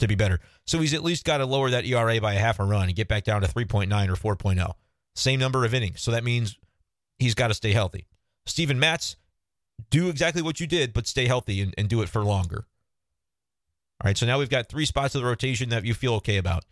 to 0.01 0.07
be 0.07 0.15
better. 0.15 0.39
So 0.65 0.79
he's 0.79 0.93
at 0.93 1.03
least 1.03 1.25
got 1.25 1.37
to 1.37 1.45
lower 1.45 1.69
that 1.69 1.85
ERA 1.85 2.19
by 2.19 2.33
a 2.33 2.39
half 2.39 2.59
a 2.59 2.63
run 2.63 2.87
and 2.87 2.95
get 2.95 3.07
back 3.07 3.23
down 3.23 3.41
to 3.41 3.47
3.9 3.47 3.89
or 4.09 4.35
4.0. 4.35 4.73
Same 5.15 5.39
number 5.39 5.65
of 5.65 5.73
innings. 5.73 6.01
So 6.01 6.11
that 6.11 6.23
means 6.23 6.57
he's 7.19 7.35
got 7.35 7.47
to 7.47 7.53
stay 7.53 7.71
healthy. 7.71 8.07
Steven 8.45 8.79
Matz, 8.79 9.15
do 9.89 10.09
exactly 10.09 10.41
what 10.41 10.59
you 10.59 10.67
did, 10.67 10.93
but 10.93 11.07
stay 11.07 11.25
healthy 11.25 11.61
and, 11.61 11.73
and 11.77 11.87
do 11.87 12.01
it 12.01 12.09
for 12.09 12.23
longer. 12.23 12.65
All 14.03 14.07
right, 14.07 14.17
so 14.17 14.25
now 14.25 14.39
we've 14.39 14.49
got 14.49 14.67
three 14.67 14.85
spots 14.85 15.15
of 15.15 15.21
the 15.21 15.27
rotation 15.27 15.69
that 15.69 15.85
you 15.85 15.93
feel 15.93 16.15
okay 16.15 16.37
about. 16.37 16.65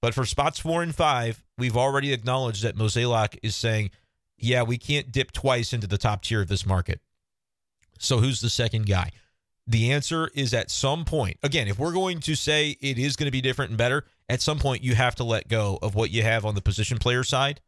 But 0.00 0.14
for 0.14 0.24
spots 0.24 0.58
four 0.58 0.82
and 0.82 0.94
five, 0.94 1.44
we've 1.58 1.76
already 1.76 2.12
acknowledged 2.12 2.62
that 2.62 2.76
Mozeliak 2.76 3.38
is 3.42 3.54
saying, 3.54 3.90
yeah, 4.38 4.62
we 4.62 4.78
can't 4.78 5.12
dip 5.12 5.32
twice 5.32 5.72
into 5.72 5.86
the 5.86 5.98
top 5.98 6.22
tier 6.22 6.40
of 6.40 6.48
this 6.48 6.64
market. 6.64 7.00
So 7.98 8.18
who's 8.18 8.40
the 8.40 8.48
second 8.48 8.86
guy? 8.86 9.10
The 9.70 9.92
answer 9.92 10.28
is 10.34 10.52
at 10.52 10.68
some 10.68 11.04
point. 11.04 11.36
Again, 11.44 11.68
if 11.68 11.78
we're 11.78 11.92
going 11.92 12.18
to 12.22 12.34
say 12.34 12.76
it 12.80 12.98
is 12.98 13.14
going 13.14 13.28
to 13.28 13.30
be 13.30 13.40
different 13.40 13.70
and 13.70 13.78
better, 13.78 14.04
at 14.28 14.42
some 14.42 14.58
point 14.58 14.82
you 14.82 14.96
have 14.96 15.14
to 15.14 15.22
let 15.22 15.46
go 15.46 15.78
of 15.80 15.94
what 15.94 16.10
you 16.10 16.24
have 16.24 16.44
on 16.44 16.56
the 16.56 16.60
position 16.60 16.98
player 16.98 17.22
side. 17.22 17.60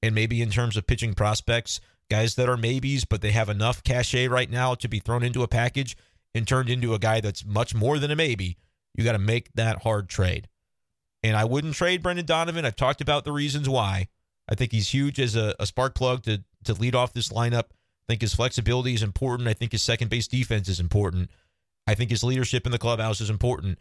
And 0.00 0.14
maybe 0.14 0.40
in 0.40 0.50
terms 0.50 0.76
of 0.76 0.86
pitching 0.86 1.14
prospects, 1.14 1.80
guys 2.08 2.36
that 2.36 2.48
are 2.48 2.56
maybes, 2.56 3.04
but 3.04 3.22
they 3.22 3.32
have 3.32 3.48
enough 3.48 3.82
cachet 3.82 4.28
right 4.28 4.48
now 4.48 4.76
to 4.76 4.86
be 4.86 5.00
thrown 5.00 5.24
into 5.24 5.42
a 5.42 5.48
package 5.48 5.96
and 6.32 6.46
turned 6.46 6.70
into 6.70 6.94
a 6.94 6.98
guy 7.00 7.20
that's 7.20 7.44
much 7.44 7.74
more 7.74 7.98
than 7.98 8.12
a 8.12 8.16
maybe, 8.16 8.56
you 8.94 9.02
got 9.02 9.12
to 9.12 9.18
make 9.18 9.52
that 9.54 9.82
hard 9.82 10.08
trade. 10.08 10.46
And 11.24 11.36
I 11.36 11.44
wouldn't 11.44 11.74
trade 11.74 12.04
Brendan 12.04 12.26
Donovan. 12.26 12.66
I've 12.66 12.76
talked 12.76 13.00
about 13.00 13.24
the 13.24 13.32
reasons 13.32 13.68
why. 13.68 14.06
I 14.48 14.54
think 14.54 14.70
he's 14.70 14.94
huge 14.94 15.18
as 15.18 15.34
a, 15.34 15.56
a 15.58 15.66
spark 15.66 15.96
plug 15.96 16.22
to 16.22 16.44
to 16.64 16.74
lead 16.74 16.94
off 16.94 17.12
this 17.12 17.30
lineup. 17.30 17.64
I 17.64 18.06
think 18.06 18.20
his 18.20 18.34
flexibility 18.34 18.94
is 18.94 19.02
important. 19.02 19.48
I 19.48 19.54
think 19.54 19.72
his 19.72 19.82
second 19.82 20.08
base 20.08 20.28
defense 20.28 20.68
is 20.68 20.78
important. 20.78 21.30
I 21.88 21.94
think 21.94 22.10
his 22.10 22.22
leadership 22.22 22.66
in 22.66 22.72
the 22.72 22.78
clubhouse 22.78 23.22
is 23.22 23.30
important. 23.30 23.78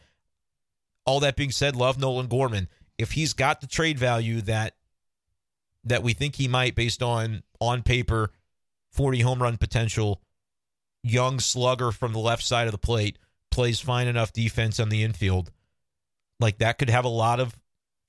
All 1.05 1.19
that 1.19 1.35
being 1.35 1.51
said, 1.51 1.75
love 1.75 1.99
Nolan 1.99 2.27
Gorman. 2.27 2.69
If 2.97 3.11
he's 3.11 3.33
got 3.33 3.59
the 3.59 3.67
trade 3.67 3.99
value 3.99 4.39
that 4.41 4.77
that 5.83 6.03
we 6.03 6.13
think 6.13 6.37
he 6.37 6.47
might 6.47 6.73
based 6.73 7.03
on 7.03 7.43
on 7.59 7.83
paper 7.83 8.31
40 8.91 9.19
home 9.19 9.43
run 9.43 9.57
potential, 9.57 10.21
young 11.03 11.41
slugger 11.41 11.91
from 11.91 12.13
the 12.13 12.19
left 12.19 12.43
side 12.43 12.67
of 12.67 12.71
the 12.71 12.77
plate, 12.77 13.19
plays 13.51 13.81
fine 13.81 14.07
enough 14.07 14.31
defense 14.31 14.79
on 14.79 14.87
the 14.87 15.03
infield. 15.03 15.51
Like 16.39 16.59
that 16.59 16.77
could 16.77 16.89
have 16.89 17.03
a 17.03 17.09
lot 17.09 17.41
of 17.41 17.59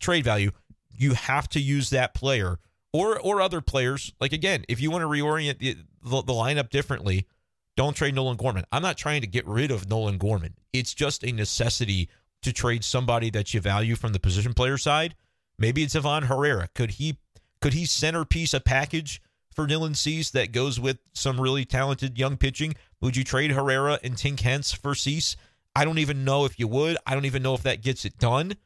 trade 0.00 0.22
value. 0.22 0.52
You 0.90 1.14
have 1.14 1.48
to 1.48 1.60
use 1.60 1.90
that 1.90 2.14
player 2.14 2.60
or 2.92 3.18
or 3.18 3.40
other 3.40 3.60
players. 3.60 4.12
Like 4.20 4.32
again, 4.32 4.64
if 4.68 4.80
you 4.80 4.92
want 4.92 5.02
to 5.02 5.08
reorient 5.08 5.58
the, 5.58 5.76
the, 6.04 6.22
the 6.22 6.32
lineup 6.32 6.70
differently, 6.70 7.26
don't 7.78 7.94
trade 7.94 8.16
Nolan 8.16 8.36
Gorman. 8.36 8.64
I'm 8.72 8.82
not 8.82 8.98
trying 8.98 9.20
to 9.20 9.28
get 9.28 9.46
rid 9.46 9.70
of 9.70 9.88
Nolan 9.88 10.18
Gorman. 10.18 10.54
It's 10.72 10.92
just 10.92 11.22
a 11.22 11.30
necessity 11.30 12.08
to 12.42 12.52
trade 12.52 12.82
somebody 12.82 13.30
that 13.30 13.54
you 13.54 13.60
value 13.60 13.94
from 13.94 14.12
the 14.12 14.18
position 14.18 14.52
player 14.52 14.76
side. 14.76 15.14
Maybe 15.60 15.84
it's 15.84 15.94
Ivan 15.94 16.24
Herrera. 16.24 16.70
Could 16.74 16.90
he 16.92 17.18
could 17.60 17.74
he 17.74 17.86
centerpiece 17.86 18.52
a 18.52 18.58
package 18.58 19.22
for 19.54 19.64
Dylan 19.64 19.94
Cease 19.94 20.28
that 20.30 20.50
goes 20.50 20.80
with 20.80 20.98
some 21.12 21.40
really 21.40 21.64
talented 21.64 22.18
young 22.18 22.36
pitching? 22.36 22.74
Would 23.00 23.16
you 23.16 23.22
trade 23.22 23.52
Herrera 23.52 24.00
and 24.02 24.16
Tink 24.16 24.40
Hence 24.40 24.72
for 24.72 24.96
Cease? 24.96 25.36
I 25.76 25.84
don't 25.84 25.98
even 25.98 26.24
know 26.24 26.44
if 26.46 26.58
you 26.58 26.66
would. 26.66 26.96
I 27.06 27.14
don't 27.14 27.26
even 27.26 27.44
know 27.44 27.54
if 27.54 27.62
that 27.62 27.80
gets 27.80 28.04
it 28.04 28.18
done. 28.18 28.56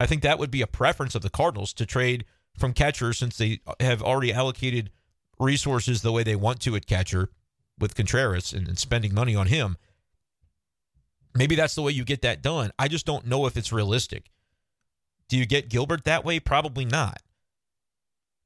I 0.00 0.06
think 0.06 0.22
that 0.22 0.38
would 0.38 0.50
be 0.50 0.62
a 0.62 0.66
preference 0.66 1.14
of 1.14 1.20
the 1.20 1.28
Cardinals 1.28 1.74
to 1.74 1.84
trade 1.84 2.24
from 2.56 2.72
catcher 2.72 3.12
since 3.12 3.36
they 3.36 3.60
have 3.80 4.02
already 4.02 4.32
allocated 4.32 4.90
resources 5.38 6.00
the 6.00 6.12
way 6.12 6.22
they 6.22 6.36
want 6.36 6.60
to 6.60 6.74
at 6.74 6.86
catcher 6.86 7.28
with 7.78 7.94
Contreras 7.94 8.52
and, 8.52 8.68
and 8.68 8.78
spending 8.78 9.14
money 9.14 9.34
on 9.34 9.46
him. 9.46 9.76
Maybe 11.34 11.54
that's 11.54 11.74
the 11.74 11.82
way 11.82 11.92
you 11.92 12.04
get 12.04 12.22
that 12.22 12.42
done. 12.42 12.70
I 12.78 12.88
just 12.88 13.04
don't 13.04 13.26
know 13.26 13.46
if 13.46 13.56
it's 13.56 13.72
realistic. 13.72 14.30
Do 15.28 15.36
you 15.36 15.44
get 15.44 15.68
Gilbert 15.68 16.04
that 16.04 16.24
way? 16.24 16.40
Probably 16.40 16.84
not. 16.84 17.20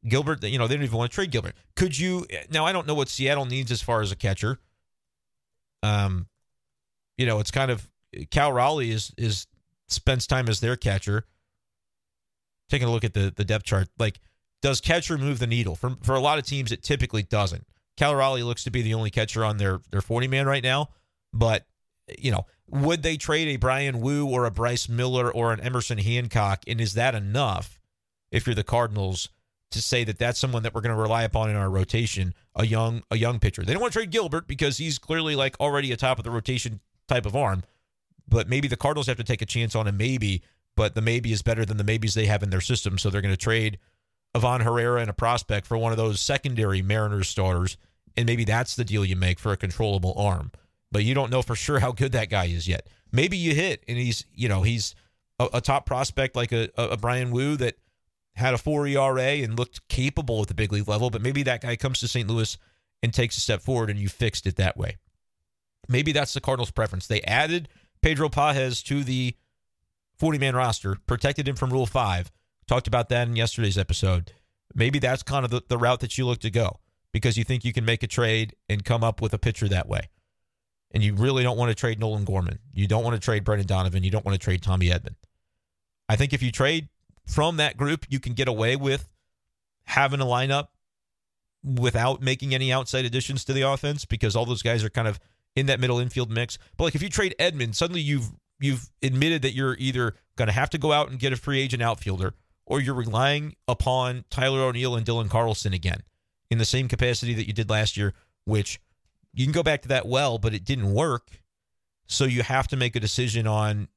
Gilbert, 0.08 0.42
you 0.44 0.58
know, 0.58 0.66
they 0.66 0.74
don't 0.74 0.84
even 0.84 0.96
want 0.96 1.10
to 1.10 1.14
trade 1.14 1.30
Gilbert. 1.30 1.54
Could 1.76 1.98
you 1.98 2.26
now? 2.50 2.64
I 2.64 2.72
don't 2.72 2.86
know 2.86 2.94
what 2.94 3.08
Seattle 3.08 3.44
needs 3.44 3.70
as 3.70 3.82
far 3.82 4.00
as 4.00 4.10
a 4.10 4.16
catcher. 4.16 4.58
Um, 5.82 6.26
you 7.18 7.26
know, 7.26 7.38
it's 7.38 7.50
kind 7.50 7.70
of 7.70 7.88
Cal 8.30 8.52
Raleigh 8.52 8.90
is 8.90 9.12
is 9.18 9.46
spends 9.88 10.26
time 10.26 10.48
as 10.48 10.60
their 10.60 10.76
catcher. 10.76 11.26
Taking 12.70 12.88
a 12.88 12.90
look 12.90 13.04
at 13.04 13.12
the 13.12 13.32
the 13.34 13.44
depth 13.44 13.66
chart, 13.66 13.88
like 13.98 14.20
does 14.62 14.80
catcher 14.80 15.18
move 15.18 15.38
the 15.38 15.46
needle? 15.46 15.76
For 15.76 15.96
for 16.02 16.14
a 16.14 16.20
lot 16.20 16.38
of 16.38 16.46
teams, 16.46 16.72
it 16.72 16.82
typically 16.82 17.22
doesn't. 17.22 17.66
Cal 18.00 18.14
Raleigh 18.14 18.42
looks 18.42 18.64
to 18.64 18.70
be 18.70 18.80
the 18.80 18.94
only 18.94 19.10
catcher 19.10 19.44
on 19.44 19.58
their 19.58 19.82
their 19.90 20.00
forty 20.00 20.26
man 20.26 20.46
right 20.46 20.62
now, 20.62 20.88
but 21.34 21.66
you 22.18 22.30
know, 22.30 22.46
would 22.66 23.02
they 23.02 23.18
trade 23.18 23.48
a 23.48 23.56
Bryan 23.56 24.00
Woo 24.00 24.26
or 24.26 24.46
a 24.46 24.50
Bryce 24.50 24.88
Miller 24.88 25.30
or 25.30 25.52
an 25.52 25.60
Emerson 25.60 25.98
Hancock? 25.98 26.62
And 26.66 26.80
is 26.80 26.94
that 26.94 27.14
enough 27.14 27.78
if 28.32 28.46
you're 28.46 28.54
the 28.54 28.64
Cardinals 28.64 29.28
to 29.72 29.82
say 29.82 30.02
that 30.04 30.18
that's 30.18 30.38
someone 30.38 30.62
that 30.62 30.74
we're 30.74 30.80
going 30.80 30.96
to 30.96 31.00
rely 31.00 31.24
upon 31.24 31.50
in 31.50 31.56
our 31.56 31.68
rotation, 31.68 32.32
a 32.54 32.64
young 32.64 33.02
a 33.10 33.18
young 33.18 33.38
pitcher. 33.38 33.64
They 33.64 33.74
don't 33.74 33.82
want 33.82 33.92
to 33.92 33.98
trade 33.98 34.10
Gilbert 34.10 34.48
because 34.48 34.78
he's 34.78 34.98
clearly 34.98 35.36
like 35.36 35.60
already 35.60 35.92
a 35.92 35.96
top 35.98 36.16
of 36.16 36.24
the 36.24 36.30
rotation 36.30 36.80
type 37.06 37.26
of 37.26 37.36
arm. 37.36 37.64
But 38.26 38.48
maybe 38.48 38.66
the 38.66 38.78
Cardinals 38.78 39.08
have 39.08 39.18
to 39.18 39.24
take 39.24 39.42
a 39.42 39.46
chance 39.46 39.74
on 39.74 39.86
him, 39.86 39.98
maybe. 39.98 40.42
But 40.74 40.94
the 40.94 41.02
maybe 41.02 41.32
is 41.32 41.42
better 41.42 41.66
than 41.66 41.76
the 41.76 41.84
maybes 41.84 42.14
they 42.14 42.26
have 42.26 42.42
in 42.42 42.48
their 42.48 42.62
system, 42.62 42.96
so 42.96 43.10
they're 43.10 43.20
going 43.20 43.34
to 43.34 43.36
trade 43.36 43.78
Ivan 44.34 44.62
Herrera 44.62 45.02
and 45.02 45.10
a 45.10 45.12
prospect 45.12 45.66
for 45.66 45.76
one 45.76 45.92
of 45.92 45.98
those 45.98 46.18
secondary 46.18 46.80
Mariners 46.80 47.28
starters, 47.28 47.76
and 48.16 48.26
maybe 48.26 48.44
that's 48.44 48.76
the 48.76 48.84
deal 48.84 49.04
you 49.04 49.16
make 49.16 49.38
for 49.38 49.52
a 49.52 49.56
controllable 49.56 50.14
arm. 50.16 50.52
But 50.92 51.04
you 51.04 51.14
don't 51.14 51.30
know 51.30 51.42
for 51.42 51.54
sure 51.54 51.78
how 51.78 51.92
good 51.92 52.12
that 52.12 52.30
guy 52.30 52.46
is 52.46 52.66
yet. 52.66 52.88
Maybe 53.12 53.36
you 53.36 53.54
hit, 53.54 53.84
and 53.88 53.96
he's 53.96 54.24
you 54.34 54.48
know 54.48 54.62
he's 54.62 54.94
a, 55.38 55.48
a 55.54 55.60
top 55.60 55.86
prospect 55.86 56.36
like 56.36 56.52
a, 56.52 56.68
a 56.76 56.96
Bryan 56.96 57.30
Woo 57.30 57.56
that 57.56 57.76
had 58.34 58.54
a 58.54 58.58
four 58.58 58.86
ERA 58.86 59.22
and 59.22 59.58
looked 59.58 59.86
capable 59.88 60.42
at 60.42 60.48
the 60.48 60.54
big 60.54 60.72
league 60.72 60.88
level, 60.88 61.10
but 61.10 61.22
maybe 61.22 61.42
that 61.42 61.60
guy 61.60 61.76
comes 61.76 62.00
to 62.00 62.08
St. 62.08 62.28
Louis 62.28 62.56
and 63.02 63.12
takes 63.12 63.36
a 63.36 63.40
step 63.40 63.60
forward 63.60 63.90
and 63.90 63.98
you 63.98 64.08
fixed 64.08 64.46
it 64.46 64.56
that 64.56 64.76
way. 64.76 64.96
Maybe 65.88 66.12
that's 66.12 66.32
the 66.32 66.40
Cardinals' 66.40 66.70
preference. 66.70 67.06
They 67.06 67.22
added 67.22 67.68
Pedro 68.02 68.28
Pagés 68.28 68.84
to 68.84 69.02
the 69.02 69.34
40 70.18 70.38
man 70.38 70.54
roster, 70.54 70.96
protected 71.06 71.48
him 71.48 71.56
from 71.56 71.70
Rule 71.70 71.86
5. 71.86 72.30
Talked 72.66 72.86
about 72.86 73.08
that 73.08 73.26
in 73.26 73.36
yesterday's 73.36 73.78
episode. 73.78 74.32
Maybe 74.74 74.98
that's 75.00 75.22
kind 75.22 75.44
of 75.44 75.50
the, 75.50 75.62
the 75.68 75.78
route 75.78 76.00
that 76.00 76.16
you 76.16 76.26
look 76.26 76.38
to 76.40 76.50
go 76.50 76.78
because 77.12 77.36
you 77.36 77.44
think 77.44 77.64
you 77.64 77.72
can 77.72 77.84
make 77.84 78.02
a 78.02 78.06
trade 78.06 78.54
and 78.68 78.84
come 78.84 79.02
up 79.02 79.20
with 79.20 79.34
a 79.34 79.38
pitcher 79.38 79.68
that 79.68 79.88
way. 79.88 80.08
And 80.92 81.02
you 81.02 81.14
really 81.14 81.42
don't 81.42 81.56
want 81.56 81.70
to 81.70 81.74
trade 81.74 82.00
Nolan 82.00 82.24
Gorman. 82.24 82.58
You 82.72 82.88
don't 82.88 83.04
want 83.04 83.14
to 83.14 83.24
trade 83.24 83.44
Brendan 83.44 83.66
Donovan. 83.66 84.02
You 84.02 84.10
don't 84.10 84.24
want 84.24 84.40
to 84.40 84.44
trade 84.44 84.62
Tommy 84.62 84.88
Edman. 84.88 85.14
I 86.08 86.16
think 86.16 86.32
if 86.32 86.42
you 86.42 86.50
trade 86.50 86.88
from 87.26 87.56
that 87.58 87.76
group, 87.76 88.06
you 88.08 88.18
can 88.18 88.32
get 88.32 88.48
away 88.48 88.74
with 88.74 89.08
having 89.84 90.20
a 90.20 90.24
lineup 90.24 90.68
without 91.62 92.22
making 92.22 92.54
any 92.54 92.72
outside 92.72 93.04
additions 93.04 93.44
to 93.44 93.52
the 93.52 93.62
offense 93.62 94.04
because 94.04 94.34
all 94.34 94.46
those 94.46 94.62
guys 94.62 94.82
are 94.82 94.90
kind 94.90 95.06
of 95.06 95.20
in 95.54 95.66
that 95.66 95.78
middle 95.78 95.98
infield 95.98 96.30
mix. 96.30 96.58
But 96.76 96.84
like 96.84 96.94
if 96.94 97.02
you 97.02 97.08
trade 97.08 97.34
Edman, 97.38 97.74
suddenly 97.74 98.00
you've 98.00 98.30
you've 98.58 98.90
admitted 99.02 99.42
that 99.42 99.54
you're 99.54 99.76
either 99.78 100.14
going 100.36 100.48
to 100.48 100.52
have 100.52 100.70
to 100.70 100.78
go 100.78 100.92
out 100.92 101.10
and 101.10 101.18
get 101.18 101.32
a 101.32 101.36
free 101.36 101.60
agent 101.60 101.82
outfielder 101.82 102.34
or 102.66 102.80
you're 102.80 102.94
relying 102.94 103.56
upon 103.66 104.24
Tyler 104.30 104.60
O'Neill 104.60 104.96
and 104.96 105.06
Dylan 105.06 105.30
Carlson 105.30 105.72
again 105.72 106.02
in 106.50 106.58
the 106.58 106.64
same 106.64 106.88
capacity 106.88 107.34
that 107.34 107.46
you 107.46 107.52
did 107.52 107.70
last 107.70 107.96
year, 107.96 108.14
which 108.44 108.80
you 109.32 109.44
can 109.44 109.52
go 109.52 109.62
back 109.62 109.82
to 109.82 109.88
that 109.88 110.06
well, 110.06 110.38
but 110.38 110.54
it 110.54 110.64
didn't 110.64 110.92
work. 110.92 111.40
So 112.06 112.24
you 112.24 112.42
have 112.42 112.66
to 112.68 112.76
make 112.76 112.96
a 112.96 113.00
decision 113.00 113.46
on 113.46 113.88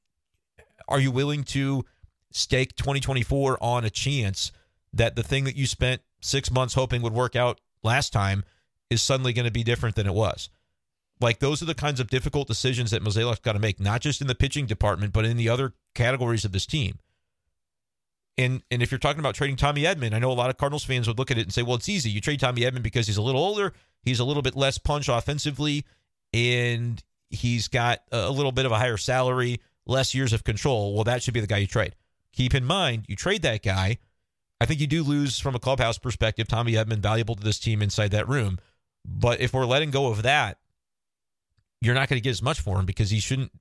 are 0.86 1.00
you 1.00 1.10
willing 1.10 1.44
to 1.44 1.84
stake 2.30 2.76
2024 2.76 3.58
on 3.62 3.84
a 3.84 3.90
chance 3.90 4.52
that 4.92 5.16
the 5.16 5.22
thing 5.22 5.44
that 5.44 5.56
you 5.56 5.66
spent 5.66 6.02
six 6.20 6.50
months 6.50 6.74
hoping 6.74 7.02
would 7.02 7.12
work 7.12 7.34
out 7.34 7.60
last 7.82 8.12
time 8.12 8.44
is 8.90 9.02
suddenly 9.02 9.32
going 9.32 9.46
to 9.46 9.52
be 9.52 9.64
different 9.64 9.96
than 9.96 10.06
it 10.06 10.14
was. 10.14 10.48
Like 11.20 11.38
those 11.38 11.62
are 11.62 11.66
the 11.66 11.74
kinds 11.74 12.00
of 12.00 12.08
difficult 12.08 12.48
decisions 12.48 12.90
that 12.90 13.02
Mozeliak's 13.02 13.40
got 13.40 13.52
to 13.52 13.58
make, 13.58 13.80
not 13.80 14.00
just 14.00 14.20
in 14.20 14.26
the 14.26 14.34
pitching 14.34 14.66
department, 14.66 15.12
but 15.12 15.24
in 15.24 15.36
the 15.36 15.48
other 15.48 15.74
categories 15.94 16.44
of 16.44 16.52
this 16.52 16.66
team. 16.66 16.98
And 18.36 18.62
and 18.70 18.82
if 18.82 18.90
you're 18.90 18.98
talking 18.98 19.20
about 19.20 19.34
trading 19.34 19.56
Tommy 19.56 19.82
Edman, 19.82 20.12
I 20.12 20.18
know 20.18 20.30
a 20.30 20.34
lot 20.34 20.50
of 20.50 20.56
Cardinals 20.56 20.84
fans 20.84 21.06
would 21.06 21.18
look 21.18 21.30
at 21.30 21.38
it 21.38 21.42
and 21.42 21.52
say, 21.52 21.62
well, 21.62 21.76
it's 21.76 21.88
easy. 21.88 22.10
You 22.10 22.20
trade 22.20 22.40
Tommy 22.40 22.62
Edman 22.62 22.82
because 22.82 23.06
he's 23.06 23.16
a 23.16 23.22
little 23.22 23.42
older, 23.42 23.72
he's 24.02 24.20
a 24.20 24.24
little 24.24 24.42
bit 24.42 24.56
less 24.56 24.78
punch 24.78 25.08
offensively, 25.08 25.84
and 26.32 27.02
he's 27.30 27.68
got 27.68 28.00
a 28.10 28.30
little 28.30 28.52
bit 28.52 28.66
of 28.66 28.72
a 28.72 28.78
higher 28.78 28.96
salary, 28.96 29.60
less 29.86 30.14
years 30.14 30.32
of 30.32 30.42
control. 30.42 30.94
Well, 30.94 31.04
that 31.04 31.22
should 31.22 31.34
be 31.34 31.40
the 31.40 31.46
guy 31.46 31.58
you 31.58 31.66
trade 31.66 31.94
keep 32.34 32.54
in 32.54 32.64
mind, 32.64 33.04
you 33.08 33.16
trade 33.16 33.42
that 33.42 33.62
guy. 33.62 33.98
I 34.60 34.66
think 34.66 34.80
you 34.80 34.86
do 34.86 35.02
lose 35.02 35.38
from 35.38 35.54
a 35.54 35.58
clubhouse 35.58 35.98
perspective. 35.98 36.48
Tommy 36.48 36.72
Edman 36.72 36.98
valuable 36.98 37.34
to 37.34 37.42
this 37.42 37.58
team 37.58 37.82
inside 37.82 38.10
that 38.12 38.28
room. 38.28 38.58
But 39.04 39.40
if 39.40 39.52
we're 39.52 39.66
letting 39.66 39.90
go 39.90 40.06
of 40.08 40.22
that, 40.22 40.58
you're 41.80 41.94
not 41.94 42.08
going 42.08 42.18
to 42.18 42.24
get 42.24 42.30
as 42.30 42.42
much 42.42 42.60
for 42.60 42.78
him 42.78 42.86
because 42.86 43.10
he 43.10 43.20
shouldn't, 43.20 43.52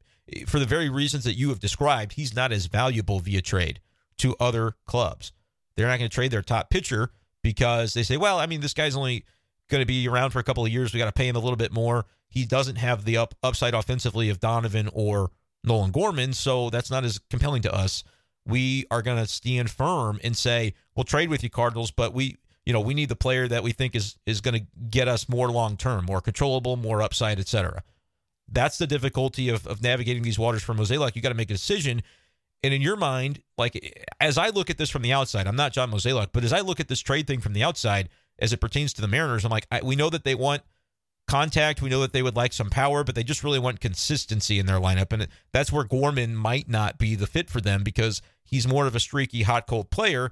for 0.48 0.60
the 0.60 0.66
very 0.66 0.90
reasons 0.90 1.24
that 1.26 1.34
you 1.34 1.50
have 1.50 1.60
described, 1.60 2.14
he's 2.14 2.36
not 2.36 2.52
as 2.52 2.68
valuable 2.68 3.20
via 3.20 3.42
trade 3.42 3.80
to 4.18 4.36
other 4.40 4.76
clubs. 4.86 5.32
They're 5.76 5.88
not 5.88 5.98
going 5.98 6.10
to 6.10 6.14
trade 6.14 6.32
their 6.32 6.42
top 6.42 6.70
pitcher 6.70 7.12
because 7.42 7.94
they 7.94 8.04
say, 8.04 8.18
well, 8.18 8.40
I 8.40 8.46
mean, 8.46 8.62
this 8.62 8.74
guy's 8.74 8.96
only 8.96 9.26
going 9.70 9.82
to 9.82 9.86
be 9.86 10.08
around 10.08 10.32
for 10.32 10.40
a 10.40 10.44
couple 10.44 10.66
of 10.66 10.72
years. 10.72 10.94
We 10.94 11.00
got 11.00 11.06
to 11.06 11.12
pay 11.12 11.28
him 11.28 11.36
a 11.36 11.40
little 11.40 11.58
bit 11.58 11.74
more. 11.74 12.06
He 12.30 12.46
doesn't 12.46 12.78
have 12.78 13.06
the 13.06 13.18
up, 13.18 13.36
upside 13.44 13.74
offensively 13.74 14.30
of 14.30 14.40
Donovan 14.40 14.90
or 14.94 15.32
Nolan 15.64 15.92
Gorman, 15.92 16.34
so 16.34 16.70
that's 16.70 16.92
not 16.92 17.04
as 17.04 17.20
compelling 17.30 17.62
to 17.64 17.74
us 17.74 18.04
we 18.46 18.86
are 18.92 19.02
going 19.02 19.18
to 19.18 19.28
stand 19.28 19.70
firm 19.70 20.20
and 20.24 20.36
say 20.36 20.74
we'll 20.96 21.04
trade 21.04 21.30
with 21.30 21.44
you 21.44 21.50
Cardinals, 21.50 21.92
but 21.92 22.14
we 22.14 22.38
you 22.66 22.74
know 22.74 22.82
we 22.82 22.94
need 22.94 23.10
the 23.10 23.16
player 23.16 23.48
that 23.48 23.64
we 23.64 23.72
think 23.72 23.96
is 23.96 24.18
is 24.26 24.42
going 24.42 24.60
to 24.60 24.66
get 24.90 25.08
us 25.08 25.30
more 25.30 25.50
long 25.50 25.78
term, 25.78 26.06
more 26.06 26.22
controllable, 26.22 26.76
more 26.76 27.02
upside, 27.02 27.40
etc. 27.40 27.84
That's 28.52 28.78
the 28.78 28.88
difficulty 28.88 29.50
of, 29.50 29.66
of 29.66 29.82
navigating 29.82 30.24
these 30.24 30.38
waters 30.38 30.64
for 30.64 30.74
Mozeliak. 30.74 31.16
You 31.16 31.22
got 31.22 31.30
to 31.30 31.36
make 31.36 31.50
a 31.50 31.54
decision. 31.54 32.04
And 32.64 32.74
in 32.74 32.82
your 32.82 32.96
mind, 32.96 33.42
like 33.58 34.08
as 34.20 34.38
I 34.38 34.50
look 34.50 34.70
at 34.70 34.78
this 34.78 34.90
from 34.90 35.02
the 35.02 35.12
outside, 35.12 35.48
I'm 35.48 35.56
not 35.56 35.74
John 35.74 35.92
Mozeliak, 35.92 36.30
but 36.32 36.44
as 36.44 36.54
I 36.54 36.62
look 36.62 36.80
at 36.80 36.88
this 36.88 37.02
trade 37.02 37.28
thing 37.28 37.42
from 37.42 37.54
the 37.54 37.64
outside, 37.64 38.10
as 38.40 38.54
it 38.54 38.62
pertains 38.62 38.94
to 38.94 39.02
the 39.02 39.08
Mariners, 39.08 39.44
I'm 39.44 39.52
like, 39.52 39.68
I, 39.72 39.82
we 39.84 39.96
know 39.96 40.10
that 40.10 40.24
they 40.24 40.34
want 40.34 40.64
contact. 41.28 41.82
We 41.82 41.90
know 41.90 42.02
that 42.02 42.14
they 42.14 42.24
would 42.24 42.36
like 42.36 42.54
some 42.54 42.70
power, 42.70 43.04
but 43.04 43.16
they 43.16 43.24
just 43.24 43.44
really 43.44 43.60
want 43.60 43.80
consistency 43.80 44.60
in 44.60 44.66
their 44.66 44.80
lineup. 44.80 45.12
And 45.12 45.28
that's 45.52 45.72
where 45.72 45.84
Gorman 45.84 46.36
might 46.36 46.70
not 46.70 46.98
be 46.98 47.16
the 47.16 47.28
fit 47.28 47.50
for 47.50 47.62
them 47.62 47.84
because 47.84 48.22
he's 48.44 48.68
more 48.68 48.88
of 48.88 48.96
a 48.96 49.00
streaky, 49.00 49.44
hot, 49.44 49.68
cold 49.68 49.90
player. 49.90 50.32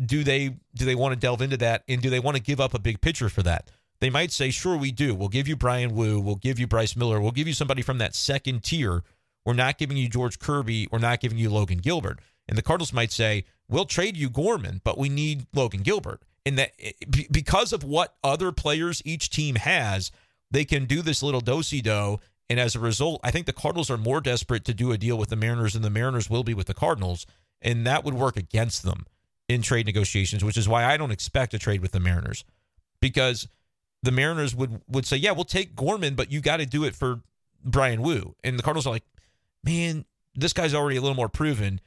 Do 0.00 0.22
they 0.22 0.56
do 0.74 0.84
they 0.84 0.94
want 0.94 1.14
to 1.14 1.18
delve 1.18 1.42
into 1.42 1.56
that? 1.58 1.82
And 1.88 2.02
do 2.02 2.10
they 2.10 2.20
want 2.20 2.36
to 2.36 2.42
give 2.42 2.60
up 2.60 2.74
a 2.74 2.78
big 2.78 3.00
pitcher 3.00 3.28
for 3.28 3.42
that? 3.42 3.70
They 4.00 4.10
might 4.10 4.30
say, 4.30 4.50
sure, 4.50 4.76
we 4.76 4.92
do. 4.92 5.14
We'll 5.14 5.28
give 5.28 5.48
you 5.48 5.56
Bryan 5.56 5.94
Woo. 5.94 6.20
We'll 6.20 6.36
give 6.36 6.60
you 6.60 6.68
Bryce 6.68 6.94
Miller. 6.94 7.20
We'll 7.20 7.32
give 7.32 7.48
you 7.48 7.54
somebody 7.54 7.82
from 7.82 7.98
that 7.98 8.14
second 8.14 8.62
tier. 8.62 9.02
We're 9.48 9.54
not 9.54 9.78
giving 9.78 9.96
you 9.96 10.10
George 10.10 10.38
Kirby. 10.38 10.88
We're 10.92 10.98
not 10.98 11.20
giving 11.20 11.38
you 11.38 11.48
Logan 11.48 11.78
Gilbert. 11.78 12.20
And 12.46 12.58
the 12.58 12.60
Cardinals 12.60 12.92
might 12.92 13.10
say, 13.10 13.46
"We'll 13.66 13.86
trade 13.86 14.14
you 14.14 14.28
Gorman, 14.28 14.82
but 14.84 14.98
we 14.98 15.08
need 15.08 15.46
Logan 15.54 15.80
Gilbert." 15.80 16.20
And 16.44 16.58
that 16.58 16.72
eh, 16.78 16.92
because 17.30 17.72
of 17.72 17.82
what 17.82 18.18
other 18.22 18.52
players 18.52 19.00
each 19.06 19.30
team 19.30 19.54
has, 19.54 20.10
they 20.50 20.66
can 20.66 20.84
do 20.84 21.00
this 21.00 21.22
little 21.22 21.40
dosey 21.40 21.80
do. 21.80 22.20
And 22.50 22.60
as 22.60 22.76
a 22.76 22.78
result, 22.78 23.22
I 23.24 23.30
think 23.30 23.46
the 23.46 23.54
Cardinals 23.54 23.88
are 23.88 23.96
more 23.96 24.20
desperate 24.20 24.66
to 24.66 24.74
do 24.74 24.92
a 24.92 24.98
deal 24.98 25.16
with 25.16 25.30
the 25.30 25.36
Mariners 25.36 25.72
than 25.72 25.80
the 25.80 25.88
Mariners 25.88 26.28
will 26.28 26.44
be 26.44 26.52
with 26.52 26.66
the 26.66 26.74
Cardinals. 26.74 27.24
And 27.62 27.86
that 27.86 28.04
would 28.04 28.12
work 28.12 28.36
against 28.36 28.82
them 28.82 29.06
in 29.48 29.62
trade 29.62 29.86
negotiations, 29.86 30.44
which 30.44 30.58
is 30.58 30.68
why 30.68 30.84
I 30.84 30.98
don't 30.98 31.10
expect 31.10 31.54
a 31.54 31.58
trade 31.58 31.80
with 31.80 31.92
the 31.92 32.00
Mariners. 32.00 32.44
Because 33.00 33.48
the 34.02 34.12
Mariners 34.12 34.54
would 34.54 34.82
would 34.88 35.06
say, 35.06 35.16
Yeah, 35.16 35.32
we'll 35.32 35.46
take 35.46 35.74
Gorman, 35.74 36.16
but 36.16 36.30
you 36.30 36.42
got 36.42 36.58
to 36.58 36.66
do 36.66 36.84
it 36.84 36.94
for 36.94 37.22
Bryan 37.64 38.02
Woo. 38.02 38.34
And 38.44 38.58
the 38.58 38.62
Cardinals 38.62 38.86
are 38.86 38.90
like, 38.90 39.04
Man, 39.64 40.04
this 40.34 40.52
guy's 40.52 40.74
already 40.74 40.96
a 40.96 41.00
little 41.00 41.16
more 41.16 41.28
proven. 41.28 41.80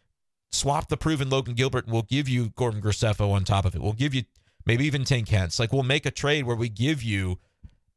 Swap 0.51 0.89
the 0.89 0.97
proven 0.97 1.29
Logan 1.29 1.53
Gilbert 1.53 1.85
and 1.85 1.93
we'll 1.93 2.01
give 2.01 2.27
you 2.27 2.49
Gordon 2.49 2.81
Graceffo 2.81 3.31
on 3.31 3.43
top 3.43 3.65
of 3.65 3.75
it. 3.75 3.81
We'll 3.81 3.93
give 3.93 4.13
you 4.13 4.23
maybe 4.65 4.85
even 4.85 5.03
Tink 5.03 5.29
Hence. 5.29 5.59
Like 5.59 5.71
we'll 5.71 5.83
make 5.83 6.05
a 6.05 6.11
trade 6.11 6.45
where 6.45 6.55
we 6.55 6.69
give 6.69 7.01
you 7.01 7.39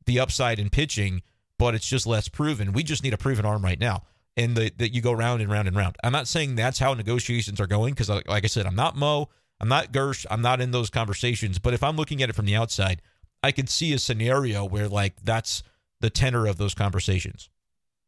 the 0.06 0.20
upside 0.20 0.58
in 0.58 0.70
pitching, 0.70 1.22
but 1.58 1.74
it's 1.74 1.88
just 1.88 2.06
less 2.06 2.28
proven. 2.28 2.72
We 2.72 2.82
just 2.82 3.02
need 3.02 3.14
a 3.14 3.18
proven 3.18 3.44
arm 3.44 3.64
right 3.64 3.78
now. 3.78 4.04
And 4.36 4.56
that 4.56 4.92
you 4.92 5.00
go 5.00 5.12
round 5.12 5.42
and 5.42 5.50
round 5.50 5.68
and 5.68 5.76
round. 5.76 5.96
I'm 6.02 6.10
not 6.10 6.26
saying 6.26 6.56
that's 6.56 6.80
how 6.80 6.92
negotiations 6.94 7.60
are 7.60 7.68
going 7.68 7.94
because, 7.94 8.08
like, 8.08 8.28
like 8.28 8.42
I 8.42 8.48
said, 8.48 8.66
I'm 8.66 8.74
not 8.74 8.96
Mo, 8.96 9.28
I'm 9.60 9.68
not 9.68 9.92
Gersh, 9.92 10.26
I'm 10.28 10.42
not 10.42 10.60
in 10.60 10.72
those 10.72 10.90
conversations. 10.90 11.60
But 11.60 11.72
if 11.72 11.84
I'm 11.84 11.96
looking 11.96 12.20
at 12.20 12.28
it 12.28 12.34
from 12.34 12.46
the 12.46 12.56
outside, 12.56 13.00
I 13.44 13.52
could 13.52 13.68
see 13.68 13.92
a 13.92 13.98
scenario 14.00 14.64
where 14.64 14.88
like 14.88 15.22
that's 15.22 15.62
the 16.00 16.10
tenor 16.10 16.46
of 16.46 16.56
those 16.56 16.74
conversations, 16.74 17.48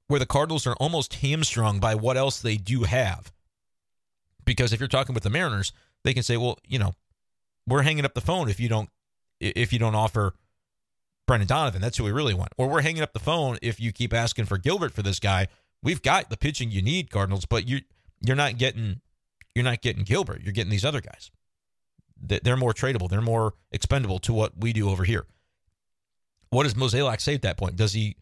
where 0.09 0.21
the 0.21 0.27
Cardinals 0.27 0.67
are 0.67 0.77
almost 0.77 1.15
hamstrung 1.15 1.81
by 1.81 1.95
what 1.95 2.17
else 2.17 2.41
they 2.41 2.57
do 2.57 2.85
have. 2.85 3.33
Because 4.45 4.73
if 4.73 4.81
you're 4.81 4.89
talking 4.89 5.15
with 5.15 5.25
the 5.25 5.31
Mariners, 5.31 5.73
they 6.05 6.15
can 6.15 6.23
say, 6.23 6.37
well, 6.37 6.59
you 6.67 6.79
know, 6.79 6.95
we're 7.67 7.83
hanging 7.83 8.05
up 8.05 8.15
the 8.15 8.21
phone 8.21 8.49
if 8.49 8.61
you 8.61 8.69
don't 8.69 8.89
if 9.41 9.73
you 9.73 9.79
don't 9.79 9.95
offer 9.95 10.35
Brendan 11.27 11.49
Donovan. 11.49 11.83
That's 11.83 11.99
who 11.99 12.05
we 12.05 12.13
really 12.13 12.33
want. 12.33 12.53
Or 12.57 12.69
we're 12.69 12.83
hanging 12.83 13.03
up 13.03 13.13
the 13.13 13.19
phone 13.19 13.59
if 13.61 13.81
you 13.81 13.93
keep 13.93 14.15
asking 14.15 14.47
for 14.47 14.57
Gilbert 14.57 14.93
for 14.93 15.03
this 15.03 15.19
guy. 15.19 15.49
We've 15.83 16.01
got 16.01 16.31
the 16.31 16.37
pitching 16.37 16.71
you 16.71 16.81
need, 16.81 17.11
Cardinals, 17.11 17.45
but 17.45 17.69
you 17.69 17.81
you're 18.21 18.37
not 18.37 18.57
getting 18.57 19.01
you're 19.55 19.65
not 19.65 19.83
getting 19.83 20.05
Gilbert. 20.05 20.43
You're 20.43 20.53
getting 20.53 20.71
these 20.71 20.85
other 20.85 21.01
guys. 21.01 21.31
They're 22.19 22.57
more 22.57 22.73
tradable. 22.73 23.11
They're 23.11 23.21
more 23.21 23.55
expendable 23.73 24.19
to 24.21 24.33
what 24.33 24.53
we 24.59 24.73
do 24.73 24.89
over 24.89 25.05
here. 25.05 25.27
What 26.51 26.63
does 26.63 26.75
Mozeliak 26.75 27.21
say 27.21 27.35
at 27.35 27.43
that 27.43 27.59
point? 27.59 27.77
Does 27.77 27.93
he 27.93 28.17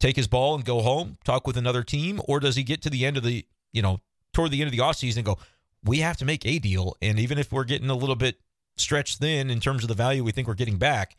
take 0.00 0.16
his 0.16 0.26
ball 0.26 0.54
and 0.54 0.64
go 0.64 0.80
home, 0.80 1.18
talk 1.24 1.46
with 1.46 1.56
another 1.56 1.84
team, 1.84 2.20
or 2.24 2.40
does 2.40 2.56
he 2.56 2.62
get 2.62 2.82
to 2.82 2.90
the 2.90 3.06
end 3.06 3.16
of 3.16 3.22
the, 3.22 3.46
you 3.72 3.82
know, 3.82 4.00
toward 4.32 4.50
the 4.50 4.60
end 4.60 4.68
of 4.68 4.72
the 4.72 4.82
offseason 4.82 5.18
and 5.18 5.26
go, 5.26 5.38
we 5.84 5.98
have 5.98 6.16
to 6.16 6.24
make 6.24 6.44
a 6.44 6.58
deal. 6.58 6.96
And 7.00 7.18
even 7.18 7.38
if 7.38 7.52
we're 7.52 7.64
getting 7.64 7.90
a 7.90 7.94
little 7.94 8.16
bit 8.16 8.40
stretched 8.76 9.18
thin 9.18 9.50
in 9.50 9.60
terms 9.60 9.84
of 9.84 9.88
the 9.88 9.94
value 9.94 10.24
we 10.24 10.32
think 10.32 10.48
we're 10.48 10.54
getting 10.54 10.78
back, 10.78 11.16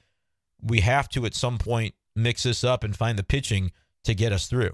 we 0.61 0.81
have 0.81 1.07
to 1.09 1.25
at 1.25 1.35
some 1.35 1.57
point 1.57 1.95
mix 2.15 2.43
this 2.43 2.63
up 2.63 2.83
and 2.83 2.95
find 2.95 3.17
the 3.17 3.23
pitching 3.23 3.71
to 4.03 4.13
get 4.13 4.31
us 4.33 4.47
through. 4.47 4.71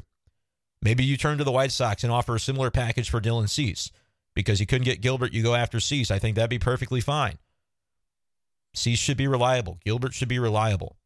Maybe 0.82 1.03
you 1.03 1.18
turn 1.18 1.38
to 1.38 1.43
the 1.43 1.51
White 1.51 1.72
Sox 1.72 2.03
and 2.03 2.12
offer 2.14 2.36
a 2.36 2.39
similar 2.39 2.72
package 2.72 3.10
for 3.10 3.20
Dylan 3.20 3.49
Cease 3.49 3.91
because 4.34 4.60
you 4.60 4.66
couldn't 4.66 4.86
get 4.86 5.01
Gilbert. 5.01 5.34
You 5.34 5.43
go 5.43 5.55
after 5.55 5.80
Cease. 5.80 6.12
I 6.12 6.20
think 6.20 6.36
that'd 6.36 6.49
be 6.49 6.60
perfectly 6.60 7.01
fine. 7.01 7.38
Cease 8.76 8.99
should 8.99 9.18
be 9.18 9.28
reliable. 9.28 9.80
Gilbert 9.84 10.14
should 10.14 10.28
be 10.28 10.39
reliable. 10.39 10.97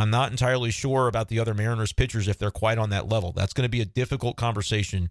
I'm 0.00 0.08
not 0.08 0.30
entirely 0.30 0.70
sure 0.70 1.08
about 1.08 1.28
the 1.28 1.38
other 1.38 1.52
Mariners 1.52 1.92
pitchers 1.92 2.26
if 2.26 2.38
they're 2.38 2.50
quite 2.50 2.78
on 2.78 2.88
that 2.88 3.10
level. 3.10 3.32
That's 3.32 3.52
going 3.52 3.66
to 3.66 3.70
be 3.70 3.82
a 3.82 3.84
difficult 3.84 4.36
conversation 4.36 5.10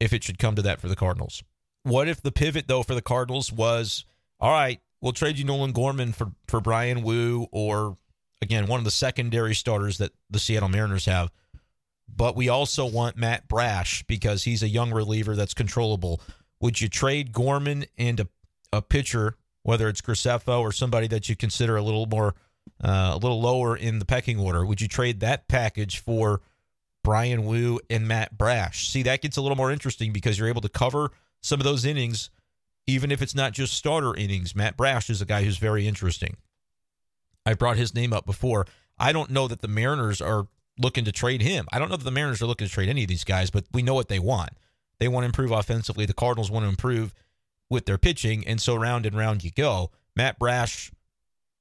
if 0.00 0.14
it 0.14 0.24
should 0.24 0.38
come 0.38 0.54
to 0.54 0.62
that 0.62 0.80
for 0.80 0.88
the 0.88 0.96
Cardinals. 0.96 1.42
What 1.82 2.08
if 2.08 2.22
the 2.22 2.32
pivot 2.32 2.68
though 2.68 2.82
for 2.82 2.94
the 2.94 3.02
Cardinals 3.02 3.52
was 3.52 4.06
all 4.40 4.50
right, 4.50 4.80
we'll 5.02 5.12
trade 5.12 5.36
you 5.36 5.44
Nolan 5.44 5.72
Gorman 5.72 6.12
for 6.12 6.32
for 6.46 6.58
Bryan 6.58 7.02
Woo 7.02 7.48
or 7.52 7.98
again 8.40 8.66
one 8.66 8.78
of 8.78 8.84
the 8.84 8.90
secondary 8.90 9.54
starters 9.54 9.98
that 9.98 10.12
the 10.30 10.38
Seattle 10.38 10.70
Mariners 10.70 11.04
have. 11.04 11.30
But 12.08 12.34
we 12.34 12.48
also 12.48 12.86
want 12.86 13.18
Matt 13.18 13.46
Brash 13.46 14.04
because 14.04 14.44
he's 14.44 14.62
a 14.62 14.68
young 14.68 14.90
reliever 14.90 15.36
that's 15.36 15.52
controllable. 15.52 16.22
Would 16.60 16.80
you 16.80 16.88
trade 16.88 17.32
Gorman 17.32 17.84
and 17.98 18.20
a, 18.20 18.28
a 18.72 18.80
pitcher, 18.80 19.36
whether 19.64 19.86
it's 19.86 20.00
Graceffo 20.00 20.60
or 20.60 20.72
somebody 20.72 21.08
that 21.08 21.28
you 21.28 21.36
consider 21.36 21.76
a 21.76 21.82
little 21.82 22.06
more 22.06 22.34
uh, 22.82 23.12
a 23.14 23.18
little 23.18 23.40
lower 23.40 23.76
in 23.76 23.98
the 23.98 24.04
pecking 24.04 24.38
order? 24.38 24.64
Would 24.64 24.80
you 24.80 24.88
trade 24.88 25.20
that 25.20 25.48
package 25.48 25.98
for 25.98 26.40
Bryan 27.02 27.44
Woo 27.44 27.80
and 27.88 28.06
Matt 28.08 28.36
Brash? 28.36 28.88
See, 28.88 29.02
that 29.04 29.22
gets 29.22 29.36
a 29.36 29.42
little 29.42 29.56
more 29.56 29.70
interesting 29.70 30.12
because 30.12 30.38
you're 30.38 30.48
able 30.48 30.60
to 30.62 30.68
cover 30.68 31.10
some 31.40 31.60
of 31.60 31.64
those 31.64 31.84
innings 31.84 32.30
even 32.88 33.12
if 33.12 33.20
it's 33.20 33.34
not 33.34 33.52
just 33.52 33.74
starter 33.74 34.16
innings. 34.16 34.56
Matt 34.56 34.76
Brash 34.76 35.10
is 35.10 35.20
a 35.20 35.26
guy 35.26 35.44
who's 35.44 35.58
very 35.58 35.86
interesting. 35.86 36.36
I 37.44 37.52
brought 37.52 37.76
his 37.76 37.94
name 37.94 38.14
up 38.14 38.24
before. 38.24 38.66
I 38.98 39.12
don't 39.12 39.30
know 39.30 39.46
that 39.46 39.60
the 39.60 39.68
Mariners 39.68 40.22
are 40.22 40.48
looking 40.78 41.04
to 41.04 41.12
trade 41.12 41.42
him. 41.42 41.66
I 41.70 41.78
don't 41.78 41.90
know 41.90 41.96
that 41.96 42.04
the 42.04 42.10
Mariners 42.10 42.40
are 42.40 42.46
looking 42.46 42.66
to 42.66 42.72
trade 42.72 42.88
any 42.88 43.02
of 43.02 43.08
these 43.08 43.24
guys, 43.24 43.50
but 43.50 43.66
we 43.72 43.82
know 43.82 43.94
what 43.94 44.08
they 44.08 44.18
want. 44.18 44.52
They 44.98 45.06
want 45.06 45.24
to 45.24 45.26
improve 45.26 45.50
offensively. 45.50 46.06
The 46.06 46.14
Cardinals 46.14 46.50
want 46.50 46.64
to 46.64 46.70
improve 46.70 47.14
with 47.68 47.84
their 47.84 47.98
pitching, 47.98 48.46
and 48.46 48.60
so 48.60 48.74
round 48.74 49.04
and 49.04 49.16
round 49.16 49.44
you 49.44 49.50
go. 49.50 49.90
Matt 50.16 50.38
Brash 50.38 50.90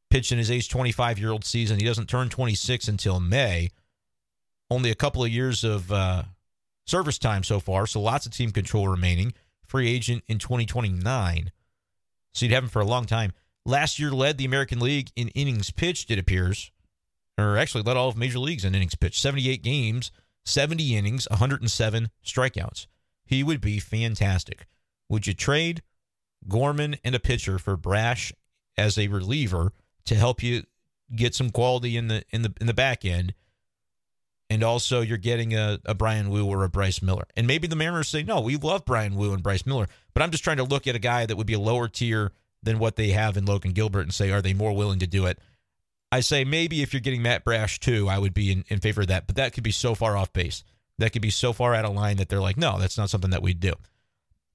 pitched 0.10 0.32
in 0.32 0.38
his 0.38 0.52
age 0.52 0.70
25 0.70 1.20
year 1.20 1.32
old 1.32 1.46
season. 1.46 1.80
He 1.80 1.86
doesn't 1.86 2.08
turn 2.08 2.30
26 2.30 2.88
until 2.88 3.20
May. 3.20 3.70
Only 4.70 4.92
a 4.92 4.96
couple 4.96 5.24
of 5.24 5.30
years 5.30 5.64
of 5.64 5.92
uh, 5.92 6.24
service 6.86 7.18
time 7.18 7.44
so 7.44 7.60
far, 7.60 7.88
so 7.88 8.02
lots 8.02 8.26
of 8.26 8.34
team 8.34 8.52
control 8.52 8.88
remaining 8.88 9.34
free 9.66 9.90
agent 9.90 10.24
in 10.28 10.40
2029. 10.40 11.52
So 12.34 12.46
you'd 12.46 12.54
have 12.54 12.64
him 12.64 12.70
for 12.70 12.82
a 12.82 12.86
long 12.86 13.06
time. 13.06 13.34
Last 13.66 14.00
year 14.00 14.12
led 14.12 14.38
the 14.38 14.46
American 14.46 14.80
League 14.80 15.10
in 15.16 15.28
innings 15.30 15.72
pitched, 15.72 16.10
it 16.10 16.20
appears, 16.20 16.72
or 17.38 17.58
actually 17.58 17.84
led 17.84 17.98
all 17.98 18.10
of 18.10 18.18
major 18.18 18.40
leagues 18.40 18.64
in 18.64 18.74
innings 18.74 18.96
pitched. 18.96 19.20
78 19.22 19.62
games, 19.62 20.12
70 20.46 20.96
innings, 20.96 21.28
107 21.30 22.10
strikeouts. 22.26 22.88
He 23.26 23.44
would 23.44 23.60
be 23.60 23.80
fantastic. 23.80 24.68
Would 25.10 25.28
you 25.28 25.34
trade 25.34 25.84
Gorman 26.48 26.96
and 27.04 27.14
a 27.14 27.20
pitcher 27.20 27.60
for 27.60 27.76
Brash 27.76 28.32
as 28.78 28.98
a 28.98 29.08
reliever 29.08 29.74
to 30.08 30.16
help 30.16 30.44
you 30.44 30.64
get 31.16 31.36
some 31.36 31.50
quality 31.50 31.96
in 31.98 32.08
the 32.08 32.24
in 32.32 32.42
the 32.42 32.54
in 32.60 32.68
the 32.68 32.74
back 32.74 33.06
end? 33.06 33.34
and 34.50 34.64
also 34.64 35.02
you're 35.02 35.18
getting 35.18 35.54
a, 35.54 35.80
a 35.86 35.94
Bryan 35.94 36.30
Woo 36.30 36.46
or 36.46 36.64
a 36.64 36.70
Bryce 36.70 37.02
Miller. 37.02 37.28
And 37.36 37.48
maybe 37.48 37.68
the 37.68 37.76
Mariners 37.76 38.08
say, 38.08 38.24
no, 38.24 38.42
we 38.42 38.56
love 38.56 38.86
Bryan 38.86 39.16
Woo 39.16 39.34
and 39.34 39.44
Bryce 39.44 39.66
Miller, 39.66 39.88
but 40.14 40.24
I'm 40.24 40.32
just 40.32 40.44
trying 40.44 40.58
to 40.58 40.64
look 40.64 40.88
at 40.88 40.96
a 40.96 41.00
guy 41.00 41.26
that 41.26 41.36
would 41.36 41.48
be 41.48 41.54
a 41.54 41.60
lower 41.60 41.88
tier 41.88 42.32
than 42.64 42.80
what 42.80 42.96
they 42.96 43.10
have 43.10 43.38
in 43.38 43.46
Logan 43.46 43.72
Gilbert 43.72 44.02
and 44.02 44.14
say, 44.14 44.32
are 44.32 44.42
they 44.42 44.54
more 44.54 44.76
willing 44.76 45.00
to 45.00 45.08
do 45.08 45.26
it? 45.26 45.40
I 46.12 46.22
say 46.22 46.46
maybe 46.46 46.82
if 46.82 46.94
you're 46.94 47.02
getting 47.02 47.22
Matt 47.22 47.44
Brash 47.44 47.80
too, 47.80 48.08
I 48.08 48.18
would 48.18 48.34
be 48.34 48.52
in, 48.52 48.64
in 48.70 48.80
favor 48.80 49.02
of 49.02 49.08
that, 49.08 49.28
but 49.28 49.36
that 49.36 49.54
could 49.54 49.64
be 49.64 49.72
so 49.72 49.94
far 49.94 50.16
off 50.16 50.32
base. 50.32 50.64
That 50.98 51.12
could 51.12 51.22
be 51.22 51.30
so 51.30 51.54
far 51.54 51.76
out 51.76 51.86
of 51.86 51.94
line 51.94 52.18
that 52.18 52.30
they're 52.30 52.40
like, 52.40 52.58
no, 52.58 52.80
that's 52.80 52.98
not 52.98 53.10
something 53.10 53.30
that 53.32 53.42
we'd 53.42 53.60
do. 53.60 53.74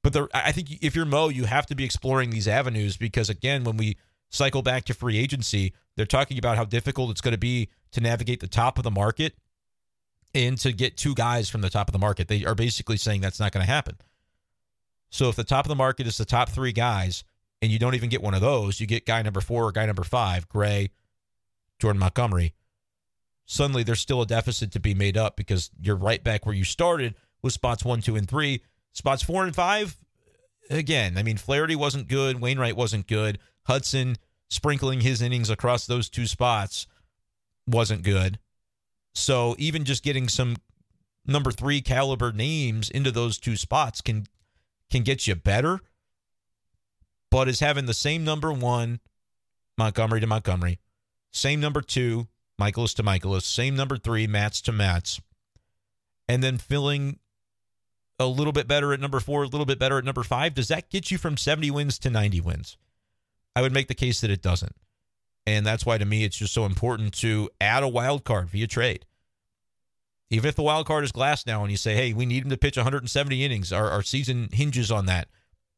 But 0.02 0.30
I 0.34 0.50
think 0.50 0.82
if 0.82 0.96
you're 0.96 1.04
Mo, 1.04 1.28
you 1.28 1.44
have 1.44 1.66
to 1.66 1.76
be 1.76 1.84
exploring 1.84 2.30
these 2.30 2.48
avenues 2.48 2.96
because, 2.96 3.30
again, 3.30 3.62
when 3.62 3.76
we 3.76 3.96
cycle 4.32 4.62
back 4.62 4.84
to 4.86 4.94
free 4.94 5.18
agency, 5.18 5.74
they're 5.96 6.06
talking 6.06 6.38
about 6.38 6.56
how 6.56 6.64
difficult 6.64 7.10
it's 7.10 7.20
going 7.20 7.32
to 7.32 7.38
be 7.38 7.68
to 7.92 8.00
navigate 8.00 8.40
the 8.40 8.48
top 8.48 8.78
of 8.78 8.84
the 8.84 8.90
market 8.90 9.34
and 10.34 10.58
to 10.58 10.72
get 10.72 10.96
two 10.96 11.14
guys 11.14 11.48
from 11.48 11.60
the 11.60 11.70
top 11.70 11.86
of 11.88 11.92
the 11.92 11.98
market. 11.98 12.26
They 12.26 12.44
are 12.44 12.54
basically 12.54 12.96
saying 12.96 13.20
that's 13.20 13.38
not 13.38 13.52
going 13.52 13.64
to 13.64 13.70
happen. 13.70 13.96
So 15.10 15.28
if 15.28 15.36
the 15.36 15.44
top 15.44 15.66
of 15.66 15.68
the 15.68 15.76
market 15.76 16.06
is 16.06 16.16
the 16.16 16.24
top 16.24 16.48
three 16.48 16.72
guys, 16.72 17.22
and 17.60 17.70
you 17.70 17.78
don't 17.78 17.94
even 17.94 18.08
get 18.08 18.22
one 18.22 18.34
of 18.34 18.40
those, 18.40 18.80
you 18.80 18.86
get 18.86 19.06
guy 19.06 19.22
number 19.22 19.40
four 19.40 19.64
or 19.66 19.72
guy 19.72 19.86
number 19.86 20.02
five, 20.02 20.48
Gray, 20.48 20.90
Jordan 21.78 22.00
Montgomery. 22.00 22.54
Suddenly, 23.44 23.84
there's 23.84 24.00
still 24.00 24.22
a 24.22 24.26
deficit 24.26 24.72
to 24.72 24.80
be 24.80 24.94
made 24.94 25.16
up 25.16 25.36
because 25.36 25.70
you're 25.80 25.94
right 25.94 26.24
back 26.24 26.44
where 26.46 26.54
you 26.54 26.64
started 26.64 27.14
with 27.42 27.52
spots 27.52 27.84
one, 27.84 28.00
two, 28.00 28.16
and 28.16 28.28
three. 28.28 28.62
Spots 28.94 29.22
four 29.22 29.44
and 29.44 29.54
five, 29.54 29.96
again, 30.70 31.16
I 31.16 31.22
mean, 31.22 31.36
Flaherty 31.36 31.76
wasn't 31.76 32.08
good. 32.08 32.40
Wainwright 32.40 32.76
wasn't 32.76 33.06
good. 33.06 33.38
Hudson 33.64 34.16
sprinkling 34.50 35.00
his 35.00 35.22
innings 35.22 35.50
across 35.50 35.86
those 35.86 36.08
two 36.08 36.26
spots 36.26 36.86
wasn't 37.66 38.02
good. 38.02 38.38
So 39.14 39.54
even 39.58 39.84
just 39.84 40.02
getting 40.02 40.28
some 40.28 40.56
number 41.26 41.50
three 41.50 41.80
caliber 41.80 42.32
names 42.32 42.90
into 42.90 43.10
those 43.10 43.38
two 43.38 43.56
spots 43.56 44.00
can 44.00 44.26
can 44.90 45.02
get 45.02 45.26
you 45.26 45.34
better. 45.34 45.80
But 47.30 47.48
is 47.48 47.60
having 47.60 47.86
the 47.86 47.94
same 47.94 48.24
number 48.24 48.52
one, 48.52 49.00
Montgomery 49.78 50.20
to 50.20 50.26
Montgomery, 50.26 50.78
same 51.30 51.60
number 51.60 51.80
two, 51.80 52.28
Mikolas 52.60 52.94
to 52.96 53.02
Mikolas, 53.02 53.42
same 53.42 53.74
number 53.74 53.96
three, 53.96 54.26
Matz 54.26 54.60
to 54.62 54.72
Matz. 54.72 55.20
and 56.28 56.42
then 56.42 56.58
filling 56.58 57.18
a 58.18 58.26
little 58.26 58.52
bit 58.52 58.68
better 58.68 58.92
at 58.92 59.00
number 59.00 59.18
four, 59.18 59.42
a 59.42 59.46
little 59.46 59.66
bit 59.66 59.78
better 59.78 59.98
at 59.98 60.04
number 60.04 60.22
five, 60.22 60.54
does 60.54 60.68
that 60.68 60.90
get 60.90 61.10
you 61.10 61.18
from 61.18 61.36
70 61.36 61.70
wins 61.70 61.98
to 61.98 62.10
90 62.10 62.40
wins? 62.40 62.76
I 63.54 63.62
would 63.62 63.72
make 63.72 63.88
the 63.88 63.94
case 63.94 64.20
that 64.20 64.30
it 64.30 64.42
doesn't. 64.42 64.74
And 65.46 65.66
that's 65.66 65.84
why 65.84 65.98
to 65.98 66.04
me 66.04 66.24
it's 66.24 66.36
just 66.36 66.54
so 66.54 66.64
important 66.64 67.14
to 67.14 67.50
add 67.60 67.82
a 67.82 67.88
wild 67.88 68.24
card 68.24 68.48
via 68.48 68.66
trade. 68.66 69.06
Even 70.30 70.48
if 70.48 70.54
the 70.54 70.62
wild 70.62 70.86
card 70.86 71.04
is 71.04 71.12
Glasnow 71.12 71.60
and 71.60 71.70
you 71.70 71.76
say, 71.76 71.94
hey, 71.94 72.12
we 72.12 72.24
need 72.24 72.44
him 72.44 72.50
to 72.50 72.56
pitch 72.56 72.76
170 72.76 73.44
innings, 73.44 73.72
our, 73.72 73.90
our 73.90 74.02
season 74.02 74.48
hinges 74.52 74.90
on 74.90 75.06
that. 75.06 75.28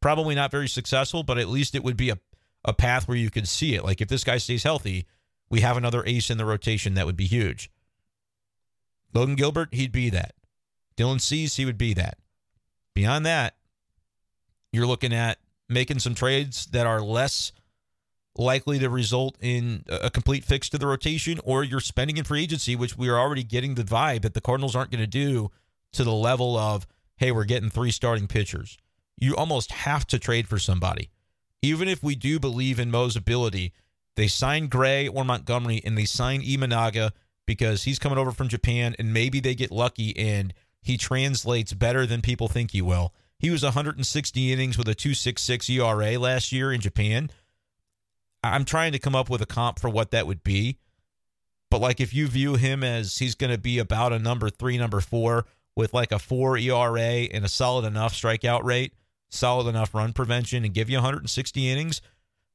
Probably 0.01 0.35
not 0.35 0.51
very 0.51 0.69
successful, 0.69 1.23
but 1.23 1.39
at 1.39 1.49
least 1.49 1.75
it 1.75 1.83
would 1.83 1.97
be 1.97 2.11
a, 2.11 2.19
a 2.65 2.73
path 2.73 3.09
where 3.09 3.17
you 3.17 3.31
could 3.31 3.49
see 3.49 3.75
it. 3.75 3.85
Like 3.85 4.01
if 4.01 4.09
this 4.09 4.23
guy 4.23 4.39
stays 4.39 4.63
healthy, 4.63 5.07
we 5.51 5.61
have 5.61 5.77
another 5.77 6.05
ace 6.07 6.31
in 6.31 6.39
the 6.39 6.45
rotation 6.45 6.95
that 6.95 7.07
would 7.07 7.17
be 7.17 7.27
huge. 7.27 7.71
Logan 9.13 9.35
Gilbert, 9.35 9.71
he'd 9.73 9.93
be 9.93 10.11
that. 10.11 10.35
Dylan 10.97 11.21
Cease, 11.21 11.57
he 11.57 11.65
would 11.65 11.79
be 11.79 11.95
that. 11.95 12.19
Beyond 12.95 13.27
that, 13.27 13.57
you're 14.73 14.87
looking 14.87 15.13
at 15.13 15.39
making 15.69 15.99
some 15.99 16.15
trades 16.15 16.67
that 16.67 16.87
are 16.87 17.01
less 17.01 17.53
likely 18.37 18.79
to 18.79 18.89
result 18.89 19.37
in 19.41 19.85
a 19.89 20.11
complete 20.11 20.45
fix 20.45 20.69
to 20.71 20.79
the 20.79 20.87
rotation, 20.87 21.41
or 21.45 21.63
you're 21.63 21.81
spending 21.81 22.17
in 22.17 22.25
free 22.25 22.43
agency, 22.43 22.75
which 22.75 22.97
we 22.97 23.09
are 23.09 23.19
already 23.19 23.45
getting 23.45 23.75
the 23.75 23.85
vibe 23.85 24.23
that 24.23 24.35
the 24.35 24.41
Cardinals 24.41 24.75
aren't 24.75 24.91
going 24.91 25.03
to 25.03 25.07
do 25.07 25.51
to 25.93 26.05
the 26.05 26.13
level 26.13 26.57
of, 26.57 26.87
hey, 27.17 27.31
we're 27.31 27.45
getting 27.45 27.71
three 27.71 27.91
starting 27.91 28.27
pitchers. 28.27 28.77
You 29.17 29.37
almost 29.37 29.71
have 29.71 30.07
to 30.09 30.19
trade 30.19 30.49
for 30.49 30.59
somebody. 30.59 31.11
Even 31.63 31.89
if 31.89 32.03
we 32.03 32.15
do 32.15 32.41
believe 32.41 32.79
in 32.81 32.91
Mo's 32.91 33.17
ability, 33.17 33.73
they 34.17 34.27
sign 34.27 34.67
Gray 34.67 35.09
or 35.09 35.25
Montgomery 35.25 35.81
and 35.85 35.97
they 35.97 36.05
sign 36.05 36.43
Imanaga 36.43 37.13
because 37.47 37.85
he's 37.85 37.99
coming 37.99 38.19
over 38.19 38.33
from 38.33 38.49
Japan 38.49 38.95
and 38.99 39.13
maybe 39.13 39.41
they 39.41 39.55
get 39.55 39.71
lucky 39.71 40.17
and 40.17 40.53
he 40.83 40.97
translates 40.97 41.73
better 41.73 42.07
than 42.07 42.21
people 42.21 42.49
think 42.49 42.73
he 42.73 42.83
will. 42.83 43.15
He 43.39 43.51
was 43.51 43.63
160 43.63 44.53
innings 44.53 44.79
with 44.79 44.89
a 44.89 44.95
266 44.95 45.71
ERA 45.71 46.19
last 46.19 46.53
year 46.53 46.73
in 46.73 46.81
Japan. 46.81 47.31
I'm 48.45 48.65
trying 48.65 48.93
to 48.93 48.99
come 48.99 49.15
up 49.15 49.31
with 49.31 49.41
a 49.43 49.47
comp 49.47 49.79
for 49.79 49.89
what 49.89 50.11
that 50.11 50.27
would 50.27 50.43
be. 50.43 50.79
But 51.71 51.81
like 51.81 52.01
if 52.01 52.15
you 52.15 52.29
view 52.29 52.55
him 52.55 52.85
as 52.85 53.19
he's 53.19 53.35
going 53.35 53.51
to 53.53 53.59
be 53.59 53.79
about 53.79 54.13
a 54.13 54.19
number 54.19 54.51
3, 54.51 54.79
number 54.79 55.01
4 55.01 55.45
with 55.75 55.93
like 55.93 56.13
a 56.13 56.19
4 56.19 56.59
ERA 56.59 57.01
and 57.01 57.45
a 57.45 57.49
solid 57.49 57.85
enough 57.85 58.15
strikeout 58.15 58.63
rate, 58.63 58.93
solid 59.29 59.67
enough 59.67 59.95
run 59.95 60.13
prevention 60.13 60.65
and 60.65 60.75
give 60.75 60.89
you 60.89 60.99
160 60.99 61.69
innings, 61.69 62.01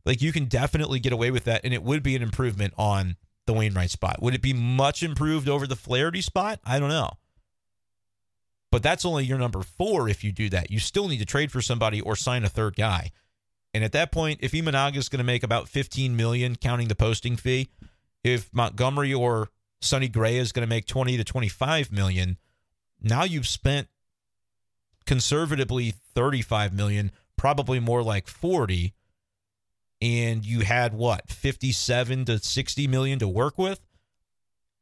like 0.05 0.21
you 0.21 0.31
can 0.31 0.45
definitely 0.45 0.99
get 0.99 1.11
away 1.11 1.31
with 1.31 1.43
that 1.43 1.61
and 1.63 1.73
it 1.73 1.83
would 1.83 2.01
be 2.01 2.15
an 2.15 2.21
improvement 2.21 2.73
on 2.77 3.17
the 3.45 3.53
Wainwright 3.53 3.89
spot. 3.89 4.21
Would 4.21 4.35
it 4.35 4.41
be 4.41 4.53
much 4.53 5.03
improved 5.03 5.49
over 5.49 5.67
the 5.67 5.75
Flaherty 5.75 6.21
spot? 6.21 6.59
I 6.65 6.79
don't 6.79 6.89
know. 6.89 7.11
But 8.71 8.83
that's 8.83 9.05
only 9.05 9.25
your 9.25 9.39
number 9.39 9.63
four 9.63 10.07
if 10.07 10.23
you 10.23 10.31
do 10.31 10.49
that. 10.49 10.69
You 10.69 10.79
still 10.79 11.07
need 11.07 11.17
to 11.17 11.25
trade 11.25 11.51
for 11.51 11.61
somebody 11.61 12.01
or 12.01 12.15
sign 12.15 12.43
a 12.43 12.49
third 12.49 12.75
guy. 12.75 13.11
And 13.73 13.83
at 13.83 13.91
that 13.91 14.11
point, 14.11 14.39
if 14.41 14.51
Imanaga 14.51 14.97
is 14.97 15.09
going 15.09 15.19
to 15.19 15.23
make 15.23 15.43
about 15.43 15.69
15 15.69 16.15
million 16.15 16.55
counting 16.55 16.87
the 16.87 16.95
posting 16.95 17.35
fee, 17.35 17.69
if 18.23 18.53
Montgomery 18.53 19.13
or 19.13 19.49
Sonny 19.81 20.07
Gray 20.07 20.37
is 20.37 20.51
going 20.51 20.65
to 20.65 20.69
make 20.69 20.87
20 20.87 21.17
to 21.17 21.23
25 21.23 21.91
million, 21.91 22.37
now 23.01 23.23
you've 23.23 23.47
spent 23.47 23.87
conservatively 25.05 25.93
35 26.13 26.73
million, 26.73 27.11
probably 27.37 27.79
more 27.79 28.03
like 28.03 28.27
40 28.27 28.93
and 30.01 30.45
you 30.45 30.61
had 30.61 30.93
what 30.93 31.29
57 31.29 32.25
to 32.25 32.39
60 32.39 32.87
million 32.87 33.19
to 33.19 33.27
work 33.27 33.57
with 33.57 33.79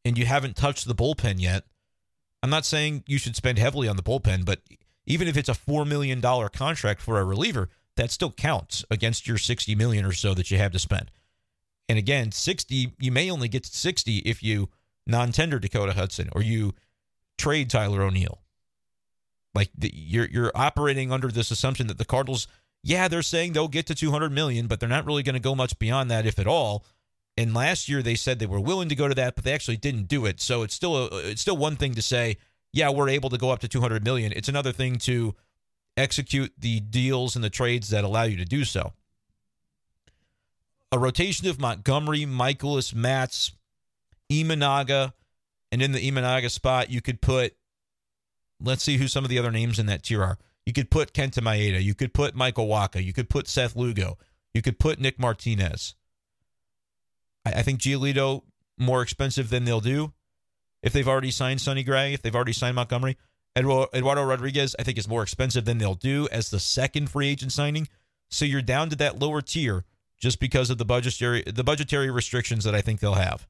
and 0.05 0.17
you 0.17 0.25
haven't 0.25 0.55
touched 0.55 0.88
the 0.88 0.95
bullpen 0.95 1.39
yet. 1.39 1.63
I'm 2.43 2.49
not 2.49 2.65
saying 2.65 3.03
you 3.07 3.17
should 3.17 3.35
spend 3.35 3.57
heavily 3.57 3.88
on 3.88 3.95
the 3.95 4.03
bullpen 4.03 4.45
but 4.45 4.61
even 5.05 5.27
if 5.27 5.38
it's 5.38 5.49
a 5.49 5.53
$4 5.53 5.88
million 5.88 6.21
contract 6.21 7.01
for 7.01 7.19
a 7.19 7.23
reliever 7.23 7.69
that 7.98 8.12
still 8.12 8.32
counts 8.32 8.86
against 8.89 9.28
your 9.28 9.38
60 9.38 9.76
million 9.76 10.06
or 10.06 10.14
so 10.14 10.34
that 10.34 10.50
you 10.50 10.58
have 10.58 10.72
to 10.72 10.80
spend 10.80 11.12
and 11.89 12.00
again 12.00 12.32
60 12.32 12.93
you 13.00 13.12
may 13.12 13.30
only 13.30 13.48
get 13.48 13.64
to 13.64 13.76
60 13.76 14.20
if 14.20 14.41
you 14.41 14.70
non-tender 15.06 15.60
dakota 15.60 15.93
hudson 15.93 16.30
or 16.34 16.41
you 16.41 16.74
trade 17.38 17.70
tyler 17.70 18.02
o'neill 18.02 18.41
like 19.54 19.70
the, 19.78 19.91
you're 19.93 20.28
you're 20.28 20.52
operating 20.56 21.12
under 21.12 21.28
this 21.28 21.52
assumption 21.52 21.88
that 21.88 21.98
the 21.98 22.06
cardinals 22.06 22.48
yeah, 22.84 23.08
they're 23.08 23.22
saying 23.22 23.52
they'll 23.52 23.68
get 23.68 23.88
to 23.88 23.95
200 23.95 24.32
million, 24.32 24.68
but 24.68 24.80
they're 24.80 24.89
not 24.89 25.06
really 25.06 25.24
going 25.24 25.34
to 25.34 25.41
go 25.41 25.56
much 25.56 25.78
beyond 25.80 26.10
that, 26.12 26.26
if 26.26 26.39
at 26.39 26.48
all. 26.48 26.86
And 27.36 27.54
last 27.54 27.89
year 27.89 28.02
they 28.02 28.16
said 28.16 28.39
they 28.39 28.45
were 28.45 28.60
willing 28.60 28.89
to 28.89 28.95
go 28.95 29.10
to 29.10 29.16
that, 29.16 29.36
but 29.36 29.43
they 29.43 29.52
actually 29.52 29.78
didn't 29.78 30.08
do 30.08 30.26
it. 30.26 30.39
So 30.39 30.64
it's 30.64 30.74
still 30.74 30.95
a, 30.95 31.18
it's 31.18 31.41
still 31.41 31.58
one 31.58 31.76
thing 31.76 31.93
to 31.95 32.02
say, 32.02 32.38
yeah, 32.72 32.89
we're 32.89 33.10
able 33.10 33.30
to 33.30 33.38
go 33.38 33.52
up 33.52 33.60
to 33.60 33.68
200 33.68 34.04
million. 34.06 34.32
It's 34.32 34.48
another 34.48 34.72
thing 34.72 34.95
to 35.00 35.36
execute 35.98 36.54
the 36.58 36.80
deals 36.80 37.36
and 37.36 37.43
the 37.43 37.50
trades 37.50 37.89
that 37.89 38.04
allow 38.04 38.24
you 38.24 38.38
to 38.38 38.45
do 38.45 38.64
so. 38.64 38.93
A 40.91 41.00
rotation 41.00 41.48
of 41.48 41.60
Montgomery, 41.60 42.26
Mikolas, 42.26 42.95
Matz, 42.95 43.52
Imanaga, 44.30 45.14
and 45.72 45.82
in 45.82 45.91
the 45.91 46.10
Imanaga 46.10 46.50
spot, 46.50 46.89
you 46.89 47.02
could 47.02 47.20
put. 47.20 47.56
Let's 48.62 48.84
see 48.84 48.98
who 48.98 49.08
some 49.08 49.24
of 49.24 49.30
the 49.30 49.38
other 49.38 49.52
names 49.52 49.80
in 49.80 49.86
that 49.88 50.04
tier 50.04 50.24
are. 50.24 50.38
You 50.66 50.74
could 50.74 50.89
put 50.89 51.14
Kenta 51.14 51.41
Maeda. 51.41 51.84
You 51.84 51.93
could 51.93 52.14
put 52.14 52.36
Michael 52.36 52.68
Wacha. 52.68 53.04
You 53.04 53.14
could 53.14 53.30
put 53.30 53.48
Seth 53.48 53.76
Lugo. 53.76 54.18
You 54.54 54.62
could 54.62 54.80
put 54.80 55.00
Nick 55.00 55.20
Martinez. 55.20 55.95
I, 57.45 57.60
I 57.60 57.62
think 57.62 57.80
Giolito 57.80 58.43
more 58.78 59.02
expensive 59.02 59.50
than 59.50 59.66
they'll 59.66 59.82
do 59.82 60.14
if 60.82 60.93
they've 60.93 61.08
already 61.08 61.32
signed 61.32 61.62
Sonny 61.62 61.84
Gray, 61.84 62.14
if 62.14 62.22
they've 62.22 62.36
already 62.36 62.54
signed 62.54 62.76
Montgomery. 62.76 63.18
Eduardo, 63.58 64.24
Rodriguez, 64.24 64.76
I 64.78 64.84
think, 64.84 64.97
is 64.97 65.08
more 65.08 65.24
expensive 65.24 65.66
than 65.66 65.78
they'll 65.78 65.95
do 65.95 66.28
as 66.32 66.49
the 66.49 66.60
second 66.60 67.10
free 67.10 67.28
agent 67.28 67.51
signing. 67.51 67.88
So 68.30 68.45
you're 68.45 68.62
down 68.62 68.89
to 68.89 68.95
that 68.97 69.20
lower 69.20 69.41
tier 69.41 69.86
just 70.20 70.39
because 70.39 70.70
of 70.70 70.78
the 70.78 70.86
budgetary 70.86 71.43
the 71.43 71.64
budgetary 71.64 72.12
restrictions 72.12 72.64
that 72.64 72.76
I 72.76 72.82
think 72.82 72.99
they'll 72.99 73.14
have. 73.14 73.47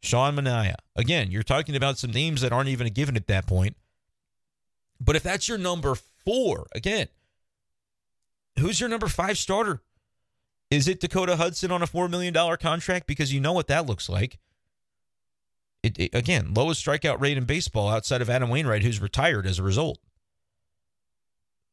Sean 0.00 0.36
Manaea. 0.36 0.76
Again, 0.96 1.30
you're 1.30 1.42
talking 1.42 1.76
about 1.76 1.98
some 1.98 2.10
names 2.10 2.40
that 2.40 2.52
aren't 2.52 2.68
even 2.68 2.86
a 2.86 2.90
given 2.90 3.16
at 3.16 3.26
that 3.26 3.46
point. 3.46 3.76
But 5.00 5.16
if 5.16 5.22
that's 5.22 5.48
your 5.48 5.58
number 5.58 5.94
four, 6.24 6.66
again, 6.74 7.08
who's 8.58 8.80
your 8.80 8.88
number 8.88 9.08
five 9.08 9.38
starter? 9.38 9.80
Is 10.70 10.86
it 10.86 11.00
Dakota 11.00 11.36
Hudson 11.36 11.70
on 11.70 11.82
a 11.82 11.86
$4 11.86 12.10
million 12.10 12.34
contract? 12.58 13.06
Because 13.06 13.32
you 13.32 13.40
know 13.40 13.52
what 13.52 13.68
that 13.68 13.86
looks 13.86 14.08
like. 14.08 14.38
It, 15.82 15.98
it, 15.98 16.14
again, 16.14 16.52
lowest 16.54 16.84
strikeout 16.84 17.20
rate 17.20 17.36
in 17.36 17.44
baseball 17.44 17.88
outside 17.88 18.20
of 18.20 18.30
Adam 18.30 18.50
Wainwright, 18.50 18.82
who's 18.82 19.00
retired 19.00 19.46
as 19.46 19.58
a 19.58 19.62
result. 19.62 19.98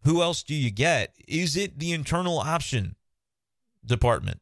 Who 0.03 0.22
else 0.22 0.43
do 0.43 0.53
you 0.53 0.70
get? 0.70 1.16
Is 1.28 1.58
it 1.58 1.80
the 1.80 1.91
internal 1.91 2.38
option 2.38 2.95
department? 3.84 4.41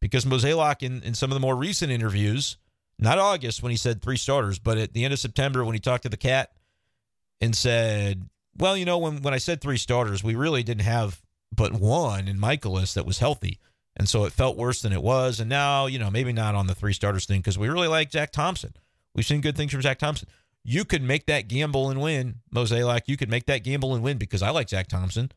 Because 0.00 0.24
Mozeliak, 0.24 0.82
in, 0.82 1.02
in 1.02 1.14
some 1.14 1.30
of 1.30 1.34
the 1.34 1.40
more 1.40 1.56
recent 1.56 1.92
interviews, 1.92 2.56
not 2.98 3.18
August 3.18 3.62
when 3.62 3.70
he 3.70 3.76
said 3.76 4.00
three 4.00 4.16
starters, 4.16 4.58
but 4.58 4.78
at 4.78 4.94
the 4.94 5.04
end 5.04 5.12
of 5.12 5.18
September 5.18 5.64
when 5.64 5.74
he 5.74 5.80
talked 5.80 6.04
to 6.04 6.08
the 6.08 6.16
cat 6.16 6.52
and 7.40 7.54
said, 7.54 8.28
well, 8.56 8.76
you 8.76 8.86
know, 8.86 8.98
when, 8.98 9.20
when 9.20 9.34
I 9.34 9.38
said 9.38 9.60
three 9.60 9.76
starters, 9.76 10.24
we 10.24 10.34
really 10.34 10.62
didn't 10.62 10.84
have 10.84 11.20
but 11.54 11.72
one 11.72 12.28
in 12.28 12.38
Mikolas 12.38 12.94
that 12.94 13.06
was 13.06 13.18
healthy. 13.18 13.58
And 13.96 14.08
so 14.08 14.24
it 14.24 14.32
felt 14.32 14.56
worse 14.56 14.82
than 14.82 14.92
it 14.92 15.02
was. 15.02 15.40
And 15.40 15.48
now, 15.48 15.86
you 15.86 15.98
know, 15.98 16.10
maybe 16.10 16.32
not 16.32 16.54
on 16.54 16.66
the 16.66 16.74
three 16.74 16.92
starters 16.92 17.26
thing 17.26 17.40
because 17.40 17.58
we 17.58 17.68
really 17.68 17.88
like 17.88 18.12
Zack 18.12 18.32
Thompson. 18.32 18.74
We've 19.14 19.26
seen 19.26 19.40
good 19.40 19.56
things 19.56 19.72
from 19.72 19.82
Zack 19.82 19.98
Thompson. 19.98 20.28
You 20.62 20.84
could 20.84 21.02
make 21.02 21.26
that 21.26 21.48
gamble 21.48 21.90
and 21.90 22.00
win, 22.00 22.36
Mozeliak. 22.54 23.02
You 23.06 23.16
could 23.16 23.30
make 23.30 23.46
that 23.46 23.64
gamble 23.64 23.94
and 23.94 24.02
win 24.02 24.18
because 24.18 24.42
I 24.42 24.50
like 24.50 24.68
Zack 24.68 24.88
Thompson. 24.88 25.32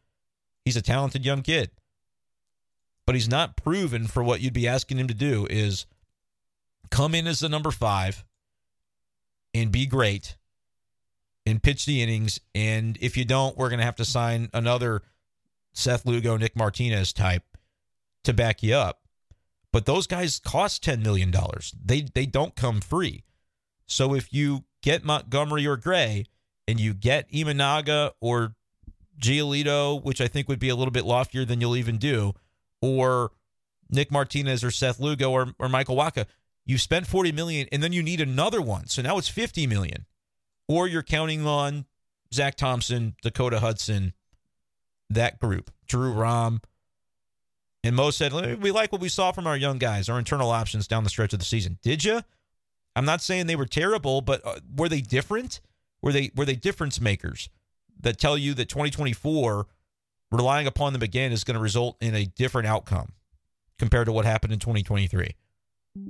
He's 0.64 0.78
a 0.78 0.82
talented 0.82 1.26
young 1.26 1.41
kid. 1.41 1.72
But 3.06 3.16
he's 3.16 3.28
not 3.30 3.58
proven 3.58 4.08
for 4.08 4.24
what 4.24 4.41
you'd 4.41 4.54
be 4.54 4.68
asking 4.68 4.97
him 4.97 5.08
to 5.08 5.14
do 5.14 5.45
is 5.49 5.86
come 6.89 7.16
in 7.16 7.28
as 7.28 7.39
the 7.39 7.49
number 7.49 7.72
five 7.72 8.24
and 9.54 9.72
be 9.72 9.86
great 9.86 10.38
and 11.45 11.62
pitch 11.62 11.86
the 11.86 12.01
innings. 12.01 12.39
And 12.56 12.97
if 13.01 13.18
you 13.18 13.26
don't, 13.26 13.58
we're 13.58 13.70
going 13.70 13.80
to 13.80 13.86
have 13.86 13.97
to 13.97 14.06
sign 14.06 14.49
another 14.54 15.01
Seth 15.74 16.06
Lugo, 16.06 16.38
Nick 16.38 16.56
Martinez 16.56 17.12
type 17.12 17.43
to 18.24 18.34
back 18.34 18.63
you 18.63 18.76
up. 18.76 19.01
But 19.71 19.86
those 19.86 20.07
guys 20.07 20.39
cost 20.39 20.84
$10 20.84 21.03
million. 21.03 21.34
They, 21.84 22.01
they 22.01 22.26
don't 22.26 22.55
come 22.55 22.80
free. 22.80 23.24
So 23.88 24.13
if 24.13 24.32
you 24.34 24.65
get 24.82 25.03
Montgomery 25.03 25.65
or 25.65 25.78
Gray 25.78 26.26
and 26.67 26.80
you 26.80 26.93
get 26.93 27.30
Imanaga 27.32 28.11
or 28.21 28.55
Giolito, 29.19 30.01
which 30.03 30.21
I 30.21 30.28
think 30.28 30.47
would 30.47 30.59
be 30.59 30.69
a 30.69 30.76
little 30.76 30.91
bit 30.91 31.05
loftier 31.05 31.45
than 31.45 31.59
you'll 31.59 31.76
even 31.76 31.97
do, 31.97 32.34
or 32.82 33.32
Nick 33.89 34.11
Martinez 34.11 34.63
or 34.63 34.71
Seth 34.71 34.99
Lugo 34.99 35.32
or, 35.32 35.53
or 35.59 35.69
Michael 35.69 35.95
Wacha, 35.95 36.26
you 36.65 36.78
spent 36.78 37.07
40 37.07 37.32
million 37.32 37.67
and 37.71 37.82
then 37.82 37.93
you 37.93 38.03
need 38.03 38.21
another 38.21 38.61
one. 38.61 38.88
So 38.88 39.01
now 39.01 39.17
it's 39.17 39.28
50 39.28 39.67
million 39.67 40.05
or 40.67 40.88
you're 40.88 41.03
counting 41.03 41.45
on 41.45 41.86
Zack 42.34 42.55
Thompson, 42.55 43.15
Dakota 43.21 43.59
Hudson, 43.59 44.13
that 45.09 45.39
group, 45.39 45.71
Drew 45.88 46.11
Rom. 46.11 46.61
And 47.84 47.95
Mo 47.95 48.11
said, 48.11 48.61
We 48.61 48.71
like 48.71 48.91
what 48.91 49.01
we 49.01 49.09
saw 49.09 49.31
from 49.31 49.45
our 49.45 49.57
young 49.57 49.77
guys, 49.77 50.07
our 50.07 50.17
internal 50.17 50.51
options 50.51 50.88
down 50.88 51.03
the 51.03 51.09
stretch 51.09 51.34
of 51.34 51.39
the 51.39 51.45
season. 51.45 51.77
Did 51.81 52.03
you? 52.03 52.21
I'm 52.95 53.05
not 53.05 53.21
saying 53.21 53.47
they 53.47 53.55
were 53.55 53.65
terrible, 53.65 54.21
but 54.21 54.45
uh, 54.45 54.59
were 54.75 54.88
they 54.88 55.01
different? 55.01 55.59
Were 56.01 56.13
they 56.13 56.31
were 56.36 56.45
they 56.45 56.55
difference 56.55 57.01
makers 57.01 57.49
that 57.99 58.17
tell 58.17 58.38
you 58.38 58.53
that 58.53 58.69
2024 58.69 59.67
relying 60.31 60.67
upon 60.67 60.93
them 60.93 61.01
again 61.01 61.31
is 61.31 61.43
going 61.43 61.55
to 61.55 61.61
result 61.61 61.97
in 62.01 62.15
a 62.15 62.25
different 62.25 62.67
outcome 62.67 63.13
compared 63.77 64.05
to 64.05 64.11
what 64.11 64.25
happened 64.25 64.53
in 64.53 64.59
2023? 64.59 65.36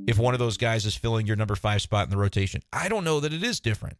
If 0.07 0.17
one 0.17 0.33
of 0.33 0.39
those 0.39 0.57
guys 0.57 0.85
is 0.85 0.95
filling 0.95 1.27
your 1.27 1.35
number 1.35 1.55
5 1.55 1.81
spot 1.81 2.05
in 2.05 2.09
the 2.09 2.17
rotation. 2.17 2.61
I 2.71 2.87
don't 2.87 3.03
know 3.03 3.19
that 3.19 3.33
it 3.33 3.43
is 3.43 3.59
different. 3.59 3.97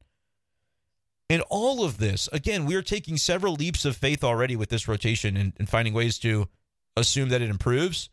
And 1.29 1.41
all 1.49 1.83
of 1.83 1.97
this, 1.97 2.29
again, 2.31 2.65
we 2.65 2.75
are 2.75 2.81
taking 2.81 3.17
several 3.17 3.55
leaps 3.55 3.83
of 3.83 3.97
faith 3.97 4.23
already 4.23 4.55
with 4.55 4.69
this 4.69 4.87
rotation 4.87 5.35
and, 5.35 5.53
and 5.57 5.67
finding 5.67 5.93
ways 5.93 6.19
to 6.19 6.47
assume 6.95 7.29
that 7.29 7.41
it 7.41 7.49
improves. 7.49 8.09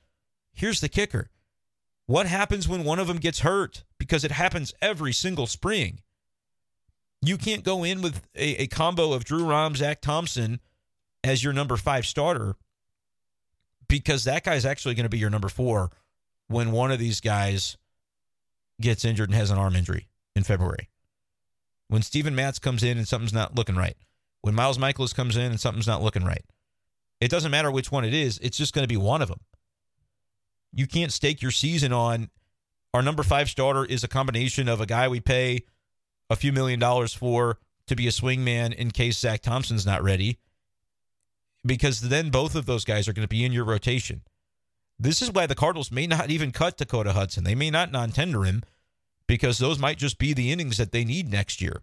Here's 0.53 0.81
the 0.81 0.89
kicker 0.89 1.31
what 2.07 2.27
happens 2.27 2.69
when 2.69 2.83
one 2.83 2.99
of 2.99 3.07
them 3.07 3.19
gets 3.19 3.41
hurt? 3.41 3.85
Because 3.99 4.25
it 4.25 4.33
happens 4.33 4.75
every 4.83 5.13
single 5.13 5.47
spring. 5.47 6.01
You 7.23 7.37
can't 7.37 7.63
go 7.63 7.85
in 7.85 8.03
with 8.03 8.23
a, 8.35 8.63
a 8.63 8.67
combo 8.67 9.13
of 9.13 9.25
Drew 9.25 9.45
Rom, 9.45 9.77
Zack 9.77 10.01
Thompson 10.01 10.61
as 11.23 11.45
your 11.45 11.53
number 11.53 11.77
five 11.77 12.07
starter 12.07 12.57
because 13.91 14.25
that 14.25 14.45
guy's 14.45 14.65
actually 14.65 14.95
going 14.95 15.05
to 15.05 15.11
be 15.11 15.19
your 15.19 15.31
number 15.31 15.49
four 15.49 15.91
when 16.49 16.73
one 16.73 16.91
of 16.91 16.99
these 16.99 17.21
guys 17.21 17.77
gets 18.81 19.05
injured 19.05 19.29
and 19.29 19.37
has 19.37 19.51
an 19.51 19.59
arm 19.59 19.77
injury 19.77 20.09
in 20.35 20.43
February. 20.43 20.89
When 21.89 22.03
Steven 22.03 22.35
Matz 22.35 22.59
comes 22.59 22.83
in 22.83 22.99
and 22.99 23.07
something's 23.07 23.33
not 23.33 23.55
looking 23.55 23.77
right. 23.77 23.97
When 24.43 24.55
Miles 24.55 24.79
Mikolas 24.79 25.15
comes 25.15 25.37
in 25.37 25.51
and 25.51 25.61
something's 25.61 25.87
not 25.87 26.03
looking 26.03 26.25
right. 26.25 26.45
It 27.21 27.31
doesn't 27.31 27.51
matter 27.51 27.71
which 27.71 27.93
one 27.93 28.05
it 28.05 28.15
is, 28.15 28.39
it's 28.39 28.57
just 28.57 28.75
going 28.75 28.85
to 28.85 28.89
be 28.89 28.97
one 28.97 29.23
of 29.23 29.29
them. 29.29 29.41
You 30.73 30.87
can't 30.87 31.13
stake 31.13 31.43
your 31.43 31.51
season 31.51 31.93
on 31.93 32.31
our 32.93 33.03
number 33.03 33.23
five 33.23 33.49
starter 33.49 33.85
is 33.85 34.03
a 34.03 34.09
combination 34.09 34.69
of 34.69 34.81
a 34.81 34.87
guy 34.87 35.07
we 35.09 35.21
pay 35.21 35.65
a 36.29 36.37
few 36.37 36.53
million 36.53 36.81
dollars 36.81 37.15
for 37.15 37.59
to 37.87 37.97
be 37.97 38.07
a 38.07 38.11
swingman 38.11 38.73
in 38.73 38.91
case 38.91 39.19
Zack 39.19 39.43
Thompson's 39.43 39.87
not 39.87 40.03
ready, 40.03 40.39
because 41.65 42.01
then 42.01 42.31
both 42.31 42.55
of 42.55 42.67
those 42.67 42.85
guys 42.85 43.09
are 43.09 43.13
going 43.13 43.25
to 43.25 43.29
be 43.29 43.45
in 43.45 43.53
your 43.53 43.65
rotation. 43.65 44.23
This 44.99 45.23
is 45.23 45.33
why 45.33 45.47
the 45.47 45.55
Cardinals 45.55 45.91
may 45.91 46.07
not 46.07 46.31
even 46.31 46.53
cut 46.53 46.77
Dakota 46.77 47.13
Hudson. 47.13 47.45
They 47.45 47.55
may 47.55 47.71
not 47.71 47.91
non 47.93 48.11
tender 48.11 48.45
him 48.45 48.63
because 49.27 49.59
those 49.59 49.79
might 49.79 49.99
just 49.99 50.19
be 50.19 50.33
the 50.33 50.53
innings 50.53 50.77
that 50.77 50.93
they 50.93 51.05
need 51.05 51.31
next 51.31 51.61
year. 51.61 51.83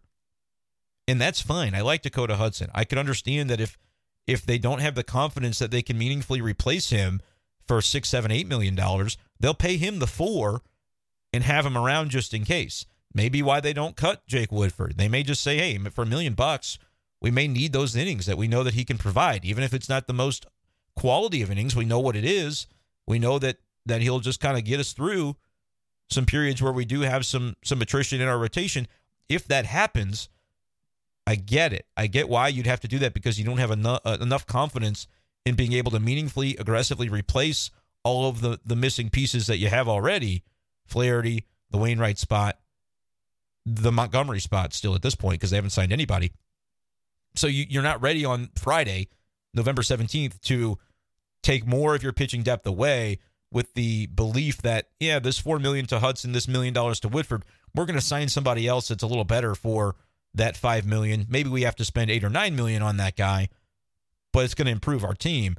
And 1.07 1.19
that's 1.19 1.41
fine. 1.41 1.73
I 1.73 1.81
like 1.81 2.01
Dakota 2.01 2.35
Hudson. 2.35 2.69
I 2.75 2.83
can 2.83 2.97
understand 2.97 3.49
that 3.49 3.61
if 3.61 3.77
if 4.27 4.45
they 4.45 4.57
don't 4.57 4.81
have 4.81 4.95
the 4.95 5.03
confidence 5.03 5.57
that 5.59 5.71
they 5.71 5.81
can 5.81 5.97
meaningfully 5.97 6.41
replace 6.41 6.89
him 6.89 7.21
for 7.65 7.81
six, 7.81 8.09
seven, 8.09 8.31
eight 8.31 8.47
million 8.47 8.75
dollars, 8.75 9.17
they'll 9.39 9.53
pay 9.53 9.77
him 9.77 9.99
the 9.99 10.07
four 10.07 10.61
and 11.33 11.43
have 11.43 11.65
him 11.65 11.77
around 11.77 12.09
just 12.09 12.33
in 12.33 12.43
case. 12.45 12.85
Maybe 13.13 13.41
why 13.41 13.61
they 13.61 13.73
don't 13.73 13.95
cut 13.95 14.27
Jake 14.27 14.51
Woodford. 14.51 14.97
They 14.97 15.07
may 15.07 15.23
just 15.23 15.41
say, 15.41 15.57
hey, 15.57 15.77
for 15.89 16.03
a 16.03 16.07
million 16.07 16.33
bucks, 16.33 16.77
we 17.21 17.31
may 17.31 17.47
need 17.47 17.73
those 17.73 17.95
innings 17.95 18.25
that 18.25 18.37
we 18.37 18.47
know 18.47 18.63
that 18.63 18.75
he 18.75 18.85
can 18.85 18.97
provide. 18.97 19.43
Even 19.43 19.63
if 19.63 19.73
it's 19.73 19.89
not 19.89 20.07
the 20.07 20.13
most 20.13 20.45
quality 20.95 21.41
of 21.41 21.49
innings, 21.49 21.75
we 21.75 21.85
know 21.85 21.99
what 21.99 22.15
it 22.15 22.25
is. 22.25 22.67
We 23.07 23.17
know 23.19 23.39
that 23.39 23.57
that 23.85 24.01
he'll 24.01 24.19
just 24.19 24.41
kind 24.41 24.57
of 24.57 24.65
get 24.65 24.81
us 24.81 24.91
through 24.91 25.37
some 26.09 26.25
periods 26.25 26.61
where 26.61 26.73
we 26.73 26.85
do 26.85 27.01
have 27.01 27.25
some 27.25 27.55
some 27.63 27.81
attrition 27.81 28.21
in 28.21 28.27
our 28.27 28.37
rotation. 28.37 28.87
If 29.29 29.47
that 29.47 29.65
happens, 29.65 30.29
I 31.27 31.35
get 31.35 31.73
it. 31.73 31.85
I 31.97 32.07
get 32.07 32.29
why 32.29 32.47
you'd 32.47 32.67
have 32.67 32.79
to 32.79 32.87
do 32.87 32.99
that 32.99 33.13
because 33.13 33.37
you 33.37 33.43
don't 33.43 33.57
have 33.57 33.69
enough 33.69 33.99
uh, 34.05 34.17
enough 34.21 34.47
confidence 34.47 35.07
in 35.45 35.55
being 35.55 35.73
able 35.73 35.91
to 35.91 35.99
meaningfully, 35.99 36.55
aggressively 36.55 37.09
replace 37.09 37.69
all 38.05 38.29
of 38.29 38.39
the 38.39 38.61
the 38.65 38.77
missing 38.77 39.09
pieces 39.09 39.45
that 39.47 39.57
you 39.57 39.67
have 39.67 39.89
already. 39.89 40.43
Flaherty, 40.85 41.43
the 41.69 41.77
Wainwright 41.77 42.17
spot, 42.17 42.59
the 43.65 43.91
Montgomery 43.91 44.39
spot 44.39 44.73
still 44.73 44.95
at 44.95 45.01
this 45.01 45.15
point 45.15 45.41
because 45.41 45.49
they 45.49 45.57
haven't 45.57 45.71
signed 45.71 45.91
anybody. 45.91 46.31
So 47.35 47.47
you, 47.47 47.65
you're 47.67 47.83
not 47.83 48.01
ready 48.01 48.23
on 48.23 48.49
Friday, 48.55 49.09
November 49.53 49.81
17th, 49.81 50.39
to 50.43 50.77
take 51.43 51.67
more 51.67 51.93
of 51.93 52.03
your 52.03 52.13
pitching 52.13 52.41
depth 52.41 52.65
away 52.65 53.19
with 53.51 53.73
the 53.73 54.07
belief 54.07 54.61
that 54.61 54.87
yeah, 55.01 55.19
this 55.19 55.39
four 55.39 55.59
million 55.59 55.85
to 55.87 55.99
Hudson, 55.99 56.31
this 56.31 56.47
million 56.47 56.73
dollars 56.73 57.01
to 57.01 57.09
Woodford, 57.09 57.43
we're 57.75 57.85
going 57.85 57.99
to 57.99 58.01
sign 58.01 58.29
somebody 58.29 58.65
else 58.65 58.87
that's 58.87 59.03
a 59.03 59.07
little 59.07 59.25
better 59.25 59.55
for 59.55 59.97
that 60.37 60.57
five 60.57 60.85
million. 60.85 61.25
Maybe 61.29 61.49
we 61.49 61.63
have 61.63 61.75
to 61.77 61.85
spend 61.85 62.09
eight 62.09 62.23
or 62.23 62.29
nine 62.29 62.55
million 62.55 62.81
on 62.81 62.97
that 62.97 63.15
guy, 63.15 63.49
but 64.33 64.45
it's 64.45 64.55
going 64.55 64.65
to 64.65 64.71
improve 64.71 65.03
our 65.03 65.13
team. 65.13 65.55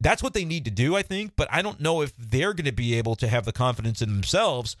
That's 0.00 0.22
what 0.22 0.34
they 0.34 0.44
need 0.44 0.64
to 0.66 0.70
do, 0.70 0.96
I 0.96 1.02
think. 1.02 1.32
But 1.36 1.48
I 1.50 1.62
don't 1.62 1.80
know 1.80 2.02
if 2.02 2.14
they're 2.16 2.54
going 2.54 2.66
to 2.66 2.72
be 2.72 2.94
able 2.94 3.16
to 3.16 3.28
have 3.28 3.44
the 3.44 3.52
confidence 3.52 4.02
in 4.02 4.10
themselves 4.10 4.76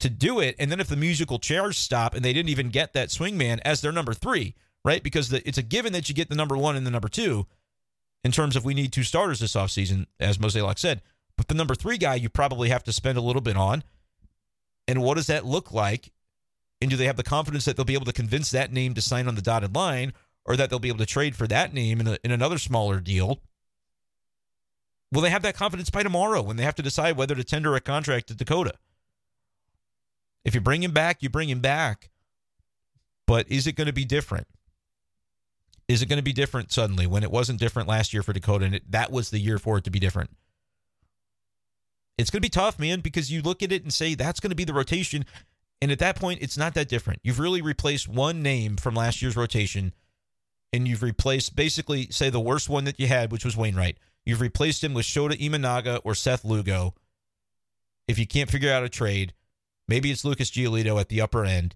to 0.00 0.10
do 0.10 0.40
it. 0.40 0.56
And 0.58 0.70
then 0.70 0.80
if 0.80 0.88
the 0.88 0.96
musical 0.96 1.38
chairs 1.38 1.76
stop 1.78 2.14
and 2.14 2.24
they 2.24 2.32
didn't 2.32 2.50
even 2.50 2.70
get 2.70 2.92
that 2.92 3.08
swingman 3.08 3.60
as 3.64 3.80
their 3.80 3.92
number 3.92 4.14
three, 4.14 4.54
right? 4.84 5.02
Because 5.02 5.28
the, 5.28 5.46
it's 5.46 5.58
a 5.58 5.62
given 5.62 5.92
that 5.92 6.08
you 6.08 6.14
get 6.14 6.28
the 6.28 6.34
number 6.34 6.56
one 6.56 6.76
and 6.76 6.86
the 6.86 6.90
number 6.90 7.08
two 7.08 7.46
in 8.24 8.32
terms 8.32 8.56
of 8.56 8.64
we 8.64 8.74
need 8.74 8.92
two 8.92 9.02
starters 9.02 9.40
this 9.40 9.54
offseason, 9.54 10.06
as 10.20 10.38
Mozeliak 10.38 10.78
said. 10.78 11.02
But 11.36 11.48
the 11.48 11.54
number 11.54 11.74
three 11.74 11.98
guy 11.98 12.16
you 12.16 12.28
probably 12.28 12.68
have 12.68 12.84
to 12.84 12.92
spend 12.92 13.18
a 13.18 13.22
little 13.22 13.42
bit 13.42 13.56
on. 13.56 13.84
And 14.86 15.02
what 15.02 15.16
does 15.16 15.28
that 15.28 15.46
look 15.46 15.72
like? 15.72 16.12
And 16.82 16.90
do 16.90 16.96
they 16.96 17.06
have 17.06 17.16
the 17.16 17.22
confidence 17.22 17.64
that 17.64 17.76
they'll 17.76 17.84
be 17.84 17.94
able 17.94 18.06
to 18.06 18.12
convince 18.12 18.50
that 18.50 18.72
name 18.72 18.94
to 18.94 19.00
sign 19.00 19.28
on 19.28 19.36
the 19.36 19.40
dotted 19.40 19.72
line 19.72 20.12
or 20.44 20.56
that 20.56 20.68
they'll 20.68 20.80
be 20.80 20.88
able 20.88 20.98
to 20.98 21.06
trade 21.06 21.36
for 21.36 21.46
that 21.46 21.72
name 21.72 22.00
in, 22.00 22.08
a, 22.08 22.18
in 22.24 22.32
another 22.32 22.58
smaller 22.58 22.98
deal? 22.98 23.40
Will 25.12 25.20
they 25.20 25.30
have 25.30 25.42
that 25.42 25.54
confidence 25.54 25.90
by 25.90 26.02
tomorrow 26.02 26.42
when 26.42 26.56
they 26.56 26.64
have 26.64 26.74
to 26.74 26.82
decide 26.82 27.16
whether 27.16 27.36
to 27.36 27.44
tender 27.44 27.76
a 27.76 27.80
contract 27.80 28.26
to 28.26 28.34
Dakota? 28.34 28.74
If 30.44 30.56
you 30.56 30.60
bring 30.60 30.82
him 30.82 30.90
back, 30.90 31.22
you 31.22 31.28
bring 31.28 31.48
him 31.48 31.60
back. 31.60 32.10
But 33.28 33.48
is 33.48 33.68
it 33.68 33.76
going 33.76 33.86
to 33.86 33.92
be 33.92 34.04
different? 34.04 34.48
Is 35.86 36.02
it 36.02 36.06
going 36.06 36.16
to 36.16 36.24
be 36.24 36.32
different 36.32 36.72
suddenly 36.72 37.06
when 37.06 37.22
it 37.22 37.30
wasn't 37.30 37.60
different 37.60 37.88
last 37.88 38.12
year 38.12 38.24
for 38.24 38.32
Dakota 38.32 38.64
and 38.64 38.74
it, 38.74 38.90
that 38.90 39.12
was 39.12 39.30
the 39.30 39.38
year 39.38 39.58
for 39.58 39.78
it 39.78 39.84
to 39.84 39.90
be 39.90 40.00
different? 40.00 40.30
It's 42.18 42.30
going 42.30 42.38
to 42.38 42.46
be 42.46 42.48
tough, 42.48 42.80
man, 42.80 42.98
because 42.98 43.30
you 43.30 43.40
look 43.40 43.62
at 43.62 43.70
it 43.70 43.84
and 43.84 43.94
say 43.94 44.16
that's 44.16 44.40
going 44.40 44.50
to 44.50 44.56
be 44.56 44.64
the 44.64 44.74
rotation. 44.74 45.24
And 45.82 45.90
at 45.90 45.98
that 45.98 46.14
point, 46.14 46.40
it's 46.40 46.56
not 46.56 46.74
that 46.74 46.88
different. 46.88 47.18
You've 47.24 47.40
really 47.40 47.60
replaced 47.60 48.08
one 48.08 48.40
name 48.40 48.76
from 48.76 48.94
last 48.94 49.20
year's 49.20 49.36
rotation, 49.36 49.92
and 50.72 50.86
you've 50.86 51.02
replaced 51.02 51.56
basically, 51.56 52.06
say, 52.08 52.30
the 52.30 52.38
worst 52.38 52.68
one 52.68 52.84
that 52.84 53.00
you 53.00 53.08
had, 53.08 53.32
which 53.32 53.44
was 53.44 53.56
Wainwright. 53.56 53.98
You've 54.24 54.40
replaced 54.40 54.84
him 54.84 54.94
with 54.94 55.06
Shota 55.06 55.32
Imanaga 55.32 56.00
or 56.04 56.14
Seth 56.14 56.44
Lugo. 56.44 56.94
If 58.06 58.16
you 58.16 58.28
can't 58.28 58.48
figure 58.48 58.72
out 58.72 58.84
a 58.84 58.88
trade, 58.88 59.34
maybe 59.88 60.12
it's 60.12 60.24
Lucas 60.24 60.52
Giolito 60.52 61.00
at 61.00 61.08
the 61.08 61.20
upper 61.20 61.44
end, 61.44 61.74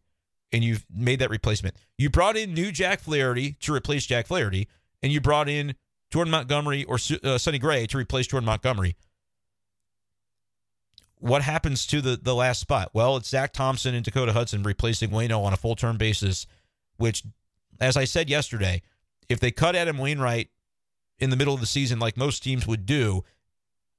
and 0.52 0.62
you've 0.62 0.86
made 0.88 1.18
that 1.18 1.30
replacement. 1.30 1.74
You 1.98 2.08
brought 2.08 2.36
in 2.36 2.54
new 2.54 2.70
Jack 2.70 3.00
Flaherty 3.00 3.56
to 3.58 3.74
replace 3.74 4.06
Jack 4.06 4.28
Flaherty, 4.28 4.68
and 5.02 5.10
you 5.10 5.20
brought 5.20 5.48
in 5.48 5.74
Jordan 6.12 6.30
Montgomery 6.30 6.84
or 6.84 6.98
uh, 7.24 7.38
Sonny 7.38 7.58
Gray 7.58 7.88
to 7.88 7.98
replace 7.98 8.28
Jordan 8.28 8.46
Montgomery 8.46 8.94
what 11.26 11.42
happens 11.42 11.86
to 11.88 12.00
the 12.00 12.16
the 12.16 12.34
last 12.34 12.60
spot? 12.60 12.90
Well, 12.92 13.16
it's 13.16 13.28
Zack 13.28 13.52
Thompson 13.52 13.94
and 13.94 14.04
Dakota 14.04 14.32
Hudson 14.32 14.62
replacing 14.62 15.10
Wayno 15.10 15.42
on 15.44 15.52
a 15.52 15.56
full 15.56 15.76
term 15.76 15.96
basis, 15.96 16.46
which, 16.96 17.22
as 17.80 17.96
I 17.96 18.04
said 18.04 18.30
yesterday, 18.30 18.82
if 19.28 19.40
they 19.40 19.50
cut 19.50 19.76
Adam 19.76 19.98
Wainwright 19.98 20.50
in 21.18 21.30
the 21.30 21.36
middle 21.36 21.54
of 21.54 21.60
the 21.60 21.66
season 21.66 21.98
like 21.98 22.16
most 22.16 22.42
teams 22.42 22.66
would 22.66 22.86
do 22.86 23.24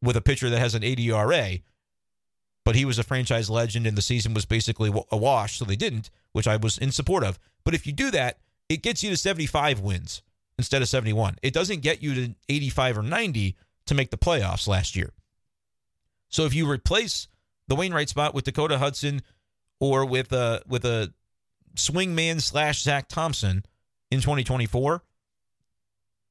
with 0.02 0.16
a 0.16 0.22
pitcher 0.22 0.50
that 0.50 0.60
has 0.60 0.76
an 0.76 0.84
80 0.84 1.12
ERA, 1.12 1.58
but 2.64 2.76
he 2.76 2.86
was 2.86 3.00
a 3.00 3.04
franchise 3.04 3.50
legend 3.50 3.88
and 3.88 3.98
the 3.98 4.02
season 4.02 4.34
was 4.34 4.46
basically 4.46 4.94
a 5.12 5.18
wash, 5.18 5.58
so 5.58 5.66
they 5.66 5.76
didn't, 5.76 6.10
which 6.34 6.48
I 6.48 6.58
was 6.58 6.78
in 6.78 6.92
support 6.92 7.24
of. 7.24 7.40
But 7.64 7.74
if 7.74 7.88
you 7.88 7.94
do 7.94 8.12
that, 8.12 8.38
it 8.70 8.84
gets 8.84 9.04
you 9.04 9.10
to 9.10 9.18
75 9.18 9.80
wins 9.80 10.22
instead 10.58 10.82
of 10.82 10.88
71. 10.88 11.38
It 11.42 11.54
doesn't 11.54 11.82
get 11.82 12.04
you 12.04 12.14
to 12.14 12.36
85 12.50 13.00
or 13.00 13.04
90 13.04 13.56
to 13.88 13.96
make 13.96 14.12
the 14.12 14.18
playoffs 14.18 14.68
last 14.68 14.96
year. 14.96 15.12
So 16.30 16.46
if 16.46 16.54
you 16.54 16.70
replace 16.70 17.28
the 17.68 17.76
Wainwright 17.76 18.10
spot 18.10 18.34
with 18.34 18.46
Dakota 18.46 18.78
Hudson 18.78 19.22
or 19.80 20.06
with 20.06 20.32
a 20.32 20.62
with 20.68 20.86
a 20.86 21.14
swingman 21.76 22.42
slash 22.42 22.82
Zack 22.82 23.08
Thompson 23.08 23.64
in 24.12 24.22
2024, 24.22 25.04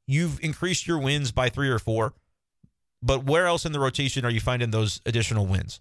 you've 0.06 0.40
increased 0.40 0.86
your 0.86 0.98
wins 0.98 1.32
by 1.32 1.48
three 1.48 1.68
or 1.68 1.78
four. 1.78 2.14
But 3.02 3.24
where 3.24 3.46
else 3.46 3.64
in 3.64 3.72
the 3.72 3.80
rotation 3.80 4.24
are 4.24 4.30
you 4.30 4.40
finding 4.40 4.70
those 4.70 5.00
additional 5.06 5.46
wins? 5.46 5.80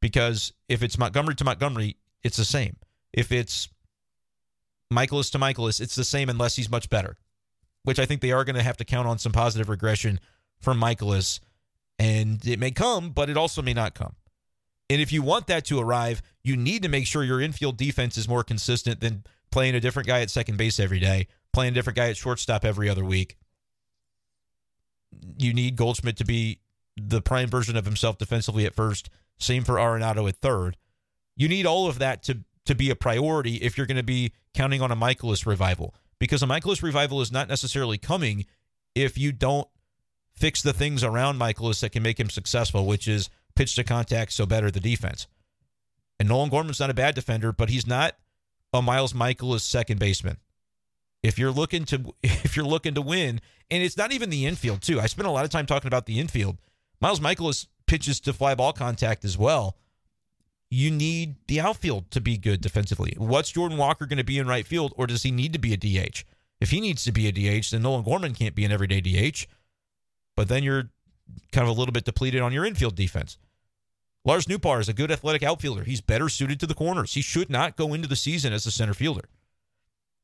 Because 0.00 0.52
if 0.68 0.82
it's 0.82 0.98
Montgomery 0.98 1.34
to 1.36 1.44
Montgomery, 1.44 1.96
it's 2.22 2.36
the 2.36 2.44
same. 2.44 2.76
If 3.12 3.30
it's 3.30 3.68
Mikolas 4.92 5.30
to 5.32 5.38
Mikolas, 5.38 5.80
it's 5.80 5.94
the 5.94 6.04
same 6.04 6.28
unless 6.28 6.56
he's 6.56 6.70
much 6.70 6.88
better, 6.88 7.16
which 7.82 7.98
I 7.98 8.06
think 8.06 8.20
they 8.20 8.32
are 8.32 8.44
going 8.44 8.56
to 8.56 8.62
have 8.62 8.76
to 8.78 8.84
count 8.84 9.08
on 9.08 9.18
some 9.18 9.32
positive 9.32 9.68
regression 9.68 10.20
from 10.60 10.80
Mikolas 10.80 11.40
and 12.02 12.44
it 12.44 12.58
may 12.58 12.72
come, 12.72 13.10
but 13.10 13.30
it 13.30 13.36
also 13.36 13.62
may 13.62 13.72
not 13.72 13.94
come. 13.94 14.16
And 14.90 15.00
if 15.00 15.12
you 15.12 15.22
want 15.22 15.46
that 15.46 15.64
to 15.66 15.78
arrive, 15.78 16.20
you 16.42 16.56
need 16.56 16.82
to 16.82 16.88
make 16.88 17.06
sure 17.06 17.22
your 17.22 17.40
infield 17.40 17.76
defense 17.76 18.18
is 18.18 18.28
more 18.28 18.42
consistent 18.42 19.00
than 19.00 19.22
playing 19.52 19.76
a 19.76 19.80
different 19.80 20.08
guy 20.08 20.20
at 20.20 20.28
second 20.28 20.58
base 20.58 20.80
every 20.80 20.98
day, 20.98 21.28
playing 21.52 21.70
a 21.70 21.74
different 21.74 21.96
guy 21.96 22.08
at 22.08 22.16
shortstop 22.16 22.64
every 22.64 22.88
other 22.88 23.04
week. 23.04 23.36
You 25.38 25.54
need 25.54 25.76
Goldschmidt 25.76 26.16
to 26.16 26.24
be 26.24 26.58
the 26.96 27.22
prime 27.22 27.48
version 27.48 27.76
of 27.76 27.84
himself 27.84 28.18
defensively 28.18 28.66
at 28.66 28.74
first. 28.74 29.08
Same 29.38 29.62
for 29.62 29.76
Arenado 29.76 30.28
at 30.28 30.36
third. 30.38 30.76
You 31.36 31.48
need 31.48 31.66
all 31.66 31.86
of 31.86 32.00
that 32.00 32.24
to 32.24 32.40
to 32.64 32.74
be 32.74 32.90
a 32.90 32.96
priority 32.96 33.56
if 33.56 33.76
you're 33.76 33.86
going 33.86 33.96
to 33.96 34.04
be 34.04 34.32
counting 34.54 34.80
on 34.80 34.92
a 34.92 34.96
Mikolas 34.96 35.46
revival. 35.46 35.94
Because 36.18 36.42
a 36.42 36.46
Mikolas 36.46 36.82
revival 36.82 37.20
is 37.20 37.32
not 37.32 37.48
necessarily 37.48 37.98
coming 37.98 38.46
if 38.94 39.18
you 39.18 39.32
don't 39.32 39.66
fix 40.34 40.62
the 40.62 40.72
things 40.72 41.04
around 41.04 41.38
Mikolas 41.38 41.80
that 41.80 41.92
can 41.92 42.02
make 42.02 42.18
him 42.18 42.30
successful, 42.30 42.86
which 42.86 43.06
is 43.06 43.30
pitch 43.54 43.74
to 43.76 43.84
contact, 43.84 44.32
so 44.32 44.46
better 44.46 44.70
the 44.70 44.80
defense. 44.80 45.26
And 46.18 46.28
Nolan 46.28 46.50
Gorman's 46.50 46.80
not 46.80 46.90
a 46.90 46.94
bad 46.94 47.14
defender, 47.14 47.52
but 47.52 47.68
he's 47.68 47.86
not 47.86 48.16
a 48.72 48.82
Miles 48.82 49.12
Mikolas 49.12 49.60
second 49.60 49.98
baseman. 49.98 50.38
If 51.22 51.38
you're 51.38 51.52
looking 51.52 51.84
to 51.86 52.14
if 52.22 52.56
you're 52.56 52.66
looking 52.66 52.94
to 52.94 53.02
win, 53.02 53.40
and 53.70 53.82
it's 53.82 53.96
not 53.96 54.12
even 54.12 54.30
the 54.30 54.46
infield 54.46 54.82
too. 54.82 55.00
I 55.00 55.06
spent 55.06 55.28
a 55.28 55.30
lot 55.30 55.44
of 55.44 55.50
time 55.50 55.66
talking 55.66 55.88
about 55.88 56.06
the 56.06 56.20
infield. 56.20 56.58
Miles 57.00 57.20
Mikolas 57.20 57.66
pitches 57.86 58.20
to 58.20 58.32
fly 58.32 58.54
ball 58.54 58.72
contact 58.72 59.24
as 59.24 59.36
well. 59.36 59.76
You 60.70 60.90
need 60.90 61.36
the 61.48 61.60
outfield 61.60 62.10
to 62.12 62.20
be 62.20 62.38
good 62.38 62.60
defensively. 62.62 63.14
What's 63.18 63.50
Jordan 63.50 63.76
Walker 63.76 64.06
going 64.06 64.16
to 64.16 64.24
be 64.24 64.38
in 64.38 64.46
right 64.46 64.66
field, 64.66 64.94
or 64.96 65.06
does 65.06 65.22
he 65.22 65.30
need 65.30 65.52
to 65.52 65.58
be 65.58 65.74
a 65.74 65.76
DH? 65.76 66.24
If 66.60 66.70
he 66.70 66.80
needs 66.80 67.04
to 67.04 67.12
be 67.12 67.26
a 67.26 67.32
DH, 67.32 67.70
then 67.70 67.82
Nolan 67.82 68.04
Gorman 68.04 68.34
can't 68.34 68.54
be 68.54 68.64
an 68.64 68.72
everyday 68.72 69.00
DH. 69.00 69.46
But 70.36 70.48
then 70.48 70.62
you're 70.62 70.90
kind 71.52 71.68
of 71.68 71.74
a 71.74 71.78
little 71.78 71.92
bit 71.92 72.04
depleted 72.04 72.40
on 72.40 72.52
your 72.52 72.64
infield 72.64 72.94
defense. 72.94 73.38
Lars 74.24 74.46
Nootbaar 74.46 74.80
is 74.80 74.88
a 74.88 74.92
good 74.92 75.10
athletic 75.10 75.42
outfielder. 75.42 75.84
He's 75.84 76.00
better 76.00 76.28
suited 76.28 76.60
to 76.60 76.66
the 76.66 76.74
corners. 76.74 77.14
He 77.14 77.22
should 77.22 77.50
not 77.50 77.76
go 77.76 77.92
into 77.92 78.08
the 78.08 78.16
season 78.16 78.52
as 78.52 78.66
a 78.66 78.70
center 78.70 78.94
fielder. 78.94 79.28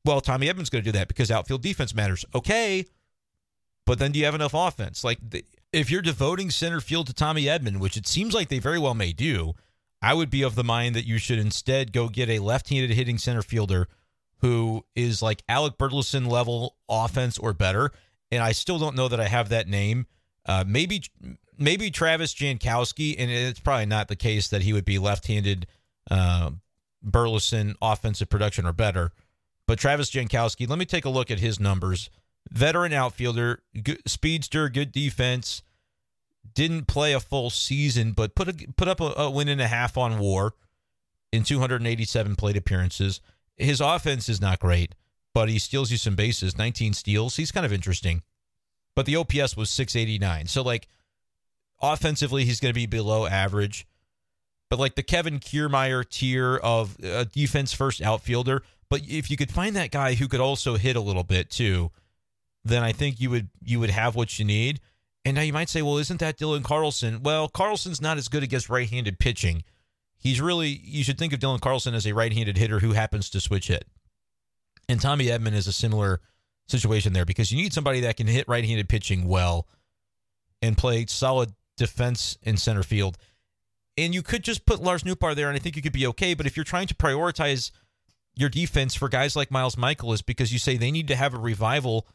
Well, 0.05 0.21
Tommy 0.21 0.47
Edman's 0.47 0.69
going 0.69 0.83
to 0.83 0.91
do 0.91 0.97
that 0.97 1.09
because 1.09 1.29
outfield 1.29 1.61
defense 1.61 1.93
matters. 1.93 2.23
Okay, 2.33 2.85
but 3.85 3.99
then 3.99 4.11
do 4.11 4.19
you 4.19 4.25
have 4.25 4.35
enough 4.35 4.53
offense? 4.53 5.03
Like, 5.03 5.19
if 5.73 5.91
you're 5.91 6.01
devoting 6.01 6.51
center 6.51 6.79
field 6.79 7.07
to 7.07 7.13
Tommy 7.13 7.45
Edman, 7.45 7.79
which 7.79 7.97
it 7.97 8.07
seems 8.07 8.33
like 8.33 8.47
they 8.47 8.59
very 8.59 8.79
well 8.79 8.93
may 8.93 9.11
do, 9.11 9.53
I 10.01 10.13
would 10.13 10.29
be 10.29 10.43
of 10.43 10.55
the 10.55 10.63
mind 10.63 10.95
that 10.95 11.05
you 11.05 11.17
should 11.17 11.39
instead 11.39 11.91
go 11.91 12.07
get 12.07 12.29
a 12.29 12.39
left-handed 12.39 12.91
hitting 12.91 13.17
center 13.17 13.41
fielder 13.41 13.87
who 14.37 14.85
is 14.95 15.21
like 15.21 15.43
Alec 15.49 15.77
Burleson 15.77 16.25
level 16.25 16.75
offense 16.87 17.37
or 17.37 17.51
better. 17.51 17.91
And 18.31 18.43
I 18.43 18.51
still 18.51 18.77
don't 18.79 18.95
know 18.95 19.07
that 19.07 19.19
I 19.19 19.27
have 19.27 19.49
that 19.49 19.67
name. 19.67 20.05
Uh, 20.45 20.63
maybe 20.65 21.03
maybe 21.57 21.91
Travis 21.91 22.33
Jankowski, 22.33 23.15
and 23.17 23.29
it's 23.29 23.59
probably 23.59 23.85
not 23.85 24.07
the 24.07 24.15
case 24.15 24.47
that 24.47 24.61
he 24.61 24.73
would 24.73 24.85
be 24.85 24.97
left-handed 24.97 25.67
uh, 26.09 26.51
Burleson 27.03 27.75
offensive 27.81 28.29
production 28.29 28.65
or 28.65 28.73
better. 28.73 29.11
But 29.67 29.77
Travis 29.77 30.09
Jankowski, 30.09 30.67
let 30.67 30.79
me 30.79 30.85
take 30.85 31.05
a 31.05 31.09
look 31.09 31.29
at 31.29 31.39
his 31.39 31.59
numbers. 31.59 32.09
Veteran 32.49 32.93
outfielder, 32.93 33.61
good, 33.83 34.01
speedster, 34.07 34.69
good 34.69 34.91
defense. 34.91 35.61
Didn't 36.55 36.87
play 36.87 37.13
a 37.13 37.19
full 37.19 37.49
season, 37.49 38.13
but 38.13 38.33
put 38.33 38.47
a, 38.47 38.67
put 38.75 38.87
up 38.87 38.99
a, 38.99 39.13
a 39.15 39.29
win 39.29 39.47
and 39.47 39.61
a 39.61 39.67
half 39.67 39.97
on 39.97 40.17
WAR 40.17 40.53
in 41.31 41.43
287 41.43 42.35
plate 42.35 42.57
appearances. 42.57 43.21
His 43.57 43.81
offense 43.81 44.29
is 44.29 44.41
not 44.41 44.59
great, 44.59 44.95
but 45.33 45.49
he 45.49 45.59
steals 45.59 45.91
you 45.91 45.97
some 45.97 46.15
bases. 46.15 46.57
19 46.57 46.93
steals. 46.93 47.35
He's 47.35 47.51
kind 47.51 47.65
of 47.65 47.73
interesting. 47.73 48.23
But 48.95 49.05
the 49.05 49.15
OPS 49.15 49.55
was 49.55 49.69
689. 49.69 50.47
So 50.47 50.61
like 50.61 50.87
offensively, 51.81 52.45
he's 52.45 52.59
going 52.59 52.73
to 52.73 52.79
be 52.79 52.85
below 52.85 53.25
average. 53.25 53.87
But 54.69 54.79
like 54.79 54.95
the 54.95 55.03
Kevin 55.03 55.39
Kiermaier 55.39 56.07
tier 56.07 56.57
of 56.57 56.97
a 57.01 57.25
defense 57.25 57.73
first 57.73 58.01
outfielder. 58.01 58.61
But 58.89 59.01
if 59.07 59.29
you 59.29 59.37
could 59.37 59.51
find 59.51 59.75
that 59.75 59.91
guy 59.91 60.15
who 60.15 60.27
could 60.27 60.39
also 60.39 60.75
hit 60.75 60.95
a 60.95 61.01
little 61.01 61.23
bit 61.23 61.49
too, 61.49 61.91
then 62.63 62.83
I 62.83 62.91
think 62.91 63.19
you 63.19 63.29
would 63.29 63.49
you 63.63 63.79
would 63.79 63.89
have 63.89 64.15
what 64.15 64.37
you 64.37 64.45
need. 64.45 64.79
And 65.25 65.35
now 65.35 65.41
you 65.41 65.53
might 65.53 65.69
say, 65.69 65.81
well, 65.81 65.97
isn't 65.97 66.19
that 66.19 66.37
Dylan 66.37 66.63
Carlson? 66.63 67.21
Well, 67.23 67.49
Carlson's 67.49 68.01
not 68.01 68.17
as 68.17 68.29
good 68.29 68.41
against 68.41 68.69
right-handed 68.69 69.19
pitching. 69.19 69.63
He's 70.17 70.41
really 70.41 70.81
you 70.83 71.03
should 71.03 71.17
think 71.17 71.33
of 71.33 71.39
Dylan 71.39 71.61
Carlson 71.61 71.93
as 71.93 72.05
a 72.05 72.13
right-handed 72.13 72.57
hitter 72.57 72.79
who 72.79 72.93
happens 72.93 73.29
to 73.31 73.39
switch 73.39 73.67
hit. 73.67 73.85
And 74.89 74.99
Tommy 74.99 75.27
Edman 75.27 75.53
is 75.53 75.67
a 75.67 75.71
similar 75.71 76.19
situation 76.67 77.13
there 77.13 77.23
because 77.23 77.51
you 77.51 77.61
need 77.61 77.73
somebody 77.73 78.01
that 78.01 78.17
can 78.17 78.27
hit 78.27 78.47
right-handed 78.47 78.89
pitching 78.89 79.27
well 79.27 79.67
and 80.61 80.77
play 80.77 81.05
solid 81.07 81.53
defense 81.77 82.37
in 82.41 82.57
center 82.57 82.83
field. 82.83 83.17
And 83.97 84.13
you 84.13 84.21
could 84.21 84.43
just 84.43 84.65
put 84.65 84.81
Lars 84.81 85.03
Nootbaar 85.03 85.35
there, 85.35 85.47
and 85.47 85.55
I 85.55 85.59
think 85.59 85.75
you 85.75 85.81
could 85.81 85.93
be 85.93 86.07
okay. 86.07 86.33
But 86.33 86.47
if 86.47 86.57
you're 86.57 86.63
trying 86.63 86.87
to 86.87 86.95
prioritize 86.95 87.71
your 88.35 88.49
defense 88.49 88.95
for 88.95 89.09
guys 89.09 89.35
like 89.35 89.51
Miles 89.51 89.75
Mikolas 89.75 90.25
because 90.25 90.51
you 90.51 90.59
say 90.59 90.75
they 90.75 90.91
need 90.91 91.07
to 91.09 91.15
have 91.15 91.33
a 91.33 91.39
revival 91.39 92.07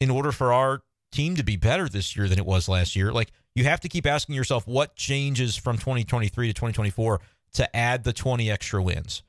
in 0.00 0.10
order 0.10 0.32
for 0.32 0.52
our 0.52 0.82
team 1.10 1.36
to 1.36 1.42
be 1.42 1.56
better 1.56 1.88
this 1.88 2.16
year 2.16 2.28
than 2.28 2.38
it 2.38 2.46
was 2.46 2.68
last 2.68 2.96
year, 2.96 3.12
like 3.12 3.32
you 3.54 3.64
have 3.64 3.80
to 3.80 3.88
keep 3.88 4.06
asking 4.06 4.34
yourself 4.34 4.66
what 4.66 4.96
changes 4.96 5.56
from 5.56 5.76
2023 5.76 6.48
to 6.48 6.52
2024 6.52 7.20
to 7.54 7.76
add 7.76 8.04
the 8.04 8.12
20 8.12 8.50
extra 8.50 8.82
wins. 8.82 9.22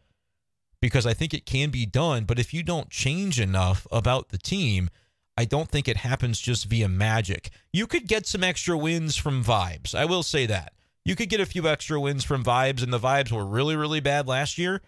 Because 0.84 1.06
I 1.06 1.14
think 1.14 1.34
it 1.34 1.46
can 1.46 1.70
be 1.70 1.86
done, 1.86 2.26
but 2.26 2.38
if 2.38 2.54
you 2.54 2.62
don't 2.62 2.90
change 2.90 3.40
enough 3.40 3.88
about 3.90 4.30
the 4.30 4.38
team, 4.38 4.90
I 5.38 5.46
don't 5.46 5.70
think 5.70 5.88
it 5.88 5.96
happens 5.96 6.42
just 6.42 6.66
via 6.66 6.90
magic. 6.90 7.52
You 7.72 7.88
could 7.88 8.06
get 8.06 8.28
some 8.28 8.44
extra 8.44 8.78
wins 8.78 9.16
from 9.16 9.46
vibes. 9.46 9.96
I 9.96 10.04
will 10.04 10.24
say 10.24 10.46
that. 10.48 10.74
You 11.06 11.16
could 11.16 11.30
get 11.30 11.40
a 11.40 11.46
few 11.46 11.70
extra 11.70 12.02
wins 12.02 12.26
from 12.26 12.44
vibes, 12.44 12.84
and 12.84 12.92
the 12.92 13.00
vibes 13.00 13.32
were 13.32 13.46
really, 13.46 13.78
really 13.78 14.02
bad 14.02 14.28
last 14.28 14.58
year. 14.58 14.82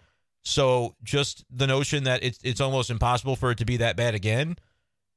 So 0.44 0.96
just 1.02 1.46
the 1.50 1.66
notion 1.66 2.04
that 2.04 2.22
it's 2.22 2.40
it's 2.44 2.60
almost 2.60 2.90
impossible 2.90 3.34
for 3.34 3.52
it 3.52 3.56
to 3.56 3.64
be 3.64 3.78
that 3.78 3.96
bad 3.96 4.14
again, 4.14 4.56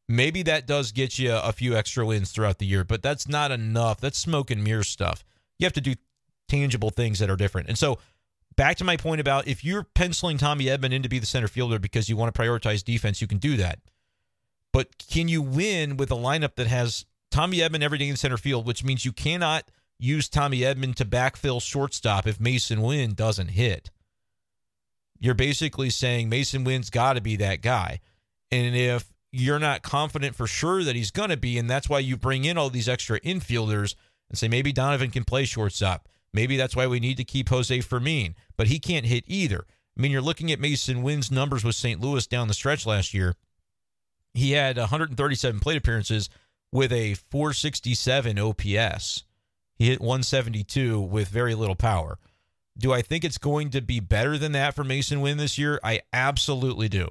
maybe 0.08 0.44
that 0.44 0.66
does 0.66 0.94
get 0.94 1.20
you 1.20 1.36
a 1.36 1.52
few 1.52 1.76
extra 1.76 2.06
wins 2.06 2.32
throughout 2.32 2.58
the 2.58 2.66
year, 2.66 2.86
but 2.86 3.04
that's 3.04 3.28
not 3.28 3.52
enough. 3.52 4.00
That's 4.00 4.18
smoke 4.18 4.50
and 4.50 4.64
mirror 4.64 4.84
stuff. 4.84 5.26
You 5.58 5.66
have 5.66 5.74
to 5.74 5.82
do 5.82 5.96
tangible 6.48 6.90
things 6.90 7.20
that 7.20 7.30
are 7.30 7.36
different. 7.36 7.68
And 7.68 7.78
so 7.78 8.00
back 8.60 8.76
to 8.76 8.84
my 8.84 8.98
point 8.98 9.22
about 9.22 9.48
if 9.48 9.64
you're 9.64 9.84
penciling 9.84 10.38
Tommy 10.38 10.66
Edman 10.66 10.92
in 10.92 11.02
to 11.02 11.08
be 11.08 11.18
the 11.18 11.26
center 11.26 11.48
fielder 11.48 11.80
because 11.80 12.10
you 12.10 12.18
want 12.18 12.36
to 12.36 12.42
prioritize 12.42 12.84
defense, 12.84 13.22
you 13.22 13.28
can 13.28 13.38
do 13.38 13.56
that. 13.56 13.80
But 14.74 14.98
can 14.98 15.30
you 15.30 15.42
win 15.42 15.96
with 15.96 16.12
a 16.12 16.16
lineup 16.16 16.56
that 16.56 16.68
has 16.68 17.06
Tommy 17.32 17.60
Edman 17.60 17.82
every 17.82 17.98
day 17.98 18.10
in 18.10 18.18
center 18.18 18.36
field, 18.36 18.68
which 18.68 18.84
means 18.84 19.06
you 19.06 19.14
cannot 19.14 19.72
use 19.98 20.28
Tommy 20.28 20.60
Edman 20.60 20.94
to 20.96 21.06
backfill 21.06 21.62
shortstop 21.62 22.28
if 22.28 22.38
Masyn 22.38 22.86
Winn 22.86 23.14
doesn't 23.14 23.52
hit? 23.52 23.92
You're 25.22 25.36
basically 25.36 25.90
saying 25.90 26.30
Masyn 26.30 26.66
Winn's 26.66 26.90
got 26.90 27.14
to 27.14 27.22
be 27.22 27.38
that 27.38 27.62
guy. 27.62 28.02
And 28.52 28.76
if 28.76 29.06
you're 29.32 29.60
not 29.60 29.84
confident 29.84 30.36
for 30.36 30.48
sure 30.48 30.84
that 30.84 30.98
he's 30.98 31.12
going 31.12 31.30
to 31.30 31.38
be, 31.38 31.58
and 31.58 31.70
that's 31.70 31.88
why 31.88 32.00
you 32.00 32.18
bring 32.18 32.44
in 32.44 32.58
all 32.58 32.70
these 32.70 32.90
extra 32.90 33.22
infielders 33.22 33.96
and 34.28 34.38
say 34.38 34.50
maybe 34.50 34.74
Donovan 34.74 35.12
can 35.12 35.24
play 35.24 35.46
shortstop. 35.46 36.10
Maybe 36.34 36.58
that's 36.58 36.76
why 36.76 36.88
we 36.88 37.00
need 37.00 37.18
to 37.18 37.24
keep 37.24 37.50
Jose 37.50 37.82
Fermin, 37.82 38.36
but 38.56 38.68
he 38.68 38.80
can't 38.80 39.06
hit 39.06 39.24
either. 39.28 39.66
I 39.98 40.02
mean, 40.02 40.12
you're 40.12 40.22
looking 40.22 40.52
at 40.52 40.60
Masyn 40.60 41.02
Winn's 41.02 41.32
numbers 41.32 41.64
with 41.64 41.76
St. 41.76 42.00
Louis 42.00 42.28
down 42.28 42.48
the 42.48 42.54
stretch 42.54 42.86
last 42.86 43.14
year 43.14 43.36
he 44.34 44.52
had 44.52 44.78
137 44.78 45.60
plate 45.60 45.78
appearances 45.78 46.30
with 46.72 46.92
a 46.92 47.16
467 47.16 48.38
OPS. 48.38 49.24
He 49.76 49.88
hit 49.88 50.02
172 50.02 51.00
with 51.00 51.30
very 51.30 51.56
little 51.56 51.76
power. 51.76 52.20
Do 52.78 52.94
I 52.94 53.02
think 53.02 53.24
it's 53.24 53.38
going 53.38 53.72
to 53.72 53.82
be 53.82 54.00
better 54.00 54.38
than 54.38 54.52
that 54.54 54.76
for 54.76 54.84
Masyn 54.84 55.22
Winn 55.22 55.38
this 55.38 55.58
year? 55.58 55.80
I 55.84 56.02
absolutely 56.14 56.88
do. 56.88 57.10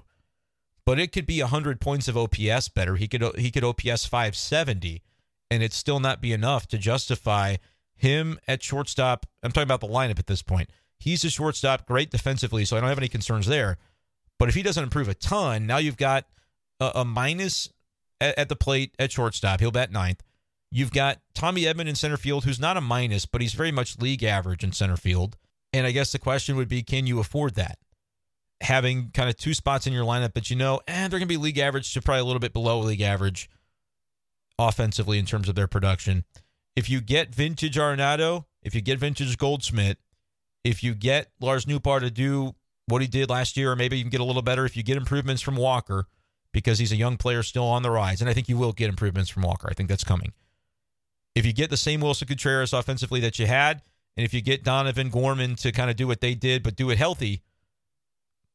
But 0.85 0.99
it 0.99 1.13
could 1.13 1.27
be 1.27 1.41
100 1.41 1.81
points 1.81 2.09
of 2.09 2.17
OPS 2.17 2.69
better. 2.71 2.97
He 2.97 3.09
could 3.09 3.23
he 3.37 3.51
could 3.51 3.65
OPS 3.65 4.07
570 4.07 5.03
and 5.51 5.63
it 5.63 5.73
still 5.73 6.01
not 6.01 6.21
be 6.21 6.33
enough 6.33 6.67
to 6.69 6.79
justify 6.79 7.57
him 7.99 8.39
at 8.49 8.63
shortstop. 8.63 9.27
I'm 9.43 9.53
talking 9.53 9.65
about 9.65 9.81
the 9.81 9.89
lineup 9.89 10.19
at 10.19 10.27
this 10.27 10.43
point. 10.43 10.71
He's 10.99 11.25
a 11.25 11.31
shortstop, 11.31 11.87
great 11.87 12.11
defensively, 12.11 12.65
so 12.65 12.77
I 12.77 12.81
don't 12.81 12.89
have 12.89 12.99
any 12.99 13.09
concerns 13.09 13.47
there. 13.47 13.79
But 14.39 14.49
if 14.49 14.55
he 14.55 14.63
doesn't 14.63 14.83
improve 14.83 15.09
a 15.09 15.15
ton, 15.15 15.67
now 15.67 15.79
you've 15.79 15.97
got 15.97 16.27
a, 16.81 16.93
a 16.97 17.05
minus 17.05 17.69
at, 18.21 18.39
at, 18.39 18.49
the 18.49 18.57
plate 18.57 18.95
at 18.99 19.13
shortstop. 19.13 19.61
He'll 19.61 19.71
bat 19.71 19.93
ninth. 19.93 20.23
You've 20.71 20.93
got 20.93 21.21
Tommy 21.35 21.63
Edman 21.63 21.87
in 21.87 21.95
center 21.95 22.17
field, 22.17 22.45
who's 22.45 22.61
not 22.61 22.77
a 22.77 22.81
minus, 22.81 23.27
but 23.27 23.41
he's 23.41 23.55
very 23.55 23.73
much 23.73 23.99
league 23.99 24.23
average 24.23 24.63
in 24.63 24.73
center 24.73 24.97
field. 24.97 25.37
And 25.73 25.87
I 25.87 25.93
guess 25.93 26.13
the 26.13 26.19
question 26.19 26.57
would 26.57 26.69
be, 26.69 26.83
can 26.83 27.07
you 27.07 27.21
afford 27.21 27.55
that? 27.55 27.79
Having 28.61 29.11
kind 29.13 29.29
of 29.31 29.37
two 29.37 29.55
spots 29.55 29.87
in 29.87 29.93
your 29.93 30.05
lineup 30.05 30.35
that 30.35 30.51
you 30.51 30.57
know, 30.57 30.81
and 30.87 30.97
eh, 30.97 31.09
they're 31.09 31.21
going 31.21 31.29
to 31.29 31.35
be 31.35 31.37
league 31.37 31.59
average 31.59 31.93
to 31.95 32.03
probably 32.03 32.21
a 32.21 32.25
little 32.25 32.41
bit 32.41 32.53
below 32.53 32.81
league 32.81 33.01
average 33.01 33.49
offensively 34.59 35.19
in 35.19 35.25
terms 35.25 35.49
of 35.49 35.55
their 35.55 35.69
production. 35.69 36.25
If 36.79 36.89
you 36.89 37.01
get 37.01 37.35
vintage 37.35 37.77
Arenado, 37.77 38.45
if 38.63 38.73
you 38.73 38.81
get 38.81 39.01
vintage 39.01 39.37
Goldschmidt, 39.37 39.99
if 40.63 40.85
you 40.85 40.95
get 40.95 41.33
Lars 41.41 41.65
Nootbaar 41.65 41.99
to 41.99 42.09
do 42.09 42.55
what 42.87 43.03
he 43.03 43.09
did 43.09 43.29
last 43.29 43.57
year, 43.57 43.73
or 43.73 43.75
maybe 43.75 43.99
even 43.99 44.11
get 44.11 44.21
a 44.21 44.25
little 44.25 44.43
better, 44.43 44.65
if 44.65 44.77
you 44.77 44.85
get 44.85 44.97
improvements 44.97 45.43
from 45.43 45.57
Walker, 45.57 46.07
because 46.53 46.79
he's 46.79 46.93
a 46.93 46.97
young 46.97 47.17
player 47.17 47.43
still 47.43 47.65
on 47.65 47.83
the 47.83 47.91
rise. 47.91 48.21
And 48.21 48.31
I 48.31 48.33
think 48.33 48.49
you 48.49 48.57
will 48.57 48.73
get 48.73 48.89
improvements 48.89 49.29
from 49.29 49.43
Walker. 49.43 49.67
I 49.69 49.75
think 49.75 49.89
that's 49.89 50.05
coming. 50.05 50.33
If 51.35 51.45
you 51.45 51.53
get 51.53 51.69
the 51.69 51.77
same 51.77 52.01
Willson 52.01 52.29
Contreras 52.29 52.73
offensively 52.73 53.19
that 53.23 53.41
you 53.41 53.49
had, 53.49 53.83
and 54.17 54.25
if 54.25 54.33
you 54.33 54.41
get 54.41 54.63
Donovan 54.63 55.09
Gorman 55.09 55.57
to 55.57 55.73
kind 55.73 55.91
of 55.91 55.97
do 55.97 56.07
what 56.07 56.21
they 56.21 56.37
did, 56.37 56.63
but 56.63 56.77
do 56.77 56.91
it 56.91 56.99
healthy, 56.99 57.43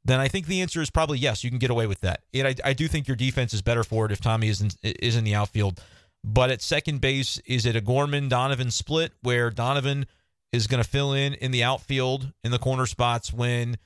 then 0.05 0.21
I 0.21 0.30
think 0.30 0.47
the 0.47 0.61
answer 0.61 0.82
is 0.82 0.89
probably 0.89 1.17
yes. 1.17 1.43
You 1.43 1.49
can 1.49 1.59
get 1.59 1.71
away 1.71 1.88
with 1.88 1.99
that. 1.99 2.21
And 2.34 2.47
I, 2.47 2.55
I 2.63 2.71
do 2.71 2.88
think 2.88 3.05
your 3.05 3.17
defense 3.17 3.53
is 3.53 3.61
better 3.61 3.84
for 3.84 4.05
it 4.05 4.13
if 4.13 4.21
Tommy 4.21 4.47
is 4.47 4.61
in, 4.61 4.69
is 4.82 5.17
in 5.17 5.26
the 5.26 5.36
outfield. 5.36 5.82
But 6.24 6.51
at 6.51 6.61
second 6.61 7.01
base, 7.01 7.39
is 7.45 7.65
it 7.65 7.76
a 7.76 7.82
Gorman 7.82 8.30
Donovan 8.30 8.71
split 8.71 9.11
where 9.21 9.49
Donovan 9.49 10.05
is 10.51 10.67
going 10.67 10.82
to 10.82 10.89
fill 10.89 11.13
in 11.13 11.34
in 11.34 11.51
the 11.51 11.63
outfield 11.63 12.32
in 12.43 12.51
the 12.51 12.59
corner 12.59 12.86
spots 12.86 13.34
when 13.34 13.78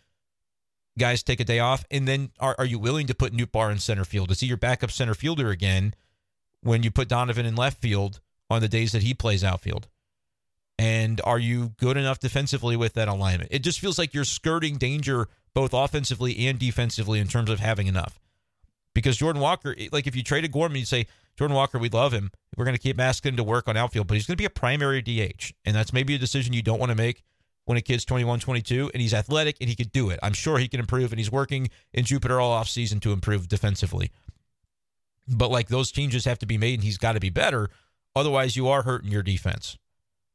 guys 0.99 1.23
take 1.23 1.39
a 1.39 1.45
day 1.45 1.59
off? 1.59 1.83
And 1.89 2.07
then 2.07 2.31
are, 2.39 2.55
are 2.59 2.65
you 2.65 2.77
willing 2.77 3.07
to 3.07 3.15
put 3.15 3.33
Nootbaar 3.33 3.71
in 3.71 3.79
center 3.79 4.05
field? 4.05 4.29
Is 4.31 4.41
he 4.41 4.47
your 4.47 4.57
backup 4.57 4.91
center 4.91 5.15
fielder 5.15 5.49
again 5.49 5.95
when 6.61 6.83
you 6.83 6.91
put 6.91 7.07
Donovan 7.07 7.45
in 7.45 7.55
left 7.55 7.81
field 7.81 8.19
on 8.49 8.61
the 8.61 8.67
days 8.67 8.91
that 8.91 9.03
he 9.03 9.13
plays 9.13 9.43
outfield? 9.43 9.87
And 10.79 11.19
are 11.23 11.39
you 11.39 11.73
good 11.77 11.97
enough 11.97 12.19
defensively 12.19 12.75
with 12.75 12.93
that 12.93 13.07
alignment? 13.07 13.51
It 13.51 13.63
just 13.63 13.79
feels 13.79 13.97
like 13.97 14.13
you're 14.13 14.23
skirting 14.23 14.77
danger 14.77 15.27
both 15.55 15.73
offensively 15.73 16.47
and 16.47 16.59
defensively 16.59 17.19
in 17.19 17.27
terms 17.27 17.49
of 17.49 17.59
having 17.59 17.87
enough. 17.87 18.19
Because 18.93 19.17
Jordan 19.17 19.41
Walker, 19.41 19.75
like 19.91 20.05
if 20.05 20.15
you 20.15 20.21
traded 20.21 20.51
Gorman, 20.51 20.77
you'd 20.77 20.87
say, 20.87 21.07
Jordan 21.37 21.55
Walker, 21.55 21.77
we 21.77 21.89
love 21.89 22.13
him. 22.13 22.31
We're 22.55 22.65
going 22.65 22.75
to 22.75 22.81
keep 22.81 22.99
asking 22.99 23.33
him 23.33 23.37
to 23.37 23.43
work 23.43 23.67
on 23.67 23.77
outfield, 23.77 24.07
but 24.07 24.15
he's 24.15 24.25
going 24.25 24.35
to 24.35 24.41
be 24.41 24.45
a 24.45 24.49
primary 24.49 25.01
DH. 25.01 25.51
And 25.65 25.75
that's 25.75 25.93
maybe 25.93 26.15
a 26.15 26.19
decision 26.19 26.53
you 26.53 26.63
don't 26.63 26.79
want 26.79 26.89
to 26.89 26.95
make 26.95 27.23
when 27.65 27.77
a 27.77 27.81
kid's 27.81 28.05
21, 28.05 28.39
22, 28.39 28.91
and 28.93 29.01
he's 29.01 29.13
athletic 29.13 29.57
and 29.59 29.69
he 29.69 29.75
could 29.75 29.91
do 29.91 30.09
it. 30.09 30.19
I'm 30.23 30.33
sure 30.33 30.57
he 30.57 30.67
can 30.67 30.79
improve, 30.79 31.11
and 31.11 31.19
he's 31.19 31.31
working 31.31 31.69
in 31.93 32.05
Jupiter 32.05 32.39
all 32.39 32.59
offseason 32.59 33.01
to 33.01 33.11
improve 33.11 33.47
defensively. 33.47 34.11
But 35.27 35.51
like 35.51 35.67
those 35.67 35.91
changes 35.91 36.25
have 36.25 36.39
to 36.39 36.45
be 36.45 36.57
made, 36.57 36.75
and 36.75 36.83
he's 36.83 36.97
got 36.97 37.13
to 37.13 37.19
be 37.19 37.29
better. 37.29 37.69
Otherwise, 38.15 38.55
you 38.55 38.67
are 38.67 38.81
hurting 38.81 39.11
your 39.11 39.21
defense. 39.21 39.77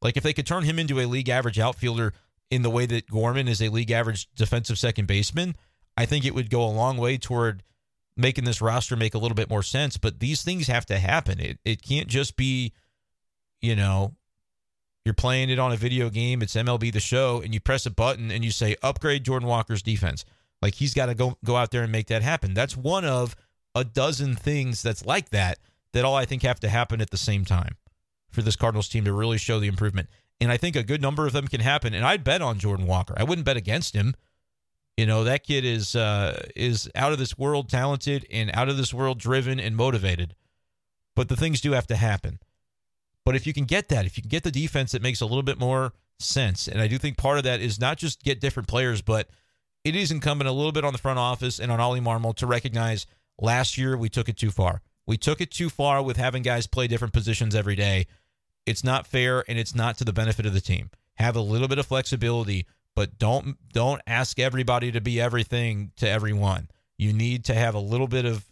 Like 0.02 0.16
if 0.16 0.22
they 0.22 0.32
could 0.32 0.46
turn 0.46 0.64
him 0.64 0.78
into 0.78 1.00
a 1.00 1.06
league 1.06 1.28
average 1.28 1.58
outfielder 1.58 2.12
in 2.50 2.62
the 2.62 2.70
way 2.70 2.86
that 2.86 3.10
Gorman 3.10 3.48
is 3.48 3.62
a 3.62 3.70
league 3.70 3.90
average 3.90 4.28
defensive 4.34 4.78
second 4.78 5.06
baseman, 5.06 5.56
I 5.96 6.06
think 6.06 6.24
it 6.24 6.34
would 6.34 6.50
go 6.50 6.62
a 6.62 6.70
long 6.70 6.96
way 6.98 7.16
toward 7.16 7.62
making 8.22 8.44
this 8.44 8.62
roster 8.62 8.96
make 8.96 9.14
a 9.14 9.18
little 9.18 9.34
bit 9.34 9.50
more 9.50 9.62
sense. 9.62 9.98
But 9.98 10.20
these 10.20 10.42
things 10.42 10.68
have 10.68 10.86
to 10.86 10.98
happen. 10.98 11.38
It 11.40 11.58
it 11.64 11.82
can't 11.82 12.08
just 12.08 12.36
be, 12.36 12.72
you 13.60 13.76
know, 13.76 14.14
you're 15.04 15.14
playing 15.14 15.50
it 15.50 15.58
on 15.58 15.72
a 15.72 15.76
video 15.76 16.08
game, 16.08 16.40
it's 16.40 16.54
MLB 16.54 16.92
the 16.92 17.00
show, 17.00 17.42
and 17.42 17.52
you 17.52 17.60
press 17.60 17.84
a 17.84 17.90
button 17.90 18.30
and 18.30 18.44
you 18.44 18.50
say 18.50 18.76
upgrade 18.82 19.24
Jordan 19.24 19.48
Walker's 19.48 19.82
defense. 19.82 20.24
Like 20.62 20.76
he's 20.76 20.94
got 20.94 21.06
to 21.06 21.14
go 21.14 21.36
go 21.44 21.56
out 21.56 21.72
there 21.72 21.82
and 21.82 21.92
make 21.92 22.06
that 22.06 22.22
happen. 22.22 22.54
That's 22.54 22.76
one 22.76 23.04
of 23.04 23.36
a 23.74 23.84
dozen 23.84 24.36
things 24.36 24.82
that's 24.82 25.04
like 25.04 25.30
that 25.30 25.58
that 25.92 26.04
all 26.04 26.14
I 26.14 26.24
think 26.24 26.42
have 26.42 26.60
to 26.60 26.68
happen 26.68 27.00
at 27.00 27.10
the 27.10 27.16
same 27.16 27.44
time 27.44 27.76
for 28.30 28.42
this 28.42 28.56
Cardinals 28.56 28.88
team 28.88 29.04
to 29.04 29.12
really 29.12 29.38
show 29.38 29.58
the 29.60 29.68
improvement. 29.68 30.08
And 30.40 30.50
I 30.50 30.56
think 30.56 30.74
a 30.74 30.82
good 30.82 31.02
number 31.02 31.26
of 31.26 31.32
them 31.32 31.46
can 31.48 31.60
happen. 31.60 31.94
And 31.94 32.04
I'd 32.04 32.24
bet 32.24 32.42
on 32.42 32.58
Jordan 32.58 32.86
Walker. 32.86 33.14
I 33.16 33.24
wouldn't 33.24 33.44
bet 33.44 33.56
against 33.56 33.94
him. 33.94 34.14
You 34.96 35.06
know, 35.06 35.24
that 35.24 35.44
kid 35.44 35.64
is 35.64 35.96
uh, 35.96 36.46
is 36.54 36.90
out 36.94 37.12
of 37.12 37.18
this 37.18 37.38
world 37.38 37.68
talented 37.70 38.26
and 38.30 38.50
out 38.54 38.68
of 38.68 38.76
this 38.76 38.92
world 38.92 39.18
driven 39.18 39.58
and 39.58 39.74
motivated. 39.74 40.34
But 41.14 41.28
the 41.28 41.36
things 41.36 41.60
do 41.60 41.72
have 41.72 41.86
to 41.88 41.96
happen. 41.96 42.38
But 43.24 43.36
if 43.36 43.46
you 43.46 43.52
can 43.52 43.64
get 43.64 43.88
that, 43.88 44.06
if 44.06 44.16
you 44.16 44.22
can 44.22 44.28
get 44.28 44.42
the 44.42 44.50
defense 44.50 44.92
that 44.92 45.02
makes 45.02 45.20
a 45.20 45.26
little 45.26 45.42
bit 45.42 45.58
more 45.58 45.92
sense, 46.18 46.68
and 46.68 46.80
I 46.80 46.88
do 46.88 46.98
think 46.98 47.16
part 47.16 47.38
of 47.38 47.44
that 47.44 47.60
is 47.60 47.80
not 47.80 47.96
just 47.96 48.22
get 48.22 48.40
different 48.40 48.68
players, 48.68 49.00
but 49.00 49.28
it 49.84 49.96
is 49.96 50.10
incumbent 50.10 50.48
a 50.48 50.52
little 50.52 50.72
bit 50.72 50.84
on 50.84 50.92
the 50.92 50.98
front 50.98 51.18
office 51.18 51.58
and 51.58 51.70
on 51.70 51.80
Oli 51.80 52.00
Marmol 52.00 52.34
to 52.36 52.46
recognize 52.46 53.06
last 53.40 53.78
year 53.78 53.96
we 53.96 54.08
took 54.08 54.28
it 54.28 54.36
too 54.36 54.50
far. 54.50 54.82
We 55.06 55.16
took 55.16 55.40
it 55.40 55.50
too 55.50 55.68
far 55.68 56.02
with 56.02 56.16
having 56.16 56.42
guys 56.42 56.66
play 56.66 56.86
different 56.86 57.14
positions 57.14 57.54
every 57.54 57.74
day. 57.74 58.06
It's 58.66 58.84
not 58.84 59.06
fair 59.06 59.44
and 59.48 59.58
it's 59.58 59.74
not 59.74 59.98
to 59.98 60.04
the 60.04 60.12
benefit 60.12 60.46
of 60.46 60.54
the 60.54 60.60
team. 60.60 60.90
Have 61.16 61.36
a 61.36 61.40
little 61.40 61.68
bit 61.68 61.78
of 61.78 61.86
flexibility, 61.86 62.66
but 62.94 63.18
don't 63.18 63.56
don't 63.72 64.02
ask 64.06 64.38
everybody 64.38 64.92
to 64.92 65.00
be 65.00 65.20
everything 65.20 65.92
to 65.96 66.08
everyone. 66.08 66.68
You 66.98 67.12
need 67.12 67.44
to 67.46 67.54
have 67.54 67.74
a 67.74 67.80
little 67.80 68.08
bit 68.08 68.24
of 68.24 68.44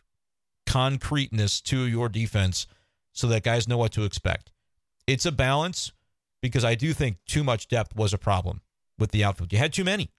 concreteness 0.67 1.61
to 1.63 1.81
your 1.81 2.09
defense 2.09 2.67
so 3.13 3.27
that 3.29 3.43
guys 3.43 3.69
know 3.69 3.79
what 3.79 3.93
to 3.93 4.05
expect. 4.05 4.53
It's 5.07 5.27
a 5.27 5.33
balance 5.33 5.93
because 6.41 6.65
I 6.65 6.75
do 6.75 6.93
think 6.93 7.19
too 7.27 7.45
much 7.45 7.69
depth 7.69 7.95
was 7.95 8.13
a 8.13 8.19
problem 8.19 8.61
with 8.99 9.11
the 9.11 9.25
outfield. 9.25 9.53
You 9.53 9.59
had 9.59 9.73
too 9.73 9.85
many. 9.85 10.11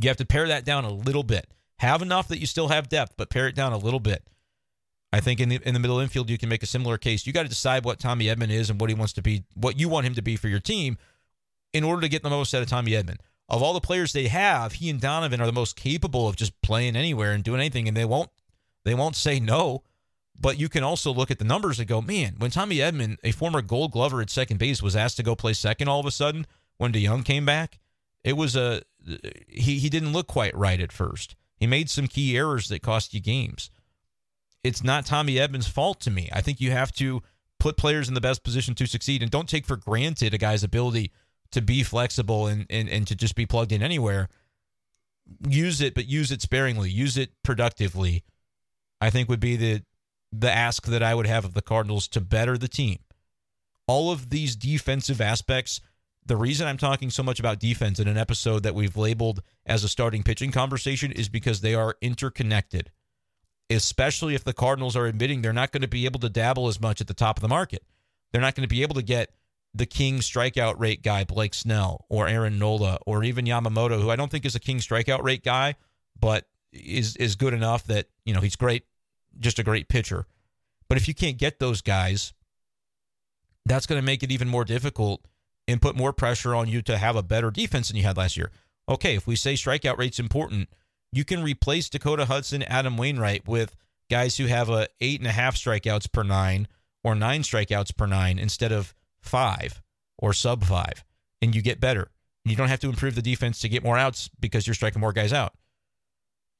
You 0.00 0.08
have 0.08 0.16
to 0.18 0.26
pare 0.26 0.48
that 0.48 0.64
down 0.64 0.84
a 0.84 0.92
little 0.92 1.22
bit. 1.22 1.48
Have 1.78 2.02
enough 2.02 2.28
that 2.28 2.38
you 2.38 2.46
still 2.46 2.68
have 2.68 2.88
depth, 2.88 3.14
but 3.16 3.30
pare 3.30 3.48
it 3.48 3.54
down 3.54 3.72
a 3.72 3.78
little 3.78 4.00
bit. 4.00 4.28
I 5.12 5.20
think 5.20 5.40
in 5.40 5.48
the 5.48 5.60
in 5.64 5.74
the 5.74 5.80
middle 5.80 6.00
infield 6.00 6.28
you 6.28 6.38
can 6.38 6.48
make 6.48 6.62
a 6.62 6.66
similar 6.66 6.98
case. 6.98 7.26
You 7.26 7.32
got 7.32 7.44
to 7.44 7.48
decide 7.48 7.84
what 7.84 7.98
Tommy 7.98 8.26
Edman 8.26 8.50
is 8.50 8.68
and 8.68 8.80
what 8.80 8.90
he 8.90 8.94
wants 8.94 9.12
to 9.14 9.22
be, 9.22 9.44
what 9.54 9.78
you 9.78 9.88
want 9.88 10.06
him 10.06 10.14
to 10.14 10.22
be 10.22 10.36
for 10.36 10.48
your 10.48 10.60
team, 10.60 10.98
in 11.72 11.84
order 11.84 12.02
to 12.02 12.08
get 12.08 12.22
the 12.22 12.30
most 12.30 12.54
out 12.54 12.62
of 12.62 12.68
Tommy 12.68 12.92
Edman. 12.92 13.18
Of 13.48 13.62
all 13.62 13.72
the 13.72 13.80
players 13.80 14.12
they 14.12 14.28
have, 14.28 14.74
he 14.74 14.90
and 14.90 15.00
Donovan 15.00 15.40
are 15.40 15.46
the 15.46 15.52
most 15.52 15.76
capable 15.76 16.28
of 16.28 16.36
just 16.36 16.60
playing 16.60 16.96
anywhere 16.96 17.32
and 17.32 17.42
doing 17.42 17.60
anything, 17.60 17.88
and 17.88 17.96
they 17.96 18.04
won't 18.04 18.30
they 18.84 18.94
won't 18.94 19.16
say 19.16 19.40
no. 19.40 19.82
But 20.40 20.58
you 20.58 20.68
can 20.68 20.84
also 20.84 21.12
look 21.12 21.30
at 21.30 21.38
the 21.38 21.44
numbers 21.44 21.78
and 21.78 21.88
go, 21.88 22.00
man, 22.00 22.36
when 22.38 22.52
Tommy 22.52 22.76
Edman, 22.76 23.16
a 23.24 23.32
former 23.32 23.60
Gold 23.60 23.90
Glover 23.90 24.20
at 24.20 24.30
second 24.30 24.58
base, 24.58 24.82
was 24.82 24.94
asked 24.94 25.16
to 25.16 25.22
go 25.24 25.34
play 25.34 25.52
second 25.52 25.88
all 25.88 25.98
of 25.98 26.06
a 26.06 26.12
sudden 26.12 26.46
when 26.76 26.92
DeJong 26.92 27.24
came 27.24 27.44
back, 27.44 27.80
it 28.22 28.36
was 28.36 28.54
a 28.54 28.82
he 29.48 29.78
he 29.78 29.88
didn't 29.88 30.12
look 30.12 30.26
quite 30.26 30.56
right 30.56 30.80
at 30.80 30.92
first. 30.92 31.34
He 31.56 31.66
made 31.66 31.90
some 31.90 32.06
key 32.06 32.36
errors 32.36 32.68
that 32.68 32.82
cost 32.82 33.14
you 33.14 33.20
games 33.20 33.70
it's 34.64 34.84
not 34.84 35.06
Tommy 35.06 35.34
Edman's 35.34 35.68
fault 35.68 36.00
to 36.00 36.10
me. 36.10 36.28
I 36.32 36.40
think 36.40 36.60
you 36.60 36.70
have 36.70 36.92
to 36.92 37.22
put 37.58 37.76
players 37.76 38.08
in 38.08 38.14
the 38.14 38.20
best 38.20 38.44
position 38.44 38.74
to 38.76 38.86
succeed 38.86 39.22
and 39.22 39.30
don't 39.30 39.48
take 39.48 39.66
for 39.66 39.76
granted 39.76 40.34
a 40.34 40.38
guy's 40.38 40.62
ability 40.62 41.10
to 41.52 41.62
be 41.62 41.82
flexible 41.82 42.46
and, 42.46 42.66
and, 42.70 42.88
and 42.88 43.06
to 43.06 43.14
just 43.14 43.34
be 43.34 43.46
plugged 43.46 43.72
in 43.72 43.82
anywhere. 43.82 44.28
Use 45.46 45.80
it, 45.80 45.94
but 45.94 46.06
use 46.06 46.30
it 46.30 46.42
sparingly. 46.42 46.90
Use 46.90 47.16
it 47.16 47.30
productively. 47.42 48.24
I 49.00 49.10
think 49.10 49.28
would 49.28 49.40
be 49.40 49.56
the 49.56 49.82
the 50.30 50.52
ask 50.52 50.84
that 50.84 51.02
I 51.02 51.14
would 51.14 51.26
have 51.26 51.46
of 51.46 51.54
the 51.54 51.62
Cardinals 51.62 52.06
to 52.08 52.20
better 52.20 52.58
the 52.58 52.68
team. 52.68 52.98
All 53.86 54.12
of 54.12 54.28
these 54.28 54.56
defensive 54.56 55.22
aspects, 55.22 55.80
the 56.26 56.36
reason 56.36 56.66
I'm 56.66 56.76
talking 56.76 57.08
so 57.08 57.22
much 57.22 57.40
about 57.40 57.58
defense 57.58 57.98
in 57.98 58.08
an 58.08 58.18
episode 58.18 58.62
that 58.62 58.74
we've 58.74 58.96
labeled 58.96 59.42
as 59.64 59.84
a 59.84 59.88
starting 59.88 60.22
pitching 60.22 60.52
conversation 60.52 61.12
is 61.12 61.30
because 61.30 61.62
they 61.62 61.74
are 61.74 61.96
interconnected 62.02 62.90
especially 63.70 64.34
if 64.34 64.44
the 64.44 64.52
Cardinals 64.52 64.96
are 64.96 65.06
admitting 65.06 65.42
they're 65.42 65.52
not 65.52 65.72
going 65.72 65.82
to 65.82 65.88
be 65.88 66.04
able 66.04 66.20
to 66.20 66.28
dabble 66.28 66.68
as 66.68 66.80
much 66.80 67.00
at 67.00 67.06
the 67.06 67.14
top 67.14 67.36
of 67.36 67.42
the 67.42 67.48
market. 67.48 67.82
They're 68.30 68.40
not 68.40 68.54
going 68.54 68.66
to 68.66 68.74
be 68.74 68.82
able 68.82 68.94
to 68.94 69.02
get 69.02 69.30
the 69.78 69.86
king 69.86 70.18
strikeout 70.18 70.78
rate 70.78 71.02
guy, 71.02 71.24
Blake 71.24 71.54
Snell, 71.54 72.04
or 72.08 72.28
Aaron 72.28 72.58
Nola, 72.58 72.98
or 73.06 73.24
even 73.24 73.46
Yamamoto, 73.46 74.00
who 74.00 74.10
I 74.10 74.16
don't 74.16 74.30
think 74.30 74.44
is 74.44 74.54
a 74.54 74.60
king 74.60 74.78
strikeout 74.78 75.22
rate 75.22 75.44
guy, 75.44 75.76
but 76.18 76.46
is 76.72 77.16
is 77.16 77.36
good 77.36 77.54
enough 77.54 77.84
that, 77.84 78.08
you 78.24 78.34
know, 78.34 78.40
he's 78.40 78.56
great, 78.56 78.84
just 79.38 79.58
a 79.58 79.62
great 79.62 79.88
pitcher. 79.88 80.26
But 80.88 80.98
if 80.98 81.06
you 81.08 81.14
can't 81.14 81.38
get 81.38 81.60
those 81.60 81.80
guys, 81.80 82.32
that's 83.66 83.86
going 83.86 84.00
to 84.00 84.04
make 84.04 84.22
it 84.22 84.32
even 84.32 84.48
more 84.48 84.64
difficult 84.64 85.24
and 85.66 85.80
put 85.80 85.96
more 85.96 86.12
pressure 86.12 86.54
on 86.54 86.68
you 86.68 86.82
to 86.82 86.98
have 86.98 87.16
a 87.16 87.22
better 87.22 87.50
defense 87.50 87.88
than 87.88 87.96
you 87.96 88.02
had 88.02 88.16
last 88.16 88.36
year. 88.36 88.50
Okay, 88.88 89.14
if 89.14 89.26
we 89.26 89.36
say 89.36 89.54
strikeout 89.54 89.98
rate's 89.98 90.18
important, 90.18 90.68
you 91.12 91.24
can 91.24 91.42
replace 91.42 91.88
Dakota 91.88 92.24
Hudson, 92.24 92.62
Adam 92.64 92.96
Wainwright 92.96 93.46
with 93.46 93.76
guys 94.10 94.38
who 94.38 94.46
have 94.46 94.70
a 94.70 94.88
eight 95.00 95.20
and 95.20 95.28
a 95.28 95.32
half 95.32 95.54
strikeouts 95.56 96.10
per 96.10 96.22
nine 96.22 96.66
or 97.04 97.14
nine 97.14 97.42
strikeouts 97.42 97.96
per 97.96 98.06
nine 98.06 98.38
instead 98.38 98.72
of 98.72 98.94
five 99.28 99.82
or 100.18 100.32
sub 100.32 100.64
five, 100.64 101.04
and 101.40 101.54
you 101.54 101.62
get 101.62 101.80
better. 101.80 102.10
You 102.44 102.56
don't 102.56 102.68
have 102.68 102.80
to 102.80 102.88
improve 102.88 103.14
the 103.14 103.22
defense 103.22 103.60
to 103.60 103.68
get 103.68 103.84
more 103.84 103.98
outs 103.98 104.30
because 104.40 104.66
you're 104.66 104.74
striking 104.74 105.00
more 105.00 105.12
guys 105.12 105.32
out. 105.32 105.54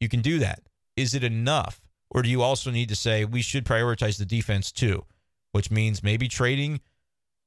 You 0.00 0.08
can 0.08 0.20
do 0.20 0.38
that. 0.38 0.62
Is 0.96 1.14
it 1.14 1.24
enough? 1.24 1.80
Or 2.10 2.22
do 2.22 2.28
you 2.28 2.42
also 2.42 2.70
need 2.70 2.88
to 2.88 2.96
say 2.96 3.24
we 3.24 3.42
should 3.42 3.64
prioritize 3.64 4.18
the 4.18 4.24
defense 4.24 4.72
too, 4.72 5.04
which 5.52 5.70
means 5.70 6.02
maybe 6.02 6.28
trading 6.28 6.80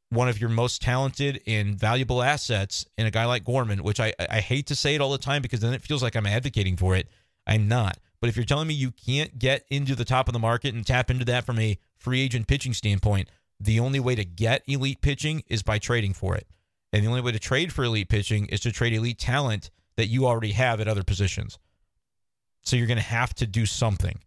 one 0.09 0.27
of 0.27 0.41
your 0.41 0.49
most 0.49 0.81
talented 0.81 1.41
and 1.47 1.79
valuable 1.79 2.21
assets 2.21 2.85
in 2.97 3.05
a 3.05 3.11
guy 3.11 3.25
like 3.25 3.45
Gorman, 3.45 3.81
which 3.81 3.99
I, 3.99 4.13
I 4.29 4.41
hate 4.41 4.67
to 4.67 4.75
say 4.75 4.93
it 4.93 5.01
all 5.01 5.11
the 5.11 5.17
time 5.17 5.41
because 5.41 5.61
then 5.61 5.73
it 5.73 5.81
feels 5.81 6.03
like 6.03 6.15
I'm 6.15 6.27
advocating 6.27 6.75
for 6.75 6.95
it. 6.95 7.07
I'm 7.47 7.67
not. 7.67 7.97
But 8.19 8.29
if 8.29 8.35
you're 8.35 8.45
telling 8.45 8.67
me 8.67 8.73
you 8.73 8.91
can't 8.91 9.39
get 9.39 9.65
into 9.69 9.95
the 9.95 10.05
top 10.05 10.27
of 10.27 10.33
the 10.33 10.39
market 10.39 10.75
and 10.75 10.85
tap 10.85 11.09
into 11.09 11.25
that 11.25 11.45
from 11.45 11.57
a 11.59 11.79
free 11.97 12.21
agent 12.21 12.47
pitching 12.47 12.73
standpoint, 12.73 13.29
the 13.63 13.79
only 13.79 13.99
way 13.99 14.15
to 14.15 14.25
get 14.25 14.63
elite 14.67 15.01
pitching 15.01 15.43
is 15.47 15.63
by 15.63 15.79
trading 15.79 16.13
for 16.13 16.35
it. 16.35 16.47
And 16.91 17.03
the 17.03 17.07
only 17.07 17.21
way 17.21 17.31
to 17.31 17.39
trade 17.39 17.71
for 17.71 17.83
elite 17.83 18.09
pitching 18.09 18.47
is 18.47 18.59
to 18.61 18.71
trade 18.71 18.93
elite 18.93 19.19
talent 19.19 19.69
that 19.97 20.07
you 20.07 20.25
already 20.25 20.51
have 20.51 20.81
at 20.81 20.87
other 20.87 21.03
positions. 21.03 21.57
So 22.63 22.75
you're 22.75 22.87
going 22.87 22.97
to 22.97 23.03
have 23.03 23.33
to 23.35 23.47
do 23.47 23.65
something 23.65 24.19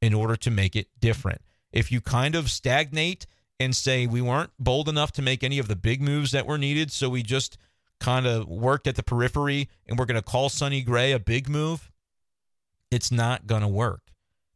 in 0.00 0.14
order 0.14 0.36
to 0.36 0.50
make 0.50 0.76
it 0.76 0.88
different. 0.98 1.40
If 1.72 1.92
you 1.92 2.00
kind 2.00 2.34
of 2.34 2.50
stagnate 2.50 3.26
and 3.58 3.74
say 3.76 4.06
we 4.06 4.20
weren't 4.20 4.50
bold 4.58 4.88
enough 4.88 5.12
to 5.12 5.22
make 5.22 5.42
any 5.42 5.58
of 5.58 5.68
the 5.68 5.76
big 5.76 6.00
moves 6.00 6.32
that 6.32 6.46
were 6.46 6.58
needed, 6.58 6.90
so 6.90 7.08
we 7.08 7.22
just 7.22 7.58
kind 8.00 8.26
of 8.26 8.48
worked 8.48 8.86
at 8.86 8.96
the 8.96 9.02
periphery 9.02 9.68
and 9.86 9.98
we're 9.98 10.06
going 10.06 10.14
to 10.16 10.22
call 10.22 10.48
Sonny 10.48 10.82
Gray 10.82 11.12
a 11.12 11.18
big 11.18 11.48
move, 11.48 11.90
it's 12.90 13.12
not 13.12 13.46
going 13.46 13.62
to 13.62 13.68
work 13.68 14.09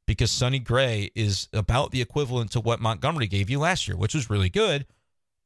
because 0.07 0.31
Sonny 0.31 0.59
Gray 0.59 1.11
is 1.15 1.49
about 1.53 1.91
the 1.91 2.01
equivalent 2.01 2.51
to 2.53 2.61
what 2.61 2.81
Montgomery 2.81 3.27
gave 3.27 3.49
you 3.49 3.59
last 3.59 3.89
year, 3.89 3.97
which 3.97 4.15
was 4.15 4.31
really 4.31 4.51
good, 4.51 4.87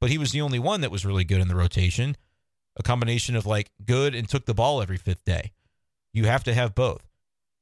but 0.01 0.11
he 0.11 0.19
was 0.19 0.33
the 0.33 0.41
only 0.41 0.59
one 0.59 0.81
that 0.81 0.91
was 0.91 1.07
really 1.07 1.25
good 1.25 1.41
in 1.41 1.49
the 1.49 1.57
rotation. 1.57 2.17
A 2.77 2.83
combination 2.83 3.35
of 3.35 3.47
like 3.47 3.71
good 3.85 4.15
and 4.15 4.29
took 4.29 4.47
the 4.47 4.55
ball 4.55 4.81
every 4.81 4.97
fifth 4.97 5.25
day. 5.25 5.53
You 6.13 6.27
have 6.27 6.45
to 6.45 6.55
have 6.55 6.75
both. 6.75 7.07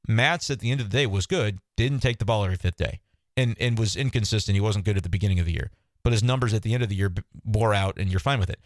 Matz 0.07 0.49
at 0.49 0.59
the 0.59 0.71
end 0.71 0.79
of 0.79 0.89
the 0.89 0.97
day 0.97 1.05
was 1.05 1.25
good, 1.25 1.59
didn't 1.75 1.99
take 1.99 2.19
the 2.19 2.25
ball 2.25 2.43
every 2.43 2.55
fifth 2.55 2.77
day, 2.77 2.99
and 3.35 3.55
and 3.59 3.77
was 3.77 3.95
inconsistent. 3.95 4.55
He 4.55 4.61
wasn't 4.61 4.85
good 4.85 4.97
at 4.97 5.03
the 5.03 5.09
beginning 5.09 5.39
of 5.39 5.45
the 5.45 5.53
year 5.53 5.71
but 6.07 6.13
his 6.13 6.23
numbers 6.23 6.53
at 6.53 6.61
the 6.61 6.73
end 6.73 6.81
of 6.81 6.87
the 6.87 6.95
year 6.95 7.13
bore 7.43 7.73
out, 7.73 7.97
and 7.97 8.09
you're 8.09 8.21
fine 8.21 8.39
with 8.39 8.49
it. 8.49 8.61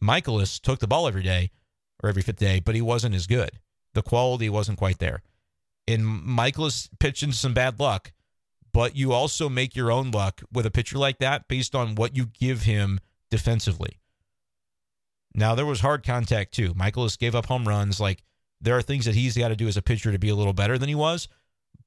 Mikolas 0.00 0.60
took 0.60 0.78
the 0.78 0.86
ball 0.86 1.08
every 1.08 1.24
day 1.24 1.50
or 2.00 2.08
every 2.08 2.22
fifth 2.22 2.38
day, 2.38 2.60
but 2.60 2.76
he 2.76 2.80
wasn't 2.80 3.12
as 3.12 3.26
good. 3.26 3.58
The 3.94 4.02
quality 4.02 4.48
wasn't 4.48 4.78
quite 4.78 5.00
there. 5.00 5.24
And 5.88 6.02
Mikolas 6.02 6.88
pitched 6.98 7.22
into 7.22 7.36
some 7.36 7.54
bad 7.54 7.78
luck, 7.78 8.12
but 8.72 8.96
you 8.96 9.12
also 9.12 9.48
make 9.48 9.76
your 9.76 9.90
own 9.92 10.10
luck 10.10 10.42
with 10.52 10.66
a 10.66 10.70
pitcher 10.70 10.98
like 10.98 11.18
that 11.18 11.48
based 11.48 11.74
on 11.74 11.94
what 11.94 12.16
you 12.16 12.26
give 12.26 12.62
him 12.62 13.00
defensively. 13.30 14.00
Now 15.34 15.54
there 15.54 15.66
was 15.66 15.80
hard 15.80 16.04
contact 16.04 16.52
too. 16.52 16.74
Mikolas 16.74 17.18
gave 17.18 17.34
up 17.34 17.46
home 17.46 17.68
runs. 17.68 18.00
Like 18.00 18.22
there 18.60 18.76
are 18.76 18.82
things 18.82 19.04
that 19.04 19.14
he's 19.14 19.36
got 19.36 19.48
to 19.48 19.56
do 19.56 19.68
as 19.68 19.76
a 19.76 19.82
pitcher 19.82 20.10
to 20.10 20.18
be 20.18 20.28
a 20.28 20.34
little 20.34 20.52
better 20.52 20.78
than 20.78 20.88
he 20.88 20.94
was. 20.94 21.28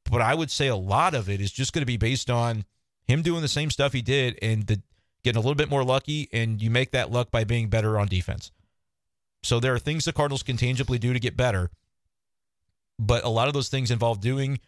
but 0.10 0.22
I 0.22 0.34
would 0.36 0.52
say 0.52 0.68
a 0.68 0.76
lot 0.76 1.14
of 1.14 1.30
it 1.30 1.42
is 1.42 1.52
just 1.52 1.74
going 1.74 1.82
to 1.82 1.88
be 1.88 1.98
based 1.98 2.30
on 2.30 2.66
him 3.08 3.22
doing 3.22 3.42
the 3.42 3.48
same 3.48 3.70
stuff 3.72 3.94
he 3.94 4.02
did 4.02 4.38
and 4.42 4.68
the, 4.68 4.82
getting 5.24 5.38
a 5.38 5.42
little 5.42 5.56
bit 5.56 5.70
more 5.70 5.84
lucky, 5.84 6.30
and 6.32 6.62
you 6.62 6.70
make 6.70 6.92
that 6.92 7.12
luck 7.12 7.32
by 7.32 7.44
being 7.44 7.70
better 7.70 8.00
on 8.00 8.08
defense. 8.08 8.52
So 9.44 9.60
there 9.60 9.74
are 9.74 9.80
things 9.80 10.06
the 10.06 10.14
Cardinals 10.14 10.44
can 10.44 10.58
tangibly 10.58 10.98
do 10.98 11.14
to 11.14 11.20
get 11.20 11.36
better, 11.38 11.72
but 13.00 13.24
a 13.24 13.30
lot 13.30 13.48
of 13.48 13.54
those 13.54 13.70
things 13.70 13.90
involve 13.90 14.20
doing 14.20 14.60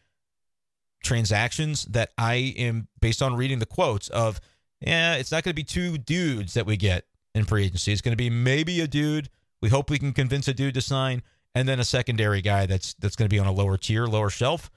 transactions 1.03 1.85
that 1.85 2.11
I 2.17 2.53
am 2.57 2.87
based 3.01 3.21
on 3.21 3.35
reading 3.35 3.59
the 3.59 3.65
quotes 3.65 4.07
of, 4.09 4.39
yeah, 4.79 5.15
it's 5.15 5.31
not 5.31 5.43
going 5.43 5.51
to 5.51 5.55
be 5.55 5.63
two 5.63 5.97
dudes 5.97 6.53
that 6.53 6.65
we 6.65 6.77
get 6.77 7.05
in 7.35 7.43
free 7.43 7.65
agency. 7.65 7.91
It's 7.91 8.01
going 8.01 8.13
to 8.13 8.17
be 8.17 8.29
maybe 8.29 8.79
a 8.81 8.87
dude. 8.87 9.29
We 9.61 9.69
hope 9.69 9.89
we 9.89 9.99
can 9.99 10.13
convince 10.13 10.47
a 10.47 10.53
dude 10.53 10.73
to 10.75 10.81
sign, 10.81 11.21
and 11.53 11.67
then 11.67 11.79
a 11.79 11.83
secondary 11.83 12.41
guy 12.41 12.65
that's 12.65 12.93
that's 12.95 13.15
going 13.15 13.29
to 13.29 13.33
be 13.33 13.39
on 13.39 13.47
a 13.47 13.51
lower 13.51 13.77
tier, 13.77 14.07
lower 14.07 14.29
shelf. 14.29 14.71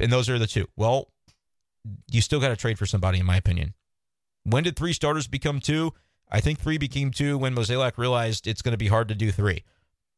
And 0.00 0.10
those 0.10 0.28
are 0.28 0.38
the 0.38 0.46
two. 0.46 0.66
Well, 0.76 1.12
you 2.10 2.20
still 2.20 2.40
got 2.40 2.48
to 2.48 2.56
trade 2.56 2.78
for 2.78 2.86
somebody, 2.86 3.20
in 3.20 3.26
my 3.26 3.36
opinion. 3.36 3.74
When 4.44 4.64
did 4.64 4.76
three 4.76 4.92
starters 4.92 5.26
become 5.26 5.60
two? 5.60 5.92
I 6.30 6.40
think 6.40 6.58
three 6.58 6.78
became 6.78 7.10
two 7.10 7.36
when 7.36 7.54
Mozeliak 7.54 7.98
realized 7.98 8.46
it's 8.46 8.62
going 8.62 8.72
to 8.72 8.78
be 8.78 8.88
hard 8.88 9.08
to 9.08 9.14
do 9.14 9.30
three. 9.30 9.64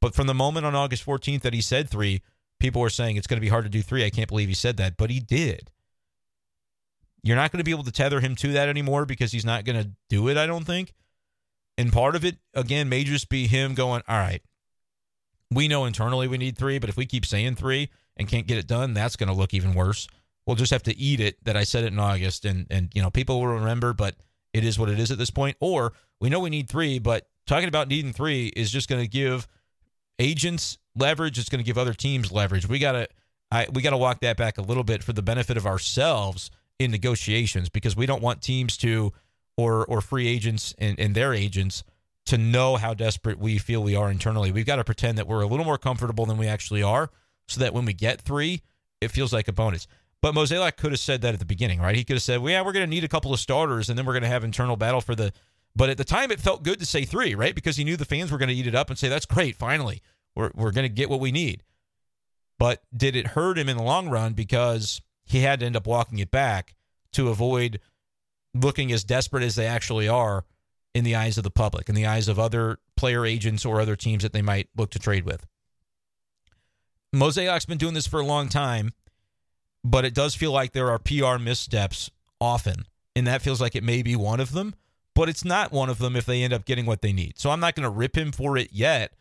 But 0.02 0.16
from 0.16 0.26
the 0.26 0.34
moment 0.34 0.66
on 0.66 0.74
August 0.74 1.06
14th 1.06 1.42
that 1.42 1.54
he 1.54 1.60
said 1.60 1.88
three, 1.88 2.22
people 2.58 2.82
were 2.82 2.90
saying 2.90 3.16
it's 3.16 3.28
going 3.28 3.36
to 3.36 3.40
be 3.40 3.48
hard 3.48 3.64
to 3.64 3.70
do 3.70 3.82
three. 3.82 4.04
I 4.04 4.10
can't 4.10 4.28
believe 4.28 4.48
he 4.48 4.54
said 4.54 4.76
that, 4.78 4.96
but 4.96 5.10
he 5.10 5.20
did. 5.20 5.70
You're 7.22 7.36
not 7.36 7.52
going 7.52 7.58
to 7.58 7.64
be 7.64 7.70
able 7.70 7.84
to 7.84 7.92
tether 7.92 8.18
him 8.18 8.34
to 8.36 8.52
that 8.54 8.68
anymore 8.68 9.06
because 9.06 9.30
he's 9.30 9.44
not 9.44 9.64
going 9.64 9.80
to 9.80 9.90
do 10.08 10.26
it, 10.28 10.36
I 10.36 10.46
don't 10.46 10.64
think. 10.64 10.92
And 11.78 11.92
part 11.92 12.16
of 12.16 12.24
it, 12.24 12.38
again, 12.52 12.88
may 12.88 13.04
just 13.04 13.28
be 13.28 13.46
him 13.46 13.74
going, 13.74 14.02
all 14.08 14.18
right, 14.18 14.42
we 15.52 15.68
know 15.68 15.84
internally 15.84 16.26
we 16.26 16.36
need 16.36 16.58
three, 16.58 16.80
but 16.80 16.90
if 16.90 16.96
we 16.96 17.06
keep 17.06 17.24
saying 17.24 17.54
three 17.54 17.88
and 18.16 18.26
can't 18.26 18.48
get 18.48 18.58
it 18.58 18.66
done, 18.66 18.94
that's 18.94 19.14
going 19.14 19.28
to 19.28 19.34
look 19.34 19.54
even 19.54 19.72
worse. 19.72 20.08
We'll 20.46 20.56
just 20.56 20.72
have 20.72 20.82
to 20.82 20.98
eat 20.98 21.20
it 21.20 21.42
that 21.44 21.56
I 21.56 21.62
said 21.62 21.84
it 21.84 21.92
in 21.92 22.00
August, 22.00 22.44
and 22.44 22.66
and 22.68 22.90
you 22.92 23.00
know 23.00 23.10
people 23.10 23.40
will 23.40 23.54
remember, 23.54 23.92
but 23.92 24.16
it 24.52 24.64
is 24.64 24.80
what 24.80 24.88
it 24.88 24.98
is 24.98 25.12
at 25.12 25.18
this 25.18 25.30
point. 25.30 25.56
Or 25.60 25.92
we 26.20 26.28
know 26.28 26.40
we 26.40 26.50
need 26.50 26.68
three, 26.68 26.98
but 26.98 27.28
talking 27.46 27.68
about 27.68 27.86
needing 27.86 28.12
three 28.12 28.48
is 28.48 28.68
just 28.68 28.88
going 28.88 29.00
to 29.00 29.08
give 29.08 29.46
agents 30.18 30.78
leverage. 30.96 31.38
It's 31.38 31.48
going 31.48 31.62
to 31.62 31.66
give 31.66 31.78
other 31.78 31.94
teams 31.94 32.32
leverage. 32.32 32.68
We 32.68 32.78
got 32.78 32.92
to 32.92 33.08
I 33.50 33.66
we 33.72 33.82
got 33.82 33.90
to 33.90 33.96
walk 33.96 34.20
that 34.20 34.36
back 34.36 34.58
a 34.58 34.62
little 34.62 34.84
bit 34.84 35.02
for 35.02 35.12
the 35.12 35.22
benefit 35.22 35.56
of 35.56 35.66
ourselves 35.66 36.50
in 36.78 36.90
negotiations 36.90 37.68
because 37.68 37.96
we 37.96 38.06
don't 38.06 38.22
want 38.22 38.42
teams 38.42 38.76
to 38.78 39.12
or 39.56 39.84
or 39.86 40.00
free 40.00 40.26
agents 40.26 40.74
and, 40.78 40.98
and 40.98 41.14
their 41.14 41.34
agents 41.34 41.84
to 42.24 42.38
know 42.38 42.76
how 42.76 42.94
desperate 42.94 43.38
we 43.38 43.58
feel 43.58 43.82
we 43.82 43.96
are 43.96 44.10
internally. 44.10 44.52
We've 44.52 44.66
got 44.66 44.76
to 44.76 44.84
pretend 44.84 45.18
that 45.18 45.26
we're 45.26 45.42
a 45.42 45.46
little 45.46 45.64
more 45.64 45.78
comfortable 45.78 46.24
than 46.24 46.38
we 46.38 46.46
actually 46.46 46.82
are 46.82 47.10
so 47.48 47.60
that 47.60 47.74
when 47.74 47.84
we 47.84 47.92
get 47.92 48.20
three, 48.20 48.62
it 49.00 49.10
feels 49.10 49.32
like 49.32 49.48
a 49.48 49.52
bonus. 49.52 49.86
But 50.20 50.34
Mozeliak 50.34 50.76
could 50.76 50.92
have 50.92 51.00
said 51.00 51.20
that 51.22 51.34
at 51.34 51.40
the 51.40 51.44
beginning, 51.44 51.80
right? 51.80 51.96
He 51.96 52.04
could 52.04 52.14
have 52.14 52.22
said, 52.22 52.40
well, 52.40 52.52
yeah, 52.52 52.62
we're 52.62 52.72
going 52.72 52.86
to 52.86 52.90
need 52.90 53.02
a 53.02 53.08
couple 53.08 53.34
of 53.34 53.40
starters 53.40 53.88
and 53.88 53.98
then 53.98 54.06
we're 54.06 54.12
going 54.12 54.22
to 54.22 54.28
have 54.28 54.44
internal 54.44 54.76
battle 54.76 55.00
for 55.00 55.14
the. 55.14 55.32
But 55.74 55.90
at 55.90 55.96
the 55.96 56.04
time, 56.04 56.30
it 56.30 56.40
felt 56.40 56.62
good 56.62 56.78
to 56.80 56.86
say 56.86 57.04
three, 57.04 57.34
right? 57.34 57.54
Because 57.54 57.76
he 57.76 57.84
knew 57.84 57.96
the 57.96 58.04
fans 58.04 58.30
were 58.30 58.38
going 58.38 58.50
to 58.50 58.54
eat 58.54 58.66
it 58.66 58.74
up 58.74 58.90
and 58.90 58.98
say, 58.98 59.08
that's 59.08 59.26
great. 59.26 59.56
Finally, 59.56 60.02
we're, 60.34 60.50
we're 60.54 60.70
going 60.70 60.84
to 60.84 60.94
get 60.94 61.08
what 61.08 61.20
we 61.20 61.32
need. 61.32 61.62
But 62.58 62.82
did 62.94 63.16
it 63.16 63.28
hurt 63.28 63.58
him 63.58 63.68
in 63.68 63.76
the 63.76 63.82
long 63.82 64.08
run 64.08 64.34
because 64.34 65.00
he 65.24 65.40
had 65.40 65.60
to 65.60 65.66
end 65.66 65.76
up 65.76 65.86
walking 65.86 66.18
it 66.18 66.30
back 66.30 66.74
to 67.12 67.28
avoid 67.28 67.80
looking 68.54 68.92
as 68.92 69.04
desperate 69.04 69.42
as 69.42 69.54
they 69.54 69.66
actually 69.66 70.08
are 70.08 70.44
in 70.94 71.04
the 71.04 71.14
eyes 71.14 71.38
of 71.38 71.44
the 71.44 71.50
public, 71.50 71.88
in 71.88 71.94
the 71.94 72.06
eyes 72.06 72.28
of 72.28 72.38
other 72.38 72.78
player 72.96 73.24
agents 73.24 73.64
or 73.64 73.80
other 73.80 73.96
teams 73.96 74.22
that 74.22 74.32
they 74.32 74.42
might 74.42 74.68
look 74.76 74.90
to 74.90 74.98
trade 74.98 75.24
with. 75.24 75.46
Mozeliak's 77.14 77.66
been 77.66 77.78
doing 77.78 77.94
this 77.94 78.06
for 78.06 78.20
a 78.20 78.26
long 78.26 78.48
time, 78.48 78.92
but 79.82 80.04
it 80.04 80.14
does 80.14 80.34
feel 80.34 80.52
like 80.52 80.72
there 80.72 80.90
are 80.90 80.98
PR 80.98 81.38
missteps 81.38 82.10
often, 82.40 82.86
and 83.16 83.26
that 83.26 83.42
feels 83.42 83.60
like 83.60 83.74
it 83.74 83.82
may 83.82 84.02
be 84.02 84.16
one 84.16 84.40
of 84.40 84.52
them, 84.52 84.74
but 85.14 85.28
it's 85.28 85.44
not 85.44 85.72
one 85.72 85.90
of 85.90 85.98
them 85.98 86.16
if 86.16 86.26
they 86.26 86.42
end 86.42 86.52
up 86.52 86.64
getting 86.64 86.86
what 86.86 87.02
they 87.02 87.12
need. 87.12 87.38
So 87.38 87.50
I'm 87.50 87.60
not 87.60 87.74
going 87.74 87.84
to 87.84 87.90
rip 87.90 88.16
him 88.16 88.32
for 88.32 88.56
it 88.56 88.72
yet, 88.72 89.12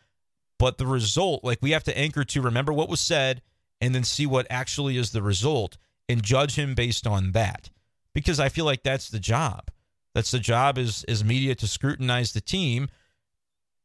but 0.58 0.78
the 0.78 0.86
result, 0.86 1.44
like 1.44 1.58
we 1.60 1.72
have 1.72 1.84
to 1.84 1.98
anchor 1.98 2.24
to 2.24 2.42
remember 2.42 2.72
what 2.72 2.88
was 2.88 3.00
said 3.00 3.42
and 3.80 3.94
then 3.94 4.04
see 4.04 4.26
what 4.26 4.46
actually 4.48 4.96
is 4.96 5.10
the 5.10 5.22
result 5.22 5.76
and 6.08 6.22
judge 6.22 6.56
him 6.56 6.74
based 6.74 7.06
on 7.06 7.32
that 7.32 7.70
because 8.14 8.40
I 8.40 8.48
feel 8.48 8.64
like 8.64 8.82
that's 8.82 9.08
the 9.08 9.18
job. 9.18 9.70
That's 10.14 10.30
the 10.30 10.38
job 10.38 10.78
is 10.78 11.04
is 11.04 11.24
media 11.24 11.54
to 11.56 11.66
scrutinize 11.66 12.32
the 12.32 12.40
team. 12.40 12.88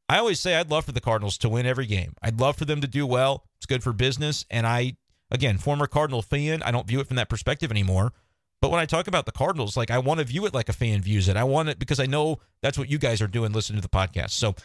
I 0.10 0.20
always 0.20 0.39
say 0.39 0.55
I'd 0.55 0.72
love 0.72 0.86
for 0.86 0.91
the 0.91 1.01
Cardinals 1.01 1.38
to 1.39 1.49
win 1.49 1.66
every 1.66 1.86
game. 1.86 2.14
I'd 2.22 2.39
love 2.39 2.55
for 2.55 2.66
them 2.66 2.82
to 2.82 2.88
do 2.88 3.05
well. 3.05 3.43
It's 3.58 3.66
good 3.66 3.84
for 3.84 3.91
business. 3.91 4.45
And 4.49 4.66
I, 4.66 4.95
again, 5.30 5.58
former 5.58 5.88
Cardinal 5.88 6.22
fan, 6.22 6.64
I 6.64 6.72
don't 6.72 6.88
view 6.88 7.01
it 7.01 7.08
from 7.08 7.18
that 7.18 7.30
perspective 7.30 7.72
anymore. 7.72 8.14
But 8.62 8.72
when 8.72 8.80
I 8.80 8.86
talk 8.86 9.08
about 9.08 9.26
the 9.26 9.32
Cardinals, 9.32 9.78
like 9.78 9.91
I 9.91 9.99
want 9.99 10.20
to 10.20 10.26
view 10.26 10.45
it 10.45 10.53
like 10.53 10.70
a 10.70 10.74
fan 10.74 11.01
views 11.01 11.28
it. 11.28 11.38
I 11.38 11.43
want 11.43 11.70
it 11.70 11.80
because 11.80 11.99
I 11.99 12.05
know 12.05 12.39
that's 12.62 12.78
what 12.78 12.89
you 12.89 12.97
guys 12.97 13.22
are 13.22 13.28
doing 13.28 13.51
listening 13.51 13.82
to 13.82 13.88
the 13.88 13.89
podcast. 13.89 14.32
So 14.32 14.55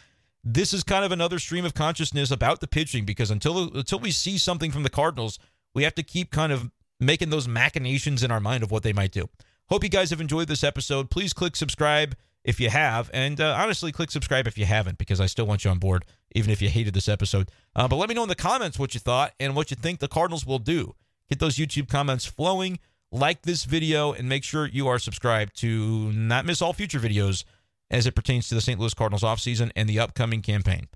this 0.43 0.73
is 0.73 0.83
kind 0.83 1.05
of 1.05 1.11
another 1.11 1.39
stream 1.39 1.63
of 1.63 1.73
consciousness 1.73 2.31
about 2.31 2.59
the 2.59 2.67
pitching 2.67 3.05
because 3.05 3.31
until 3.31 3.75
until 3.75 3.99
we 3.99 4.11
see 4.11 4.37
something 4.37 4.71
from 4.71 4.83
the 4.83 4.89
Cardinals, 4.89 5.39
we 5.73 5.83
have 5.83 5.95
to 5.95 6.03
keep 6.03 6.31
kind 6.31 6.51
of 6.51 6.71
making 6.99 7.29
those 7.29 7.47
machinations 7.47 8.23
in 8.23 8.31
our 8.31 8.39
mind 8.39 8.63
of 8.63 8.71
what 8.71 8.83
they 8.83 8.93
might 8.93 9.11
do. 9.11 9.29
Hope 9.69 9.83
you 9.83 9.89
guys 9.89 10.09
have 10.09 10.21
enjoyed 10.21 10.47
this 10.47 10.63
episode. 10.63 11.09
Please 11.09 11.33
click 11.33 11.55
subscribe 11.55 12.15
if 12.43 12.59
you 12.59 12.69
have, 12.69 13.09
and 13.13 13.39
uh, 13.39 13.55
honestly, 13.57 13.91
click 13.91 14.11
subscribe 14.11 14.47
if 14.47 14.57
you 14.57 14.65
haven't, 14.65 14.97
because 14.97 15.21
I 15.21 15.27
still 15.27 15.45
want 15.45 15.63
you 15.63 15.71
on 15.71 15.79
board, 15.79 16.03
even 16.35 16.51
if 16.51 16.61
you 16.61 16.67
hated 16.67 16.93
this 16.93 17.07
episode. 17.07 17.49
Uh, 17.73 17.87
but 17.87 17.95
let 17.95 18.09
me 18.09 18.15
know 18.15 18.23
in 18.23 18.29
the 18.29 18.35
comments 18.35 18.77
what 18.77 18.93
you 18.93 18.99
thought 18.99 19.31
and 19.39 19.55
what 19.55 19.71
you 19.71 19.77
think 19.77 19.99
the 19.99 20.09
Cardinals 20.09 20.45
will 20.45 20.59
do. 20.59 20.93
Get 21.29 21.39
those 21.39 21.55
YouTube 21.55 21.87
comments 21.87 22.25
flowing. 22.25 22.79
Like 23.13 23.43
this 23.43 23.65
video 23.65 24.11
and 24.11 24.27
make 24.27 24.43
sure 24.43 24.65
you 24.65 24.87
are 24.87 24.97
subscribed 24.97 25.55
to 25.59 26.11
not 26.13 26.47
miss 26.47 26.63
all 26.63 26.73
future 26.73 26.99
videos 26.99 27.43
as 27.91 28.07
it 28.07 28.15
pertains 28.15 28.49
to 28.49 28.55
the 28.55 28.61
St. 28.61 28.79
Louis 28.79 28.95
Cardinals 28.95 29.21
offseason 29.21 29.71
and 29.75 29.87
the 29.87 29.99
upcoming 29.99 30.41
campaign. 30.41 30.87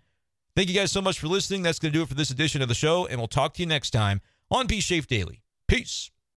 Thank 0.55 0.67
you 0.67 0.73
guys 0.73 0.91
so 0.91 0.99
much 0.99 1.19
for 1.19 1.27
listening. 1.27 1.61
That's 1.61 1.77
going 1.77 1.93
to 1.93 1.99
do 1.99 2.01
it 2.01 2.09
for 2.09 2.15
this 2.15 2.31
edition 2.31 2.63
of 2.63 2.69
the 2.69 2.73
show, 2.73 3.05
and 3.05 3.19
we'll 3.19 3.27
talk 3.27 3.53
to 3.53 3.61
you 3.61 3.67
next 3.67 3.91
time 3.91 4.21
on 4.49 4.65
B 4.65 4.81
Schaeff 4.81 5.05
Daily. 5.05 5.43
Peace. 5.67 6.09